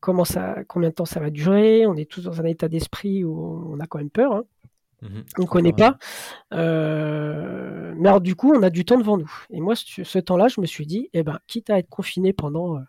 comment 0.00 0.24
ça, 0.24 0.64
combien 0.68 0.90
de 0.90 0.94
temps 0.94 1.04
ça 1.04 1.20
va 1.20 1.30
durer. 1.30 1.86
On 1.86 1.94
est 1.94 2.10
tous 2.10 2.22
dans 2.22 2.40
un 2.40 2.44
état 2.44 2.68
d'esprit 2.68 3.24
où 3.24 3.72
on 3.72 3.78
a 3.78 3.86
quand 3.86 3.98
même 3.98 4.10
peur. 4.10 4.34
Hein. 4.34 4.44
Mhm. 5.02 5.24
On 5.38 5.42
ne 5.42 5.46
connaît 5.46 5.72
pas. 5.72 5.98
Euh, 6.52 7.92
mais 7.96 8.08
alors, 8.08 8.20
du 8.20 8.36
coup, 8.36 8.52
on 8.54 8.62
a 8.62 8.70
du 8.70 8.84
temps 8.84 8.98
devant 8.98 9.18
nous. 9.18 9.30
Et 9.50 9.60
moi, 9.60 9.74
ce, 9.74 10.18
temps-là, 10.18 10.48
je 10.48 10.60
me 10.60 10.66
suis 10.66 10.86
dit, 10.86 11.10
eh 11.12 11.24
ben, 11.24 11.38
quitte 11.48 11.70
à 11.70 11.78
être 11.78 11.88
confiné 11.88 12.32
pendant 12.32 12.76
euh, 12.76 12.80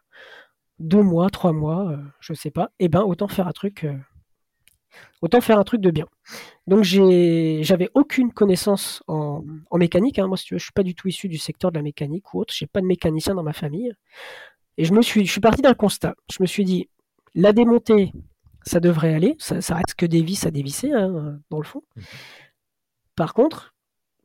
deux 0.79 1.01
mois, 1.01 1.29
trois 1.29 1.53
mois, 1.53 1.87
je 1.89 1.95
euh, 1.95 2.03
je 2.19 2.33
sais 2.33 2.51
pas, 2.51 2.69
eh 2.79 2.87
ben, 2.87 3.01
autant 3.01 3.27
faire 3.27 3.47
un 3.47 3.51
truc, 3.51 3.87
autant 5.21 5.41
faire 5.41 5.57
un 5.57 5.63
truc 5.63 5.81
de 5.81 5.89
bien. 5.89 6.05
Donc, 6.67 6.83
j'avais 6.83 7.89
aucune 7.95 8.31
connaissance 8.31 9.03
en, 9.07 9.43
mécanique. 9.73 10.19
Hein. 10.19 10.27
Moi, 10.27 10.37
si 10.37 10.45
tu 10.45 10.53
veux, 10.53 10.59
je 10.59 10.65
suis 10.65 10.73
pas 10.73 10.83
du 10.83 10.93
tout 10.93 11.07
issu 11.07 11.27
du 11.29 11.39
secteur 11.39 11.71
de 11.71 11.77
la 11.77 11.83
mécanique 11.83 12.33
ou 12.33 12.41
autre. 12.41 12.53
J'ai 12.55 12.67
pas 12.67 12.81
de 12.81 12.85
mécanicien 12.85 13.33
dans 13.33 13.43
ma 13.43 13.53
famille. 13.53 13.91
Et 14.77 14.85
je 14.85 14.93
me 14.93 15.01
suis, 15.01 15.25
je 15.25 15.31
suis 15.31 15.41
parti 15.41 15.61
d'un 15.61 15.73
constat. 15.73 16.15
Je 16.31 16.37
me 16.41 16.47
suis 16.47 16.63
dit, 16.63 16.89
la 17.35 17.53
démontée, 17.53 18.11
ça 18.65 18.79
devrait 18.79 19.13
aller. 19.13 19.35
Ça, 19.39 19.55
reste 19.55 19.95
que 19.95 20.05
des 20.05 20.21
vis 20.21 20.45
à 20.45 20.51
dévisser, 20.51 20.91
hein, 20.91 21.39
dans 21.49 21.59
le 21.59 21.65
fond. 21.65 21.83
Mhm. 21.95 22.03
Par 23.15 23.33
contre, 23.33 23.73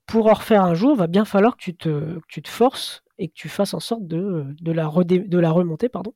pour 0.07 0.27
en 0.27 0.35
refaire 0.35 0.65
un 0.65 0.75
jour, 0.75 0.97
va 0.97 1.07
bien 1.07 1.25
falloir 1.25 1.57
que 1.57 1.63
tu 1.63 1.77
te, 1.77 2.19
tu 2.29 2.43
te 2.43 2.49
forces 2.49 3.05
et 3.19 3.29
que 3.29 3.35
tu 3.35 3.49
fasses 3.49 3.75
en 3.75 3.81
sorte 3.81 4.07
de, 4.07 4.47
de, 4.61 4.73
la, 4.73 4.91
de 5.05 5.39
la 5.39 5.51
remonter 5.51 5.89
pardon, 5.89 6.15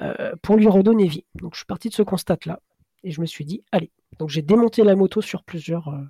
euh, 0.00 0.34
pour 0.40 0.56
lui 0.56 0.68
redonner 0.68 1.06
vie. 1.06 1.24
Donc 1.34 1.54
je 1.54 1.58
suis 1.58 1.66
parti 1.66 1.88
de 1.88 1.94
ce 1.94 2.02
constat-là. 2.02 2.60
Et 3.04 3.10
je 3.10 3.20
me 3.20 3.26
suis 3.26 3.44
dit, 3.44 3.62
allez. 3.72 3.90
Donc 4.18 4.30
j'ai 4.30 4.42
démonté 4.42 4.84
la 4.84 4.96
moto 4.96 5.20
sur 5.20 5.42
plusieurs, 5.42 5.88
euh, 5.88 6.00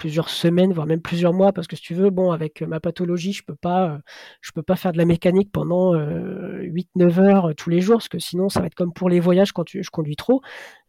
plusieurs 0.00 0.30
semaines, 0.30 0.72
voire 0.72 0.86
même 0.86 1.02
plusieurs 1.02 1.34
mois, 1.34 1.52
parce 1.52 1.66
que 1.66 1.76
si 1.76 1.82
tu 1.82 1.94
veux, 1.94 2.08
bon, 2.08 2.32
avec 2.32 2.62
ma 2.62 2.80
pathologie, 2.80 3.34
je 3.34 3.44
peux 3.44 3.54
pas, 3.54 3.90
euh, 3.90 3.98
je 4.40 4.50
peux 4.50 4.62
pas 4.62 4.74
faire 4.74 4.92
de 4.92 4.98
la 4.98 5.04
mécanique 5.04 5.52
pendant 5.52 5.94
8-9 5.94 5.98
euh, 5.98 7.18
heures 7.18 7.50
euh, 7.50 7.54
tous 7.54 7.68
les 7.68 7.82
jours, 7.82 7.98
parce 7.98 8.08
que 8.08 8.18
sinon, 8.18 8.48
ça 8.48 8.60
va 8.60 8.66
être 8.66 8.74
comme 8.74 8.94
pour 8.94 9.10
les 9.10 9.20
voyages 9.20 9.52
quand 9.52 9.68
je 9.68 9.90
conduis 9.90 10.16
trop. 10.16 10.40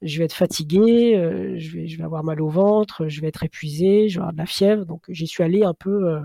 Je 0.02 0.18
vais 0.18 0.26
être 0.26 0.34
fatigué, 0.34 1.14
je, 1.58 1.72
vais, 1.78 1.88
je 1.88 1.98
vais 1.98 2.04
avoir 2.06 2.24
mal 2.24 2.42
au 2.42 2.48
ventre, 2.48 3.10
je 3.10 3.20
vais 3.20 3.28
être 3.28 3.44
épuisé, 3.44 4.08
je 4.08 4.16
vais 4.16 4.22
avoir 4.22 4.34
de 4.34 4.38
la 4.38 4.46
fièvre. 4.46 4.86
Donc, 4.86 5.04
j'y 5.10 5.28
suis 5.28 5.44
allé 5.44 5.64
un 5.64 5.74
peu, 5.74 6.18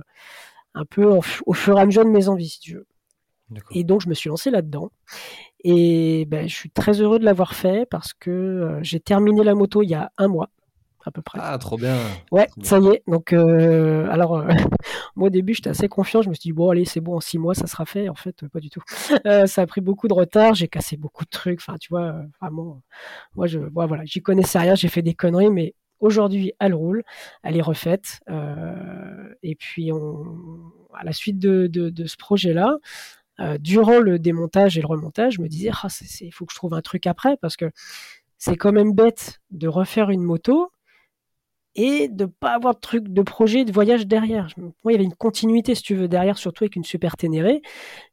un 0.74 0.84
peu 0.84 1.04
au 1.04 1.52
fur 1.52 1.78
et 1.78 1.80
à 1.80 1.86
mesure 1.86 2.04
de 2.04 2.10
mes 2.10 2.28
envies, 2.28 2.50
si 2.50 2.60
tu 2.60 2.74
veux. 2.74 2.86
Et 3.72 3.82
donc, 3.82 4.00
je 4.00 4.08
me 4.08 4.14
suis 4.14 4.28
lancé 4.28 4.50
là-dedans. 4.50 4.90
Et 5.64 6.24
ben, 6.26 6.48
je 6.48 6.54
suis 6.54 6.70
très 6.70 7.00
heureux 7.00 7.18
de 7.18 7.24
l'avoir 7.24 7.54
fait 7.54 7.84
parce 7.90 8.14
que 8.14 8.78
j'ai 8.82 9.00
terminé 9.00 9.42
la 9.42 9.54
moto 9.54 9.82
il 9.82 9.90
y 9.90 9.94
a 9.94 10.12
un 10.18 10.28
mois 10.28 10.50
à 11.06 11.12
peu 11.12 11.22
près. 11.22 11.38
Ah, 11.40 11.56
trop 11.58 11.76
bien. 11.76 11.96
Ouais, 12.32 12.48
ça 12.62 12.80
y 12.80 12.86
est. 12.88 13.02
Donc, 13.06 13.32
euh, 13.32 14.08
alors, 14.10 14.38
euh, 14.38 14.48
moi 15.16 15.28
au 15.28 15.30
début, 15.30 15.54
j'étais 15.54 15.70
assez 15.70 15.88
confiant. 15.88 16.20
Je 16.20 16.28
me 16.28 16.34
suis 16.34 16.42
dit, 16.42 16.52
bon, 16.52 16.68
allez, 16.68 16.84
c'est 16.84 17.00
bon, 17.00 17.14
en 17.14 17.20
six 17.20 17.38
mois, 17.38 17.54
ça 17.54 17.68
sera 17.68 17.86
fait. 17.86 18.08
En 18.08 18.14
fait, 18.14 18.46
pas 18.48 18.60
du 18.60 18.68
tout. 18.70 18.82
Euh, 19.26 19.46
ça 19.46 19.62
a 19.62 19.66
pris 19.66 19.80
beaucoup 19.80 20.08
de 20.08 20.12
retard. 20.12 20.54
J'ai 20.54 20.68
cassé 20.68 20.96
beaucoup 20.96 21.24
de 21.24 21.30
trucs. 21.30 21.60
Enfin, 21.60 21.78
tu 21.78 21.88
vois, 21.88 22.14
vraiment, 22.40 22.82
moi, 23.34 23.46
je, 23.46 23.58
voilà, 23.58 24.04
j'y 24.04 24.22
connaissais 24.22 24.58
rien. 24.58 24.74
J'ai 24.74 24.88
fait 24.88 25.02
des 25.02 25.14
conneries, 25.14 25.50
mais 25.50 25.74
aujourd'hui, 26.00 26.52
elle 26.60 26.74
roule. 26.74 27.02
Elle 27.42 27.56
est 27.56 27.62
refaite. 27.62 28.20
et 29.42 29.54
puis, 29.56 29.90
on, 29.92 30.24
à 30.94 31.04
la 31.04 31.12
suite 31.12 31.38
de, 31.38 31.66
de, 31.66 32.06
ce 32.06 32.16
projet-là, 32.16 32.76
durant 33.58 33.98
le 33.98 34.18
démontage 34.18 34.78
et 34.78 34.80
le 34.80 34.86
remontage, 34.86 35.34
je 35.34 35.42
me 35.42 35.48
disais, 35.48 35.70
ah, 35.72 35.88
il 36.20 36.30
faut 36.30 36.46
que 36.46 36.52
je 36.52 36.58
trouve 36.58 36.74
un 36.74 36.82
truc 36.82 37.06
après 37.06 37.36
parce 37.38 37.56
que 37.56 37.70
c'est 38.38 38.56
quand 38.56 38.72
même 38.72 38.92
bête 38.92 39.40
de 39.50 39.66
refaire 39.66 40.10
une 40.10 40.22
moto 40.22 40.70
et 41.76 42.08
de 42.08 42.24
pas 42.24 42.54
avoir 42.54 42.74
de 42.74 42.80
truc 42.80 43.08
de 43.08 43.22
projet 43.22 43.64
de 43.64 43.72
voyage 43.72 44.06
derrière. 44.06 44.48
Moi, 44.56 44.72
il 44.86 44.92
y 44.92 44.94
avait 44.94 45.04
une 45.04 45.14
continuité, 45.14 45.74
si 45.74 45.82
tu 45.82 45.94
veux, 45.94 46.08
derrière, 46.08 46.38
surtout 46.38 46.64
avec 46.64 46.74
une 46.74 46.84
super 46.84 47.16
Ténéré 47.16 47.62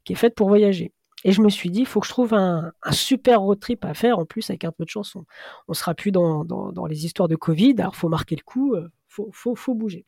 qui 0.03 0.13
est 0.13 0.17
faite 0.17 0.35
pour 0.35 0.49
voyager. 0.49 0.91
Et 1.23 1.31
je 1.31 1.41
me 1.41 1.49
suis 1.49 1.69
dit, 1.69 1.79
il 1.79 1.85
faut 1.85 2.01
que 2.01 2.07
je 2.07 2.11
trouve 2.11 2.33
un, 2.33 2.73
super 2.91 3.39
road 3.39 3.59
trip 3.59 3.85
à 3.85 3.93
faire. 3.93 4.19
En 4.19 4.25
plus, 4.25 4.49
avec 4.49 4.65
un 4.65 4.71
peu 4.71 4.83
de 4.83 4.89
chance, 4.89 5.15
on, 5.15 5.23
ne 5.69 5.73
sera 5.73 5.93
plus 5.95 6.11
dans, 6.11 6.45
les 6.87 7.05
histoires 7.05 7.29
de 7.29 7.37
Covid. 7.37 7.75
Alors, 7.79 7.95
faut 7.95 8.09
marquer 8.09 8.35
le 8.35 8.43
coup, 8.43 8.75
euh, 8.75 8.89
faut, 9.07 9.31
faut, 9.31 9.73
bouger. 9.73 10.05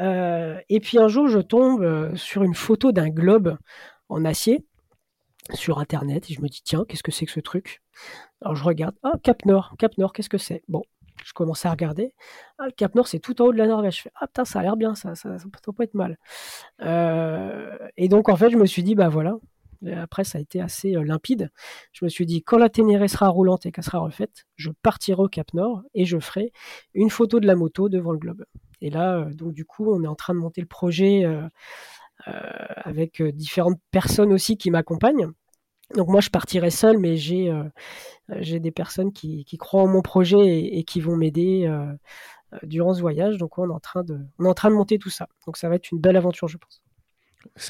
Euh, 0.00 0.58
et 0.68 0.80
puis 0.80 0.98
un 0.98 1.08
jour, 1.08 1.28
je 1.28 1.38
tombe 1.38 1.82
euh, 1.82 2.14
sur 2.16 2.42
une 2.42 2.54
photo 2.54 2.90
d'un 2.90 3.08
globe 3.08 3.56
en 4.08 4.24
acier 4.24 4.64
sur 5.54 5.78
Internet 5.78 6.28
et 6.28 6.34
je 6.34 6.40
me 6.40 6.48
dis, 6.48 6.62
tiens, 6.64 6.84
qu'est-ce 6.88 7.02
que 7.02 7.12
c'est 7.12 7.26
que 7.26 7.32
ce 7.32 7.40
truc? 7.40 7.82
Alors 8.40 8.56
je 8.56 8.64
regarde, 8.64 8.94
ah, 9.02 9.12
Cap 9.22 9.44
Nord, 9.44 9.74
Cap 9.78 9.96
Nord, 9.96 10.12
qu'est-ce 10.12 10.28
que 10.28 10.38
c'est? 10.38 10.62
Bon, 10.68 10.82
je 11.24 11.32
commence 11.32 11.66
à 11.66 11.70
regarder. 11.70 12.14
Ah, 12.58 12.66
le 12.66 12.72
Cap 12.72 12.94
Nord, 12.94 13.08
c'est 13.08 13.18
tout 13.18 13.40
en 13.42 13.46
haut 13.46 13.52
de 13.52 13.58
la 13.58 13.66
Norvège. 13.66 13.96
Je 13.96 14.02
fais, 14.02 14.12
ah 14.16 14.26
putain, 14.26 14.44
ça 14.44 14.60
a 14.60 14.62
l'air 14.62 14.76
bien, 14.76 14.94
ça, 14.94 15.14
ça, 15.14 15.38
ça, 15.38 15.44
peut 15.62 15.72
pas 15.72 15.84
être 15.84 15.94
mal. 15.94 16.18
et 17.96 18.08
donc, 18.08 18.28
en 18.28 18.36
fait, 18.36 18.50
je 18.50 18.56
me 18.56 18.66
suis 18.66 18.82
dit, 18.82 18.94
bah 18.94 19.08
voilà, 19.08 19.36
après, 19.94 20.24
ça 20.24 20.38
a 20.38 20.40
été 20.40 20.60
assez 20.60 20.96
euh, 20.96 21.04
limpide. 21.04 21.50
Je 21.92 22.04
me 22.04 22.08
suis 22.08 22.26
dit, 22.26 22.42
quand 22.42 22.58
la 22.58 22.68
Ténéré 22.68 23.08
sera 23.08 23.28
roulante 23.28 23.66
et 23.66 23.72
qu'elle 23.72 23.84
sera 23.84 23.98
refaite, 23.98 24.46
je 24.56 24.70
partirai 24.82 25.22
au 25.22 25.28
Cap 25.28 25.52
Nord 25.54 25.82
et 25.94 26.04
je 26.04 26.18
ferai 26.18 26.52
une 26.94 27.10
photo 27.10 27.40
de 27.40 27.46
la 27.46 27.54
moto 27.54 27.88
devant 27.88 28.12
le 28.12 28.18
globe. 28.18 28.44
Et 28.80 28.90
là, 28.90 29.18
euh, 29.18 29.32
donc 29.32 29.52
du 29.52 29.64
coup, 29.64 29.92
on 29.92 30.02
est 30.02 30.08
en 30.08 30.14
train 30.14 30.34
de 30.34 30.38
monter 30.38 30.60
le 30.60 30.66
projet 30.66 31.24
euh, 31.24 31.48
avec 32.76 33.22
différentes 33.22 33.78
personnes 33.90 34.32
aussi 34.32 34.56
qui 34.56 34.70
m'accompagnent. 34.70 35.30
Donc 35.94 36.08
moi, 36.08 36.20
je 36.20 36.30
partirai 36.30 36.70
seul, 36.70 36.98
mais 36.98 37.16
j'ai 37.16 37.52
j'ai 38.38 38.58
des 38.58 38.72
personnes 38.72 39.12
qui, 39.12 39.44
croient 39.58 39.82
en 39.82 39.88
mon 39.88 40.02
projet 40.02 40.64
et, 40.64 40.84
qui 40.84 41.00
vont 41.00 41.16
m'aider 41.16 41.70
durant 42.62 42.94
ce 42.94 43.00
voyage. 43.00 43.38
Donc 43.38 43.58
on 43.58 43.68
est 43.68 43.72
en 43.72 43.80
train 43.80 44.02
de 44.02 44.18
on 44.38 44.44
est 44.44 44.48
en 44.48 44.54
train 44.54 44.70
de 44.70 44.74
monter 44.74 44.98
tout 44.98 45.10
ça. 45.10 45.28
Donc 45.46 45.56
ça 45.56 45.68
va 45.68 45.76
être 45.76 45.90
une 45.92 46.00
belle 46.00 46.16
aventure, 46.16 46.48
je 46.48 46.58
pense. 46.58 46.82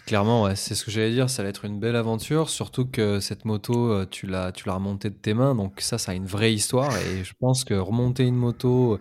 Clairement, 0.07 0.55
c'est 0.55 0.74
ce 0.74 0.85
que 0.85 0.90
j'allais 0.90 1.12
dire, 1.12 1.31
ça 1.31 1.42
va 1.42 1.48
être 1.48 1.64
une 1.64 1.79
belle 1.79 1.96
aventure, 1.96 2.48
surtout 2.48 2.87
que 2.87 3.20
cette 3.20 3.44
moto, 3.44 3.92
euh, 3.92 4.07
tu 4.11 4.26
l'as, 4.26 4.52
remontée 4.66 5.11
de 5.11 5.14
tes 5.14 5.35
mains, 5.35 5.55
donc 5.55 5.81
ça, 5.81 5.98
ça 5.98 6.12
a 6.12 6.14
une 6.14 6.26
vraie 6.26 6.52
histoire, 6.52 6.96
et 6.96 7.24
je 7.24 7.35
pense 7.38 7.64
que 7.64 7.74
remonter 7.74 8.24
une 8.24 8.37
moto 8.37 8.98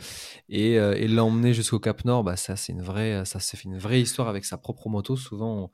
et, 0.49 0.77
euh, 0.77 0.95
l'emmener 1.07 1.53
jusqu'au 1.53 1.79
Cap 1.79 2.05
Nord, 2.05 2.23
bah, 2.23 2.35
ça, 2.35 2.55
c'est 2.55 2.73
une 2.73 2.81
vraie, 2.81 3.25
ça 3.25 3.39
une 3.63 3.77
vraie 3.77 4.01
histoire 4.01 4.27
avec 4.27 4.45
sa 4.45 4.57
propre 4.57 4.89
moto. 4.89 5.15
Souvent, 5.15 5.71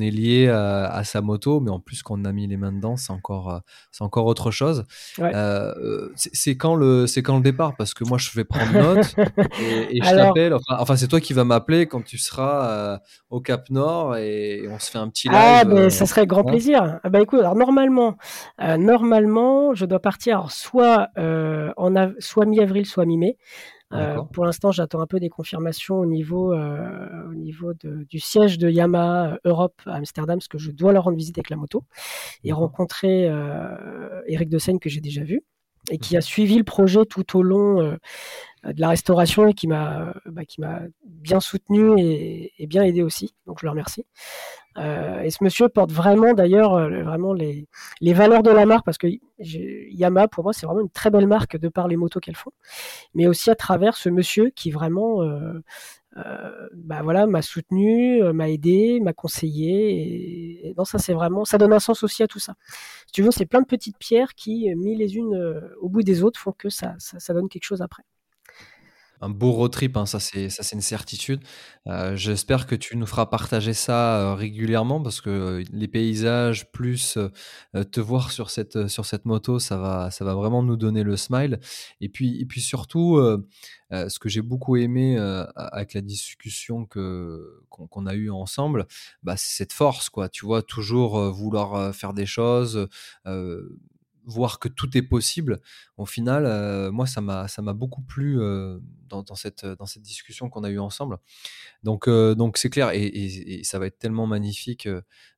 est 0.00 0.10
lié 0.10 0.48
à, 0.48 1.02
sa 1.04 1.20
moto, 1.20 1.60
mais 1.60 1.70
en 1.70 1.80
plus 1.80 2.02
qu'on 2.02 2.24
a 2.24 2.32
mis 2.32 2.46
les 2.46 2.56
mains 2.56 2.72
dedans, 2.72 2.96
c'est 2.96 3.12
encore, 3.12 3.52
euh, 3.52 3.58
c'est 3.90 4.04
encore 4.04 4.26
autre 4.26 4.50
chose. 4.50 4.84
Euh, 5.18 6.08
c'est 6.14 6.56
quand 6.56 6.74
le, 6.74 7.06
c'est 7.06 7.22
quand 7.22 7.36
le 7.36 7.42
départ? 7.42 7.74
Parce 7.76 7.94
que 7.94 8.04
moi, 8.04 8.18
je 8.18 8.30
vais 8.32 8.44
prendre 8.44 8.72
note 8.72 9.14
et, 9.60 10.00
je 10.02 10.16
t'appelle. 10.16 10.54
Enfin, 10.68 10.96
c'est 10.96 11.08
toi 11.08 11.20
qui 11.20 11.32
vas 11.32 11.44
m'appeler 11.44 11.86
quand 11.86 12.02
tu 12.02 12.18
seras 12.18 12.68
euh, 12.68 12.98
au 13.30 13.40
Cap 13.40 13.70
Nord 13.70 14.16
et, 14.16 14.66
on 14.70 14.78
se 14.78 14.90
fait 14.90 14.98
un 14.98 15.08
petit 15.08 15.28
ah, 15.30 15.64
live. 15.64 15.74
Ah, 15.86 15.90
ça 15.90 16.06
serait 16.06 16.26
grand 16.26 16.44
plaisir. 16.44 17.00
Ah, 17.02 17.10
bah 17.10 17.20
écoute, 17.20 17.40
alors 17.40 17.56
normalement, 17.56 18.16
normalement, 18.60 19.74
je 19.74 19.84
dois 19.84 20.00
partir 20.00 20.50
soit 20.50 21.08
en 21.16 22.12
soit 22.18 22.46
mi-avril, 22.46 22.86
soit 22.86 23.04
mi-mai. 23.04 23.36
Euh, 23.92 24.22
pour 24.32 24.44
l'instant, 24.44 24.70
j'attends 24.70 25.00
un 25.00 25.06
peu 25.06 25.20
des 25.20 25.28
confirmations 25.28 25.98
au 25.98 26.06
niveau, 26.06 26.52
euh, 26.52 27.28
au 27.28 27.34
niveau 27.34 27.72
du 27.74 28.18
siège 28.18 28.58
de 28.58 28.70
Yamaha 28.70 29.38
Europe 29.44 29.80
à 29.86 29.94
Amsterdam, 29.94 30.38
parce 30.38 30.48
que 30.48 30.58
je 30.58 30.70
dois 30.70 30.92
leur 30.92 31.04
rendre 31.04 31.16
visite 31.16 31.38
avec 31.38 31.50
la 31.50 31.56
moto 31.56 31.84
et 32.44 32.52
rencontrer 32.52 33.28
euh, 33.28 34.22
Eric 34.26 34.48
de 34.48 34.58
Seine 34.58 34.78
que 34.78 34.88
j'ai 34.88 35.00
déjà 35.00 35.22
vu 35.22 35.42
et 35.90 35.98
qui 35.98 36.16
a 36.16 36.20
suivi 36.20 36.56
le 36.56 36.64
projet 36.64 37.04
tout 37.04 37.36
au 37.36 37.42
long 37.42 37.96
de 38.64 38.80
la 38.80 38.88
restauration 38.88 39.48
et 39.48 39.54
qui 39.54 39.66
m'a 39.66 40.14
bah, 40.26 40.44
qui 40.44 40.60
m'a 40.60 40.80
bien 41.04 41.40
soutenu 41.40 41.94
et, 41.98 42.66
bien 42.66 42.84
aidé 42.84 43.02
aussi. 43.02 43.34
Donc 43.46 43.58
je 43.60 43.66
le 43.66 43.70
remercie. 43.70 44.06
Euh, 44.78 45.20
et 45.20 45.30
ce 45.30 45.44
monsieur 45.44 45.68
porte 45.68 45.92
vraiment 45.92 46.32
d'ailleurs 46.32 46.74
euh, 46.74 47.02
vraiment 47.02 47.34
les, 47.34 47.68
les, 48.00 48.14
valeurs 48.14 48.42
de 48.42 48.50
la 48.50 48.64
marque 48.64 48.86
parce 48.86 48.96
que 48.96 49.06
Yamaha 49.38 50.28
pour 50.28 50.44
moi 50.44 50.54
c'est 50.54 50.64
vraiment 50.64 50.80
une 50.80 50.88
très 50.88 51.10
belle 51.10 51.26
marque 51.26 51.58
de 51.58 51.68
par 51.68 51.88
les 51.88 51.96
motos 51.96 52.20
qu'elles 52.20 52.36
font, 52.36 52.52
mais 53.14 53.26
aussi 53.26 53.50
à 53.50 53.54
travers 53.54 53.96
ce 53.96 54.08
monsieur 54.08 54.48
qui 54.48 54.70
vraiment 54.70 55.22
euh, 55.22 55.62
euh 56.16 56.68
bah 56.74 57.02
voilà 57.02 57.26
m'a 57.26 57.42
soutenu, 57.42 58.22
m'a 58.32 58.48
aidé, 58.48 58.98
m'a 59.00 59.12
conseillé 59.12 60.68
et, 60.68 60.74
non 60.78 60.86
ça 60.86 60.98
c'est 60.98 61.12
vraiment 61.12 61.44
ça 61.44 61.58
donne 61.58 61.74
un 61.74 61.78
sens 61.78 62.02
aussi 62.02 62.22
à 62.22 62.26
tout 62.26 62.38
ça. 62.38 62.54
Si 63.06 63.12
tu 63.12 63.22
veux 63.22 63.30
c'est 63.30 63.46
plein 63.46 63.60
de 63.60 63.66
petites 63.66 63.98
pierres 63.98 64.34
qui 64.34 64.74
mis 64.74 64.96
les 64.96 65.16
unes 65.16 65.34
au 65.82 65.90
bout 65.90 66.02
des 66.02 66.22
autres 66.22 66.40
font 66.40 66.52
que 66.52 66.70
ça, 66.70 66.94
ça, 66.98 67.18
ça 67.18 67.34
donne 67.34 67.50
quelque 67.50 67.64
chose 67.64 67.82
après 67.82 68.04
un 69.22 69.30
beau 69.30 69.52
road 69.52 69.70
trip, 69.70 69.96
hein, 69.96 70.04
ça 70.04 70.18
c'est 70.18 70.50
ça 70.50 70.64
c'est 70.64 70.74
une 70.74 70.82
certitude. 70.82 71.40
Euh, 71.86 72.16
j'espère 72.16 72.66
que 72.66 72.74
tu 72.74 72.96
nous 72.96 73.06
feras 73.06 73.26
partager 73.26 73.72
ça 73.72 74.18
euh, 74.20 74.34
régulièrement 74.34 75.00
parce 75.00 75.20
que 75.20 75.30
euh, 75.30 75.64
les 75.72 75.88
paysages 75.88 76.70
plus 76.72 77.18
te 77.92 78.00
voir 78.00 78.32
sur 78.32 78.50
cette 78.50 78.88
sur 78.88 79.06
cette 79.06 79.24
moto, 79.24 79.60
ça 79.60 79.78
va 79.78 80.10
ça 80.10 80.24
va 80.24 80.34
vraiment 80.34 80.62
nous 80.64 80.76
donner 80.76 81.04
le 81.04 81.16
smile. 81.16 81.60
Et 82.00 82.08
puis 82.08 82.40
et 82.40 82.46
puis 82.46 82.60
surtout, 82.60 83.20
ce 83.90 84.18
que 84.18 84.28
j'ai 84.28 84.42
beaucoup 84.42 84.76
aimé 84.76 85.16
avec 85.56 85.94
la 85.94 86.00
discussion 86.00 86.84
que 86.86 87.62
qu'on 87.68 88.06
a 88.06 88.14
eue 88.14 88.30
ensemble, 88.30 88.86
bah, 89.22 89.36
c'est 89.36 89.56
cette 89.56 89.72
force 89.72 90.08
quoi. 90.10 90.28
Tu 90.28 90.44
vois 90.44 90.62
toujours 90.62 91.30
vouloir 91.30 91.94
faire 91.94 92.12
des 92.12 92.26
choses 92.26 92.88
voir 94.24 94.58
que 94.58 94.68
tout 94.68 94.96
est 94.96 95.02
possible, 95.02 95.60
au 95.96 96.06
final, 96.06 96.46
euh, 96.46 96.90
moi, 96.90 97.06
ça 97.06 97.20
m'a, 97.20 97.72
beaucoup 97.72 98.02
plu 98.02 98.40
euh, 98.40 98.78
dans, 99.08 99.24
cette, 99.34 99.66
dans 99.66 99.86
cette 99.86 100.02
discussion 100.02 100.48
qu'on 100.48 100.64
a 100.64 100.70
eue 100.70 100.78
ensemble. 100.78 101.18
Donc, 101.82 102.08
euh, 102.08 102.34
donc 102.34 102.58
c'est 102.58 102.70
clair, 102.70 102.90
et, 102.92 103.62
ça 103.64 103.78
va 103.78 103.86
être 103.86 103.98
tellement 103.98 104.26
magnifique 104.26 104.88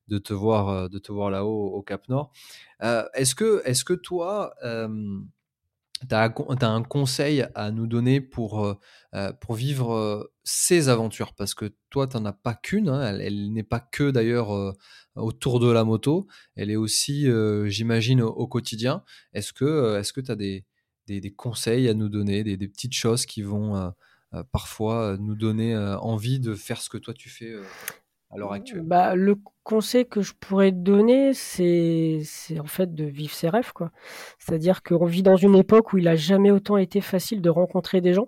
de 0.07 0.17
te 0.17 0.33
voir, 0.33 0.89
voir 1.09 1.29
là-haut 1.29 1.67
au 1.73 1.81
Cap 1.81 2.07
Nord. 2.09 2.31
est-ce 2.81 3.35
que, 3.35 3.61
est-ce 3.65 3.83
que 3.83 3.93
toi, 3.93 4.53
tu 5.99 6.15
as, 6.15 6.33
un 6.61 6.83
conseil 6.83 7.45
à 7.55 7.71
nous 7.71 7.87
donner 7.87 8.21
pour, 8.21 8.65
euh, 8.65 8.75
euh, 9.13 9.31
vivre 9.51 9.93
euh, 9.93 10.33
ces 10.43 10.89
aventures? 10.89 11.33
Parce 11.33 11.53
que 11.53 11.73
toi, 11.89 12.07
tu 12.07 12.17
n'en 12.17 12.25
as 12.25 12.33
pas 12.33 12.53
qu'une, 12.53 12.89
hein, 12.89 13.17
elle, 13.19 13.51
n'est 13.51 13.63
pas 13.63 13.79
que 13.79 14.11
d'ailleurs 14.11 14.75
autour 15.15 15.59
de 15.59 15.71
la 15.71 15.83
moto, 15.83 16.27
elle 16.55 16.69
est 16.69 16.75
aussi, 16.75 17.27
j'imagine, 17.65 18.21
au, 18.21 18.47
quotidien. 18.47 19.03
Est-ce 19.33 19.53
que 19.53 20.21
tu 20.21 20.31
as 20.31 20.35
des, 20.35 20.65
des, 21.07 21.33
conseils 21.33 21.87
à 21.87 21.93
nous 21.93 22.09
donner, 22.09 22.43
des, 22.43 22.57
des 22.57 22.67
petites 22.67 22.93
choses 22.93 23.25
qui 23.25 23.41
vont 23.41 23.93
parfois 24.51 25.17
nous 25.19 25.35
donner 25.35 25.77
envie 25.77 26.39
de 26.39 26.55
faire 26.55 26.81
ce 26.81 26.89
que 26.89 26.97
toi 26.97 27.13
tu 27.13 27.29
fais 27.29 27.55
à 28.31 28.37
l'heure 28.37 28.53
actuelle? 28.53 28.81
Bah, 28.81 29.15
Le 29.15 29.35
conseil 29.63 30.05
que 30.07 30.21
je 30.21 30.33
pourrais 30.39 30.71
te 30.71 30.77
donner, 30.77 31.33
c'est 31.33 32.21
en 32.59 32.65
fait 32.65 32.93
de 32.93 33.05
vivre 33.05 33.33
ses 33.33 33.49
rêves. 33.49 33.71
C'est-à-dire 34.39 34.83
qu'on 34.83 35.05
vit 35.05 35.23
dans 35.23 35.35
une 35.35 35.55
époque 35.55 35.93
où 35.93 35.97
il 35.97 36.05
n'a 36.05 36.15
jamais 36.15 36.51
autant 36.51 36.77
été 36.77 37.01
facile 37.01 37.41
de 37.41 37.49
rencontrer 37.49 38.01
des 38.01 38.13
gens 38.13 38.27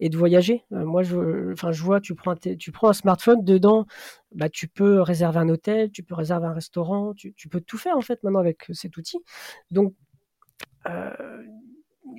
et 0.00 0.08
de 0.08 0.16
voyager. 0.16 0.64
Euh, 0.72 0.84
moi, 0.84 1.02
je, 1.02 1.52
enfin, 1.52 1.72
je 1.72 1.82
vois, 1.82 2.00
tu 2.00 2.14
prends, 2.14 2.34
un, 2.34 2.92
smartphone, 2.92 3.44
dedans, 3.44 3.86
bah, 4.32 4.48
tu 4.48 4.68
peux 4.68 5.00
réserver 5.00 5.38
un 5.38 5.48
hôtel, 5.48 5.90
tu 5.90 6.02
peux 6.02 6.14
réserver 6.14 6.46
un 6.46 6.52
restaurant, 6.52 7.12
tu, 7.14 7.34
tu 7.34 7.48
peux 7.48 7.60
tout 7.60 7.78
faire 7.78 7.96
en 7.96 8.00
fait 8.00 8.22
maintenant 8.22 8.40
avec 8.40 8.66
cet 8.72 8.96
outil. 8.96 9.18
Donc, 9.70 9.94
euh, 10.86 11.10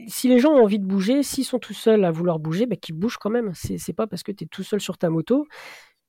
si 0.07 0.27
les 0.27 0.39
gens 0.39 0.51
ont 0.51 0.63
envie 0.63 0.79
de 0.79 0.85
bouger, 0.85 1.23
s'ils 1.23 1.45
sont 1.45 1.59
tout 1.59 1.73
seuls 1.73 2.05
à 2.05 2.11
vouloir 2.11 2.39
bouger, 2.39 2.65
bah, 2.65 2.75
qu'ils 2.75 2.95
bougent 2.95 3.17
quand 3.17 3.29
même. 3.29 3.51
C'est 3.53 3.93
pas 3.93 4.07
parce 4.07 4.23
que 4.23 4.31
tu 4.31 4.43
es 4.43 4.47
tout 4.47 4.63
seul 4.63 4.81
sur 4.81 4.97
ta 4.97 5.09
moto 5.09 5.47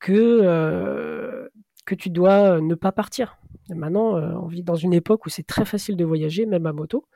que, 0.01 0.41
euh, 0.43 1.49
que 1.85 1.95
tu 1.95 2.11
dois 2.11 2.61
ne 2.61 2.75
pas 2.75 2.91
partir. 2.91 3.37
maintenant, 3.69 4.17
euh, 4.17 4.33
on 4.43 4.49
vit 4.49 4.65
dans 4.65 4.75
une 4.75 4.95
époque 4.95 5.27
où 5.27 5.29
c'est 5.29 5.47
très 5.47 5.65
facile 5.65 5.97
de 5.97 6.05
voyager, 6.05 6.47
même 6.47 6.67
à 6.67 6.73
moto. 6.73 7.07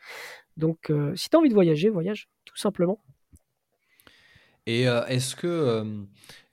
Donc, 0.57 0.91
euh, 0.91 1.13
si 1.17 1.29
tu 1.29 1.37
as 1.37 1.41
envie 1.41 1.49
de 1.49 1.55
voyager, 1.55 1.89
voyage, 1.89 2.29
tout 2.45 2.57
simplement. 2.57 3.01
Et 4.67 4.85
est-ce 4.85 5.37
que, 5.37 5.85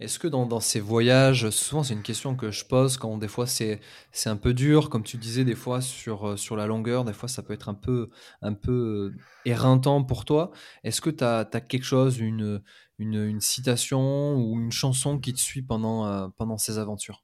est 0.02 0.20
que 0.20 0.28
dans, 0.28 0.60
ces 0.60 0.82
voyages, 0.82 1.50
souvent 1.50 1.82
c'est 1.82 1.94
une 1.94 2.02
question 2.02 2.36
que 2.36 2.52
je 2.52 2.65
pose 2.65 2.98
quand 2.98 3.17
des 3.17 3.30
fois 3.30 3.48
c'est, 3.48 3.80
c'est 4.12 4.30
un 4.30 4.36
peu 4.36 4.54
dur, 4.54 4.89
comme 4.89 5.04
tu 5.04 5.15
disais, 5.15 5.46
des 5.46 5.56
fois 5.56 5.80
sur, 5.80 6.38
sur 6.38 6.58
la 6.58 6.67
longueur, 6.67 7.06
des 7.06 7.13
fois 7.13 7.30
ça 7.30 7.41
peut 7.41 7.54
être 7.54 7.70
un 7.70 7.74
peu, 7.74 8.10
un 8.41 8.54
peu 8.54 9.13
éreintant 9.46 10.04
pour 10.04 10.26
toi. 10.26 10.52
Est-ce 10.84 11.00
que 11.00 11.10
tu 11.10 11.24
as, 11.24 11.46
quelque 11.46 11.86
chose, 11.86 12.20
une, 12.20 12.62
une, 13.02 13.42
citation 13.42 14.36
ou 14.36 14.60
une 14.60 14.72
chanson 14.72 15.20
qui 15.20 15.34
te 15.34 15.40
suit 15.40 15.62
pendant, 15.62 16.06
euh, 16.06 16.58
ces 16.58 16.78
aventures? 16.78 17.24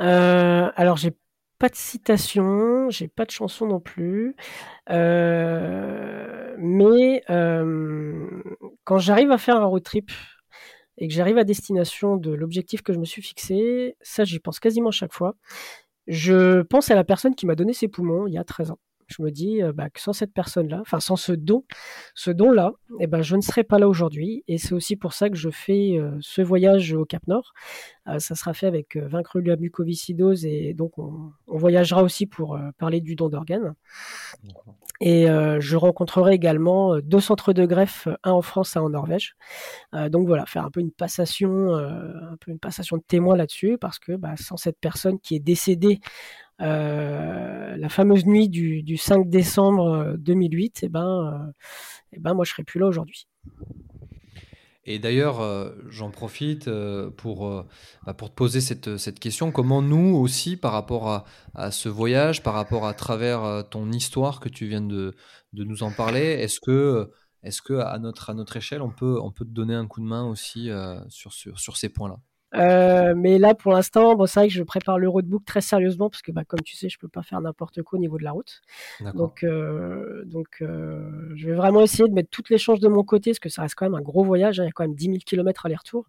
Euh, 0.00 0.70
Alors, 0.76 0.96
j'ai 0.96 1.16
pas 1.58 1.68
de 1.68 1.76
citation, 1.76 2.90
j'ai 2.90 3.08
pas 3.08 3.24
de 3.24 3.30
chanson 3.30 3.66
non 3.66 3.80
plus. 3.80 4.36
Euh, 4.90 6.54
mais 6.58 7.22
quand 8.84 8.98
j'arrive 8.98 9.30
à 9.30 9.38
faire 9.38 9.56
un 9.56 9.64
road 9.64 9.82
trip 9.82 10.10
et 10.98 11.08
que 11.08 11.14
j'arrive 11.14 11.38
à 11.38 11.44
destination 11.44 12.16
de 12.16 12.32
l'objectif 12.32 12.82
que 12.82 12.92
je 12.92 12.98
me 12.98 13.04
suis 13.04 13.22
fixé, 13.22 13.96
ça 14.02 14.24
j'y 14.24 14.38
pense 14.38 14.60
quasiment 14.60 14.90
chaque 14.90 15.12
fois. 15.12 15.36
Je 16.06 16.62
pense 16.62 16.90
à 16.90 16.94
la 16.94 17.04
personne 17.04 17.34
qui 17.34 17.46
m'a 17.46 17.54
donné 17.54 17.72
ses 17.72 17.88
poumons 17.88 18.26
il 18.26 18.34
y 18.34 18.38
a 18.38 18.44
13 18.44 18.72
ans. 18.72 18.78
Je 19.16 19.22
me 19.22 19.30
dis 19.30 19.60
bah, 19.74 19.90
que 19.90 20.00
sans 20.00 20.12
cette 20.12 20.32
personne-là, 20.32 20.78
enfin 20.80 21.00
sans 21.00 21.16
ce 21.16 21.32
don, 21.32 21.64
ce 22.14 22.30
don-là, 22.30 22.72
eh 23.00 23.06
ben, 23.06 23.22
je 23.22 23.36
ne 23.36 23.40
serais 23.40 23.64
pas 23.64 23.78
là 23.78 23.88
aujourd'hui. 23.88 24.44
Et 24.48 24.58
c'est 24.58 24.74
aussi 24.74 24.96
pour 24.96 25.12
ça 25.12 25.30
que 25.30 25.36
je 25.36 25.50
fais 25.50 25.98
ce 26.20 26.42
voyage 26.42 26.92
au 26.92 27.04
Cap 27.04 27.26
Nord. 27.26 27.52
ça 28.18 28.34
sera 28.34 28.54
fait 28.54 28.66
avec 28.66 28.96
Vaincre 28.96 29.40
la 29.40 29.56
mucoviscidose 29.56 30.44
et 30.46 30.74
donc 30.74 30.98
on, 30.98 31.32
voyagera 31.46 32.02
aussi 32.02 32.26
pour 32.26 32.58
parler 32.78 33.00
du 33.00 33.14
don 33.14 33.28
d'organes. 33.28 33.74
Et 35.04 35.26
je 35.26 35.76
rencontrerai 35.76 36.32
également 36.32 36.98
deux 37.00 37.18
centres 37.18 37.52
de 37.52 37.66
greffe, 37.66 38.06
un 38.22 38.30
en 38.30 38.42
France, 38.42 38.76
un 38.76 38.82
en 38.82 38.90
Norvège. 38.90 39.34
donc 40.10 40.28
voilà, 40.28 40.46
faire 40.46 40.64
un 40.64 40.70
peu 40.70 40.78
une 40.78 40.92
passation, 40.92 41.74
un 41.74 42.36
peu 42.40 42.52
une 42.52 42.60
passation 42.60 42.98
de 42.98 43.02
témoin 43.02 43.36
là-dessus, 43.36 43.78
parce 43.80 43.98
que 43.98 44.12
bah, 44.12 44.34
sans 44.36 44.56
cette 44.56 44.78
personne 44.80 45.18
qui 45.18 45.34
est 45.34 45.40
décédée 45.40 46.00
euh, 46.62 47.76
la 47.76 47.88
fameuse 47.88 48.24
nuit 48.26 48.48
du, 48.48 48.96
5 48.96 49.28
décembre 49.28 50.14
2008, 50.18 50.82
et 50.82 50.86
eh 50.86 50.88
ben, 50.88 51.48
euh, 51.48 51.52
eh 52.12 52.20
ben 52.20 52.34
moi 52.34 52.44
je 52.44 52.52
serais 52.52 52.62
plus 52.62 52.78
là 52.78 52.86
aujourd'hui. 52.86 53.26
Et 54.84 54.98
d'ailleurs, 54.98 55.40
euh, 55.40 55.70
j'en 55.88 56.10
profite 56.10 56.68
pour, 57.16 57.66
bah, 58.04 58.14
pour 58.14 58.30
te 58.30 58.34
poser 58.34 58.60
cette, 58.60 58.96
cette, 58.96 59.20
question. 59.20 59.52
Comment 59.52 59.82
nous 59.82 60.16
aussi, 60.16 60.56
par 60.56 60.72
rapport 60.72 61.08
à, 61.08 61.24
à, 61.54 61.70
ce 61.70 61.88
voyage, 61.88 62.42
par 62.42 62.54
rapport 62.54 62.86
à 62.86 62.94
travers 62.94 63.64
ton 63.70 63.90
histoire 63.92 64.40
que 64.40 64.48
tu 64.48 64.66
viens 64.66 64.80
de, 64.80 65.14
de 65.52 65.64
nous 65.64 65.82
en 65.82 65.92
parler, 65.92 66.20
est-ce 66.20 66.58
que, 66.60 67.10
est-ce 67.42 67.62
que 67.62 67.74
à 67.74 67.98
notre, 67.98 68.30
à 68.30 68.34
notre 68.34 68.56
échelle, 68.56 68.82
on 68.82 68.90
peut, 68.90 69.20
on 69.20 69.30
peut 69.30 69.44
te 69.44 69.50
donner 69.50 69.74
un 69.74 69.86
coup 69.86 70.00
de 70.00 70.06
main 70.06 70.24
aussi 70.26 70.68
sur, 71.08 71.32
sur, 71.32 71.60
sur 71.60 71.76
ces 71.76 71.88
points-là? 71.88 72.16
Euh, 72.54 73.14
mais 73.16 73.38
là, 73.38 73.54
pour 73.54 73.72
l'instant, 73.72 74.14
bon, 74.14 74.26
c'est 74.26 74.40
vrai 74.40 74.48
que 74.48 74.54
je 74.54 74.62
prépare 74.62 74.98
le 74.98 75.08
roadbook 75.08 75.44
très 75.44 75.60
sérieusement 75.60 76.10
parce 76.10 76.22
que, 76.22 76.32
bah, 76.32 76.44
comme 76.44 76.60
tu 76.60 76.76
sais, 76.76 76.88
je 76.88 76.98
peux 76.98 77.08
pas 77.08 77.22
faire 77.22 77.40
n'importe 77.40 77.82
quoi 77.82 77.98
au 77.98 78.00
niveau 78.00 78.18
de 78.18 78.24
la 78.24 78.32
route. 78.32 78.60
Donc, 79.14 79.42
euh, 79.44 80.24
donc 80.26 80.48
euh, 80.60 81.30
je 81.34 81.48
vais 81.48 81.54
vraiment 81.54 81.80
essayer 81.82 82.08
de 82.08 82.14
mettre 82.14 82.30
toutes 82.30 82.50
les 82.50 82.58
chances 82.58 82.80
de 82.80 82.88
mon 82.88 83.04
côté 83.04 83.30
parce 83.30 83.38
que 83.38 83.48
ça 83.48 83.62
reste 83.62 83.74
quand 83.74 83.86
même 83.86 83.94
un 83.94 84.02
gros 84.02 84.24
voyage. 84.24 84.60
Hein. 84.60 84.64
il 84.64 84.66
y 84.66 84.70
a 84.70 84.72
quand 84.72 84.84
même 84.84 84.94
10 84.94 85.04
000 85.06 85.16
km 85.24 85.66
aller-retour. 85.66 86.06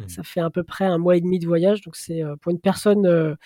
Mmh. 0.00 0.08
Ça 0.08 0.22
fait 0.22 0.40
à 0.40 0.50
peu 0.50 0.62
près 0.62 0.84
un 0.84 0.98
mois 0.98 1.16
et 1.16 1.20
demi 1.20 1.38
de 1.38 1.46
voyage. 1.46 1.80
Donc, 1.80 1.96
c'est 1.96 2.22
pour 2.40 2.52
une 2.52 2.60
personne 2.60 3.36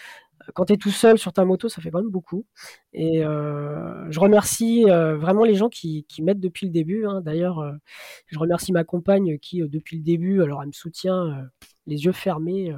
quand 0.55 0.67
tu 0.67 0.73
es 0.73 0.77
tout 0.77 0.91
seul 0.91 1.19
sur 1.19 1.33
ta 1.33 1.45
moto, 1.45 1.69
ça 1.69 1.81
fait 1.83 1.91
quand 1.91 2.01
même 2.01 2.11
beaucoup. 2.11 2.47
Et 2.93 3.25
euh, 3.25 4.11
je 4.11 4.21
remercie 4.21 4.85
euh, 4.89 5.17
vraiment 5.17 5.45
les 5.45 5.55
gens 5.55 5.69
qui, 5.69 6.05
qui 6.09 6.23
m'aident 6.23 6.41
depuis 6.41 6.67
le 6.67 6.73
début. 6.73 7.07
Hein. 7.07 7.21
D'ailleurs, 7.21 7.61
euh, 7.61 7.73
je 8.27 8.39
remercie 8.39 8.73
ma 8.73 8.85
compagne 8.85 9.39
qui, 9.39 9.61
depuis 9.61 9.97
le 9.97 10.03
début, 10.03 10.43
alors 10.43 10.63
elle 10.63 10.69
me 10.69 10.73
soutient 10.73 11.49
les 11.87 12.05
yeux 12.05 12.13
fermés. 12.13 12.75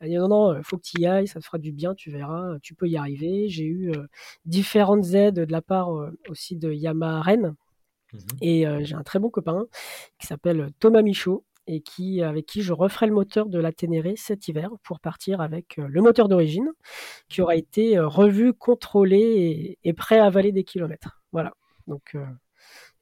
elle 0.00 0.08
dit 0.08 0.16
non, 0.16 0.28
non, 0.28 0.56
il 0.56 0.64
faut 0.64 0.76
que 0.76 0.82
tu 0.82 1.00
y 1.00 1.06
ailles, 1.06 1.28
ça 1.28 1.40
te 1.40 1.44
fera 1.44 1.58
du 1.58 1.72
bien, 1.72 1.94
tu 1.94 2.10
verras, 2.10 2.58
tu 2.62 2.74
peux 2.74 2.88
y 2.88 2.96
arriver. 2.96 3.48
J'ai 3.48 3.66
eu 3.66 3.92
différentes 4.44 5.06
aides 5.14 5.40
de 5.40 5.52
la 5.52 5.62
part 5.62 5.90
aussi 6.28 6.56
de 6.56 6.72
Yamaha 6.72 7.22
Rennes. 7.22 7.54
Mmh 8.12 8.18
Et 8.42 8.66
j'ai 8.82 8.94
un 8.94 9.02
très 9.02 9.18
bon 9.18 9.30
copain 9.30 9.66
qui 10.18 10.26
s'appelle 10.26 10.70
Thomas 10.80 11.02
Michaud, 11.02 11.44
et 11.66 11.80
qui, 11.80 12.22
avec 12.22 12.46
qui 12.46 12.62
je 12.62 12.72
referai 12.72 13.06
le 13.06 13.12
moteur 13.12 13.46
de 13.46 13.58
la 13.58 13.72
Ténéré 13.72 14.14
cet 14.16 14.48
hiver 14.48 14.70
pour 14.82 15.00
partir 15.00 15.40
avec 15.40 15.78
euh, 15.78 15.86
le 15.88 16.02
moteur 16.02 16.28
d'origine 16.28 16.70
qui 17.28 17.40
aura 17.40 17.56
été 17.56 17.96
euh, 17.98 18.08
revu, 18.08 18.52
contrôlé 18.52 19.78
et, 19.82 19.92
prêt 19.92 20.18
à 20.18 20.26
avaler 20.26 20.52
des 20.52 20.64
kilomètres. 20.64 21.22
Voilà. 21.32 21.52
Donc 21.86 22.14
euh, 22.14 22.24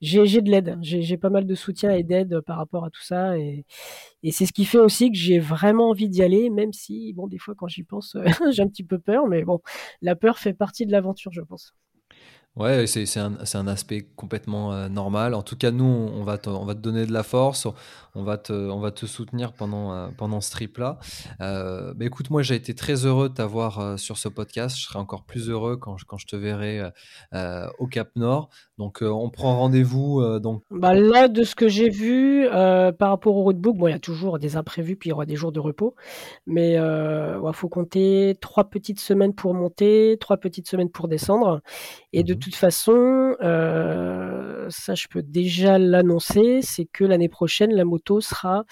j'ai 0.00 0.40
de 0.40 0.50
l'aide, 0.50 0.78
j'ai 0.82 1.16
pas 1.18 1.30
mal 1.30 1.46
de 1.46 1.54
soutien 1.54 1.92
et 1.92 2.02
d'aide 2.02 2.40
par 2.40 2.56
rapport 2.56 2.84
à 2.84 2.90
tout 2.90 3.02
ça 3.02 3.38
et, 3.38 3.64
c'est 4.30 4.46
ce 4.46 4.52
qui 4.52 4.64
fait 4.64 4.78
aussi 4.78 5.10
que 5.10 5.18
j'ai 5.18 5.38
vraiment 5.38 5.90
envie 5.90 6.08
d'y 6.08 6.22
aller, 6.22 6.50
même 6.50 6.72
si 6.72 7.12
bon 7.14 7.26
des 7.26 7.38
fois 7.38 7.54
quand 7.56 7.68
j'y 7.68 7.82
pense 7.82 8.16
j'ai 8.52 8.62
un 8.62 8.68
petit 8.68 8.84
peu 8.84 8.98
peur, 8.98 9.26
mais 9.26 9.42
bon 9.44 9.60
la 10.02 10.16
peur 10.16 10.38
fait 10.38 10.54
partie 10.54 10.86
de 10.86 10.92
l'aventure 10.92 11.32
je 11.32 11.42
pense. 11.42 11.74
Ouais, 12.56 12.88
c'est 12.88 13.16
un, 13.16 13.66
aspect 13.68 14.08
complètement 14.16 14.72
euh, 14.72 14.88
normal. 14.88 15.34
En 15.34 15.42
tout 15.42 15.56
cas, 15.56 15.70
nous, 15.70 15.84
on 15.84 16.24
va, 16.24 16.36
te, 16.36 16.72
donner 16.74 17.06
de 17.06 17.12
la 17.12 17.22
force, 17.22 17.68
on 18.16 18.24
va 18.24 18.38
te, 18.38 19.06
soutenir 19.06 19.52
pendant, 19.52 19.92
euh, 19.92 20.08
pendant 20.16 20.40
ce 20.40 20.50
trip-là. 20.50 20.98
Euh, 21.40 21.94
bah, 21.94 22.06
écoute, 22.06 22.28
moi, 22.28 22.42
j'ai 22.42 22.56
été 22.56 22.74
très 22.74 23.06
heureux 23.06 23.28
de 23.28 23.34
t'avoir 23.34 23.96
sur 24.00 24.18
ce 24.18 24.28
podcast. 24.28 24.76
Je 24.76 24.82
serai 24.82 24.98
encore 24.98 25.22
plus 25.22 25.48
heureux 25.48 25.76
quand, 25.76 25.96
quand 26.08 26.18
je 26.18 26.26
te 26.26 26.34
verrai 26.34 26.82
au 27.78 27.86
Cap 27.86 28.10
Nord. 28.16 28.50
Donc, 28.78 28.98
on 29.02 29.30
prend 29.30 29.56
rendez-vous. 29.56 30.40
donc... 30.40 30.64
Bah, 30.72 30.94
là, 30.94 31.28
de 31.28 31.44
ce 31.44 31.54
que 31.54 31.68
j'ai 31.68 31.88
vu 31.88 32.48
par 32.50 33.10
rapport 33.10 33.36
au 33.36 33.44
roadbook, 33.44 33.76
bon, 33.76 33.86
il 33.86 33.92
y 33.92 33.94
a 33.94 34.00
toujours 34.00 34.40
des 34.40 34.56
imprévus, 34.56 34.96
puis 34.96 35.08
il 35.08 35.10
y 35.10 35.12
aura 35.12 35.24
des 35.24 35.36
jours 35.36 35.52
de 35.52 35.60
repos. 35.60 35.94
Mais 36.48 36.72
il 36.72 37.52
faut 37.54 37.68
compter 37.68 38.36
trois 38.40 38.64
petites 38.64 39.00
semaines 39.00 39.34
pour 39.34 39.54
monter, 39.54 40.16
trois 40.18 40.36
petites 40.36 40.68
semaines 40.68 40.90
pour 40.90 41.06
descendre. 41.06 41.60
Et 42.12 42.24
de 42.24 42.39
toute 42.40 42.54
façon, 42.54 43.36
euh, 43.40 44.66
ça 44.68 44.94
je 44.94 45.06
peux 45.08 45.22
déjà 45.22 45.78
l'annoncer, 45.78 46.60
c'est 46.62 46.86
que 46.86 47.04
l'année 47.04 47.28
prochaine, 47.28 47.72
la 47.72 47.84
moto 47.84 48.20
sera 48.20 48.64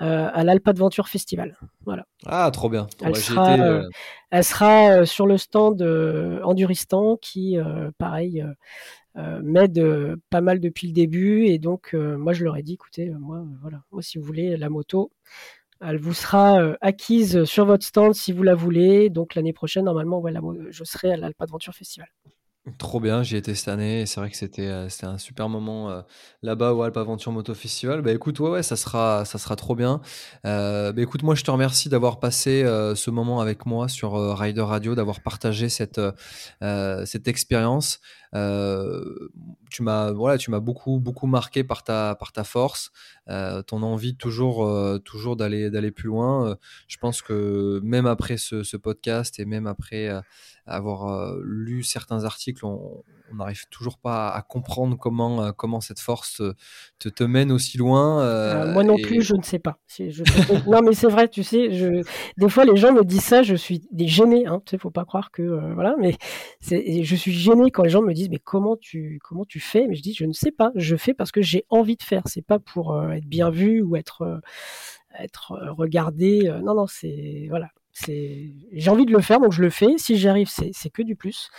euh, 0.00 0.28
à 0.32 0.44
l'Alpa 0.44 0.70
Adventure 0.70 1.08
Festival. 1.08 1.56
Voilà. 1.84 2.06
Ah, 2.26 2.50
trop 2.50 2.68
bien. 2.68 2.86
Elle, 3.02 3.16
sera, 3.16 3.54
euh, 3.58 3.88
elle 4.30 4.44
sera 4.44 5.06
sur 5.06 5.26
le 5.26 5.38
stand 5.38 5.82
Enduristan 6.42 7.16
qui, 7.16 7.58
pareil, 7.98 8.44
m'aide 9.14 10.16
pas 10.30 10.40
mal 10.40 10.60
depuis 10.60 10.86
le 10.86 10.92
début. 10.92 11.44
Et 11.46 11.58
donc, 11.58 11.94
moi, 11.94 12.32
je 12.32 12.44
leur 12.44 12.56
ai 12.56 12.62
dit, 12.62 12.74
écoutez, 12.74 13.10
moi, 13.10 13.44
voilà, 13.60 13.82
moi, 13.90 14.02
si 14.02 14.18
vous 14.18 14.24
voulez 14.24 14.56
la 14.56 14.68
moto, 14.68 15.10
elle 15.80 15.98
vous 15.98 16.14
sera 16.14 16.74
acquise 16.80 17.44
sur 17.44 17.64
votre 17.64 17.84
stand 17.84 18.14
si 18.14 18.32
vous 18.32 18.42
la 18.42 18.54
voulez. 18.54 19.10
Donc 19.10 19.34
l'année 19.34 19.52
prochaine, 19.52 19.84
normalement, 19.84 20.20
voilà, 20.20 20.40
je 20.70 20.84
serai 20.84 21.12
à 21.12 21.16
l'Alpa 21.16 21.44
Adventure 21.44 21.74
Festival. 21.74 22.08
Trop 22.76 23.00
bien, 23.00 23.22
j'y 23.22 23.36
étais 23.36 23.54
cette 23.54 23.68
année 23.68 24.02
et 24.02 24.06
c'est 24.06 24.20
vrai 24.20 24.30
que 24.30 24.36
c'était 24.36 24.66
euh, 24.66 24.88
un 25.02 25.18
super 25.18 25.48
moment 25.48 25.90
euh, 25.90 26.02
là-bas 26.42 26.74
au 26.74 26.82
Alpes 26.82 26.96
Aventure 26.96 27.32
Moto 27.32 27.54
Festival. 27.54 28.02
Bah 28.02 28.12
écoute, 28.12 28.38
ouais, 28.40 28.50
ouais, 28.50 28.62
ça 28.62 28.76
sera, 28.76 29.24
trop 29.56 29.74
bien. 29.74 30.00
Euh, 30.44 30.92
bah 30.92 31.02
écoute, 31.02 31.22
moi 31.22 31.34
je 31.34 31.44
te 31.44 31.50
remercie 31.50 31.88
d'avoir 31.88 32.20
passé 32.20 32.62
ce 32.94 33.10
moment 33.10 33.40
avec 33.40 33.64
moi 33.64 33.88
sur 33.88 34.12
Rider 34.38 34.62
Radio, 34.62 34.94
d'avoir 34.94 35.20
partagé 35.20 35.68
cette 35.68 36.00
expérience. 37.26 38.00
Tu 38.32 39.82
m'as 39.82 40.12
voilà, 40.12 40.38
tu 40.38 40.50
m'as 40.50 40.60
beaucoup 40.60 40.98
beaucoup 41.00 41.26
marqué 41.26 41.64
par 41.64 41.82
ta 41.84 42.14
par 42.14 42.32
ta 42.32 42.44
force, 42.44 42.90
ton 43.26 43.82
envie 43.82 44.16
toujours 44.16 44.68
toujours 45.04 45.36
d'aller 45.36 45.70
d'aller 45.70 45.90
plus 45.90 46.08
loin. 46.08 46.56
je 46.88 46.96
pense 46.98 47.22
que 47.22 47.80
même 47.82 48.06
après 48.06 48.36
ce, 48.36 48.62
ce 48.62 48.76
podcast 48.76 49.38
et 49.38 49.44
même 49.44 49.66
après 49.66 50.10
avoir 50.68 51.08
euh, 51.08 51.40
lu 51.42 51.82
certains 51.82 52.24
articles, 52.24 52.64
on 52.64 53.02
n'arrive 53.34 53.68
toujours 53.70 53.98
pas 53.98 54.30
à 54.30 54.42
comprendre 54.42 54.96
comment, 54.96 55.42
euh, 55.42 55.52
comment 55.52 55.80
cette 55.80 56.00
force 56.00 56.42
te, 56.98 57.08
te, 57.08 57.24
mène 57.24 57.52
aussi 57.52 57.78
loin. 57.78 58.22
Euh, 58.22 58.72
moi 58.72 58.84
non 58.84 58.96
plus, 58.96 59.22
je 59.22 59.34
ne 59.34 59.42
sais 59.42 59.58
pas. 59.58 59.78
non, 60.66 60.82
mais 60.82 60.94
c'est 60.94 61.08
vrai, 61.08 61.28
tu 61.28 61.42
sais, 61.42 61.72
je... 61.72 62.02
des 62.36 62.48
fois 62.48 62.64
les 62.64 62.76
gens 62.76 62.92
me 62.92 63.04
disent 63.04 63.24
ça, 63.24 63.42
je 63.42 63.54
suis 63.54 63.82
gêné. 63.96 64.46
Hein, 64.46 64.62
tu 64.64 64.70
sais, 64.70 64.78
faut 64.78 64.90
pas 64.90 65.04
croire 65.04 65.30
que 65.30 65.72
voilà, 65.74 65.96
mais 65.98 66.16
je 66.62 67.16
suis 67.16 67.32
gêné 67.32 67.70
quand 67.70 67.82
les 67.82 67.90
gens 67.90 68.02
me 68.02 68.12
disent 68.12 68.30
mais 68.30 68.40
comment 68.42 68.76
tu 68.76 69.18
comment 69.22 69.44
tu 69.44 69.60
fais? 69.60 69.86
Mais 69.86 69.94
je 69.94 70.02
dis 70.02 70.14
je 70.14 70.24
ne 70.24 70.32
sais 70.32 70.52
pas, 70.52 70.72
je 70.74 70.96
fais 70.96 71.14
parce 71.14 71.32
que 71.32 71.42
j'ai 71.42 71.64
envie 71.68 71.96
de 71.96 72.02
faire. 72.02 72.22
C'est 72.26 72.42
pas 72.42 72.58
pour 72.58 73.02
être 73.12 73.26
bien 73.26 73.50
vu 73.50 73.82
ou 73.82 73.96
être 73.96 74.40
être 75.18 75.52
regardé. 75.76 76.52
non, 76.62 76.74
non, 76.74 76.86
c'est 76.86 77.46
voilà 77.48 77.68
j'ai 78.06 78.90
envie 78.90 79.06
de 79.06 79.12
le 79.12 79.20
faire 79.20 79.40
donc 79.40 79.52
je 79.52 79.62
le 79.62 79.70
fais. 79.70 79.98
Si 79.98 80.16
j'y 80.16 80.28
arrive 80.28 80.48
c'est 80.48 80.90
que 80.90 81.02
du 81.02 81.16
plus. 81.16 81.50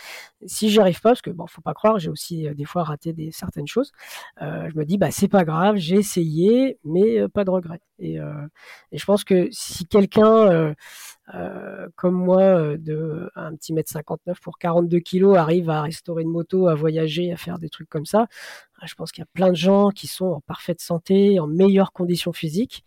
Si 0.46 0.70
j'y 0.70 0.80
arrive 0.80 1.00
pas 1.00 1.10
parce 1.10 1.22
que 1.22 1.30
bon 1.30 1.46
faut 1.46 1.60
pas 1.60 1.74
croire 1.74 1.98
j'ai 1.98 2.08
aussi 2.08 2.46
euh, 2.46 2.54
des 2.54 2.64
fois 2.64 2.84
raté 2.84 3.12
des 3.12 3.30
certaines 3.30 3.66
choses 3.66 3.92
euh, 4.40 4.68
je 4.72 4.78
me 4.78 4.84
dis 4.84 4.96
bah 4.96 5.10
c'est 5.10 5.28
pas 5.28 5.44
grave 5.44 5.76
j'ai 5.76 5.96
essayé 5.96 6.78
mais 6.84 7.20
euh, 7.20 7.28
pas 7.28 7.44
de 7.44 7.50
regret 7.50 7.80
et, 7.98 8.18
je 8.92 9.04
pense 9.04 9.24
que 9.24 9.48
si 9.50 9.86
quelqu'un 9.86 10.74
comme 11.96 12.14
moi 12.14 12.76
de 12.78 13.30
un 13.34 13.54
petit 13.54 13.72
mètre 13.74 13.90
59 13.90 14.40
pour 14.40 14.58
42 14.58 14.98
kilos 15.00 15.36
arrive 15.36 15.68
à 15.68 15.82
restaurer 15.82 16.22
une 16.22 16.30
moto 16.30 16.68
à 16.68 16.74
voyager 16.74 17.32
à 17.32 17.36
faire 17.36 17.58
des 17.58 17.68
trucs 17.68 17.88
comme 17.88 18.06
ça 18.06 18.26
je 18.82 18.94
pense 18.94 19.12
qu'il 19.12 19.20
y 19.20 19.26
a 19.26 19.30
plein 19.34 19.50
de 19.50 19.56
gens 19.56 19.90
qui 19.90 20.06
sont 20.06 20.26
en 20.26 20.40
parfaite 20.40 20.80
santé 20.80 21.38
en 21.40 21.46
meilleures 21.46 21.92
conditions 21.92 22.32
physiques 22.32 22.84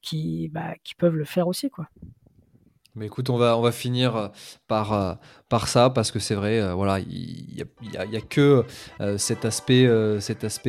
qui 0.00 0.48
bah, 0.48 0.74
qui 0.82 0.94
peuvent 0.94 1.16
le 1.16 1.24
faire 1.24 1.48
aussi 1.48 1.68
quoi 1.68 1.88
mais 2.96 3.06
écoute, 3.06 3.28
on 3.28 3.36
va, 3.36 3.72
finir 3.72 4.14
euh, 4.14 4.28
par, 4.68 4.92
euh, 4.92 5.14
par 5.48 5.66
ça 5.66 5.90
parce 5.90 6.12
que 6.12 6.20
c'est 6.20 6.36
vrai, 6.36 6.60
euh, 6.60 6.74
voilà, 6.74 7.00
il 7.00 7.54
n'y 7.54 7.96
a, 7.96 8.04
y 8.04 8.16
a, 8.16 8.20
que 8.20 8.64
cet 9.18 9.44
aspect, 9.44 9.86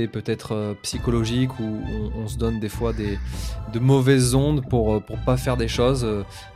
peut-être 0.08 0.76
psychologique 0.82 1.60
où 1.60 1.82
on, 2.16 2.28
se 2.28 2.38
donne 2.38 2.60
des 2.60 2.70
fois 2.70 2.94
de 2.94 3.80
mauvaises 3.80 4.34
ondes 4.34 4.68
pour 4.68 5.04
pour 5.04 5.18
pas 5.24 5.38
faire 5.38 5.58
des 5.58 5.68
choses 5.68 6.06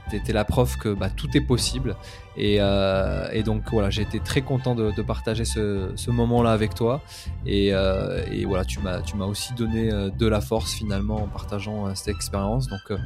tu 0.09 0.31
la 0.31 0.45
preuve 0.45 0.77
que 0.77 0.93
bah, 0.93 1.09
tout 1.09 1.29
est 1.35 1.41
possible. 1.41 1.95
Euh, 2.37 3.29
et, 3.31 3.43
donc 3.43 3.63
voilà, 3.71 3.89
j'ai 3.89 4.01
été 4.01 4.19
très 4.19 4.41
content 4.41 4.75
de, 4.75 5.01
partager 5.01 5.45
ce, 5.45 6.09
moment-là 6.09 6.51
avec 6.51 6.73
toi. 6.73 7.01
Et, 7.45 7.69
euh, 7.73 8.23
voilà, 8.45 8.65
tu 8.65 8.79
m'as, 8.79 9.01
tu 9.01 9.15
m'as 9.17 9.25
aussi 9.25 9.53
donné 9.53 9.91
euh, 9.91 10.09
de 10.09 10.27
la 10.27 10.41
force 10.41 10.73
finalement 10.73 11.23
en 11.23 11.27
partageant 11.27 11.93
cette 11.95 12.09
expérience. 12.09 12.67
Donc 12.67 12.97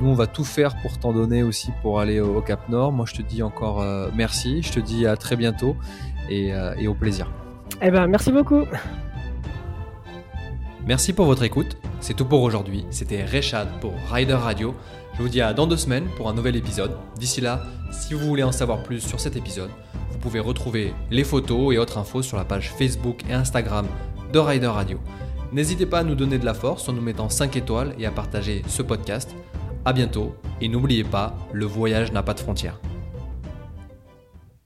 nous, 0.00 0.08
on 0.08 0.14
va 0.14 0.26
tout 0.26 0.44
faire 0.44 0.76
pour 0.80 0.98
t'en 0.98 1.12
donner 1.12 1.42
aussi 1.42 1.70
pour 1.82 2.00
aller 2.00 2.20
au, 2.20 2.40
Cap 2.40 2.68
Nord. 2.68 2.92
Moi, 2.92 3.06
je 3.08 3.14
te 3.14 3.22
dis 3.22 3.42
encore 3.42 3.84
merci. 4.14 4.62
Je 4.62 4.72
te 4.72 4.80
dis 4.80 5.06
à 5.06 5.16
très 5.16 5.36
bientôt 5.36 5.76
et, 6.30 6.52
et 6.78 6.88
au 6.88 6.94
plaisir. 6.94 7.30
Eh 7.82 7.90
ben, 7.90 8.06
merci 8.06 8.32
beaucoup. 8.32 8.64
Merci 10.86 11.12
pour 11.12 11.26
votre 11.26 11.42
écoute. 11.42 11.76
C'est 12.00 12.14
tout 12.14 12.24
pour 12.24 12.42
aujourd'hui. 12.42 12.86
C'était 12.90 13.24
Rechad 13.24 13.68
pour 13.80 13.92
Rider 14.08 14.34
Radio. 14.34 14.74
Je 15.16 15.22
vous 15.22 15.30
dis 15.30 15.40
à 15.40 15.54
dans 15.54 15.66
deux 15.66 15.78
semaines 15.78 16.08
pour 16.18 16.28
un 16.28 16.34
nouvel 16.34 16.56
épisode. 16.56 16.94
D'ici 17.18 17.40
là, 17.40 17.62
si 17.90 18.12
vous 18.12 18.26
voulez 18.26 18.42
en 18.42 18.52
savoir 18.52 18.82
plus 18.82 19.00
sur 19.00 19.18
cet 19.18 19.34
épisode, 19.34 19.70
vous 20.10 20.18
pouvez 20.18 20.40
retrouver 20.40 20.92
les 21.10 21.24
photos 21.24 21.74
et 21.74 21.78
autres 21.78 21.96
infos 21.96 22.20
sur 22.20 22.36
la 22.36 22.44
page 22.44 22.70
Facebook 22.76 23.22
et 23.26 23.32
Instagram 23.32 23.86
de 24.34 24.38
Rider 24.38 24.66
Radio. 24.66 25.00
N'hésitez 25.52 25.86
pas 25.86 26.00
à 26.00 26.04
nous 26.04 26.16
donner 26.16 26.38
de 26.38 26.44
la 26.44 26.52
force 26.52 26.86
en 26.90 26.92
nous 26.92 27.00
mettant 27.00 27.30
5 27.30 27.56
étoiles 27.56 27.94
et 27.98 28.04
à 28.04 28.10
partager 28.10 28.60
ce 28.68 28.82
podcast. 28.82 29.34
A 29.86 29.94
bientôt 29.94 30.36
et 30.60 30.68
n'oubliez 30.68 31.04
pas, 31.04 31.34
le 31.50 31.64
voyage 31.64 32.12
n'a 32.12 32.22
pas 32.22 32.34
de 32.34 32.40
frontières. 32.40 32.78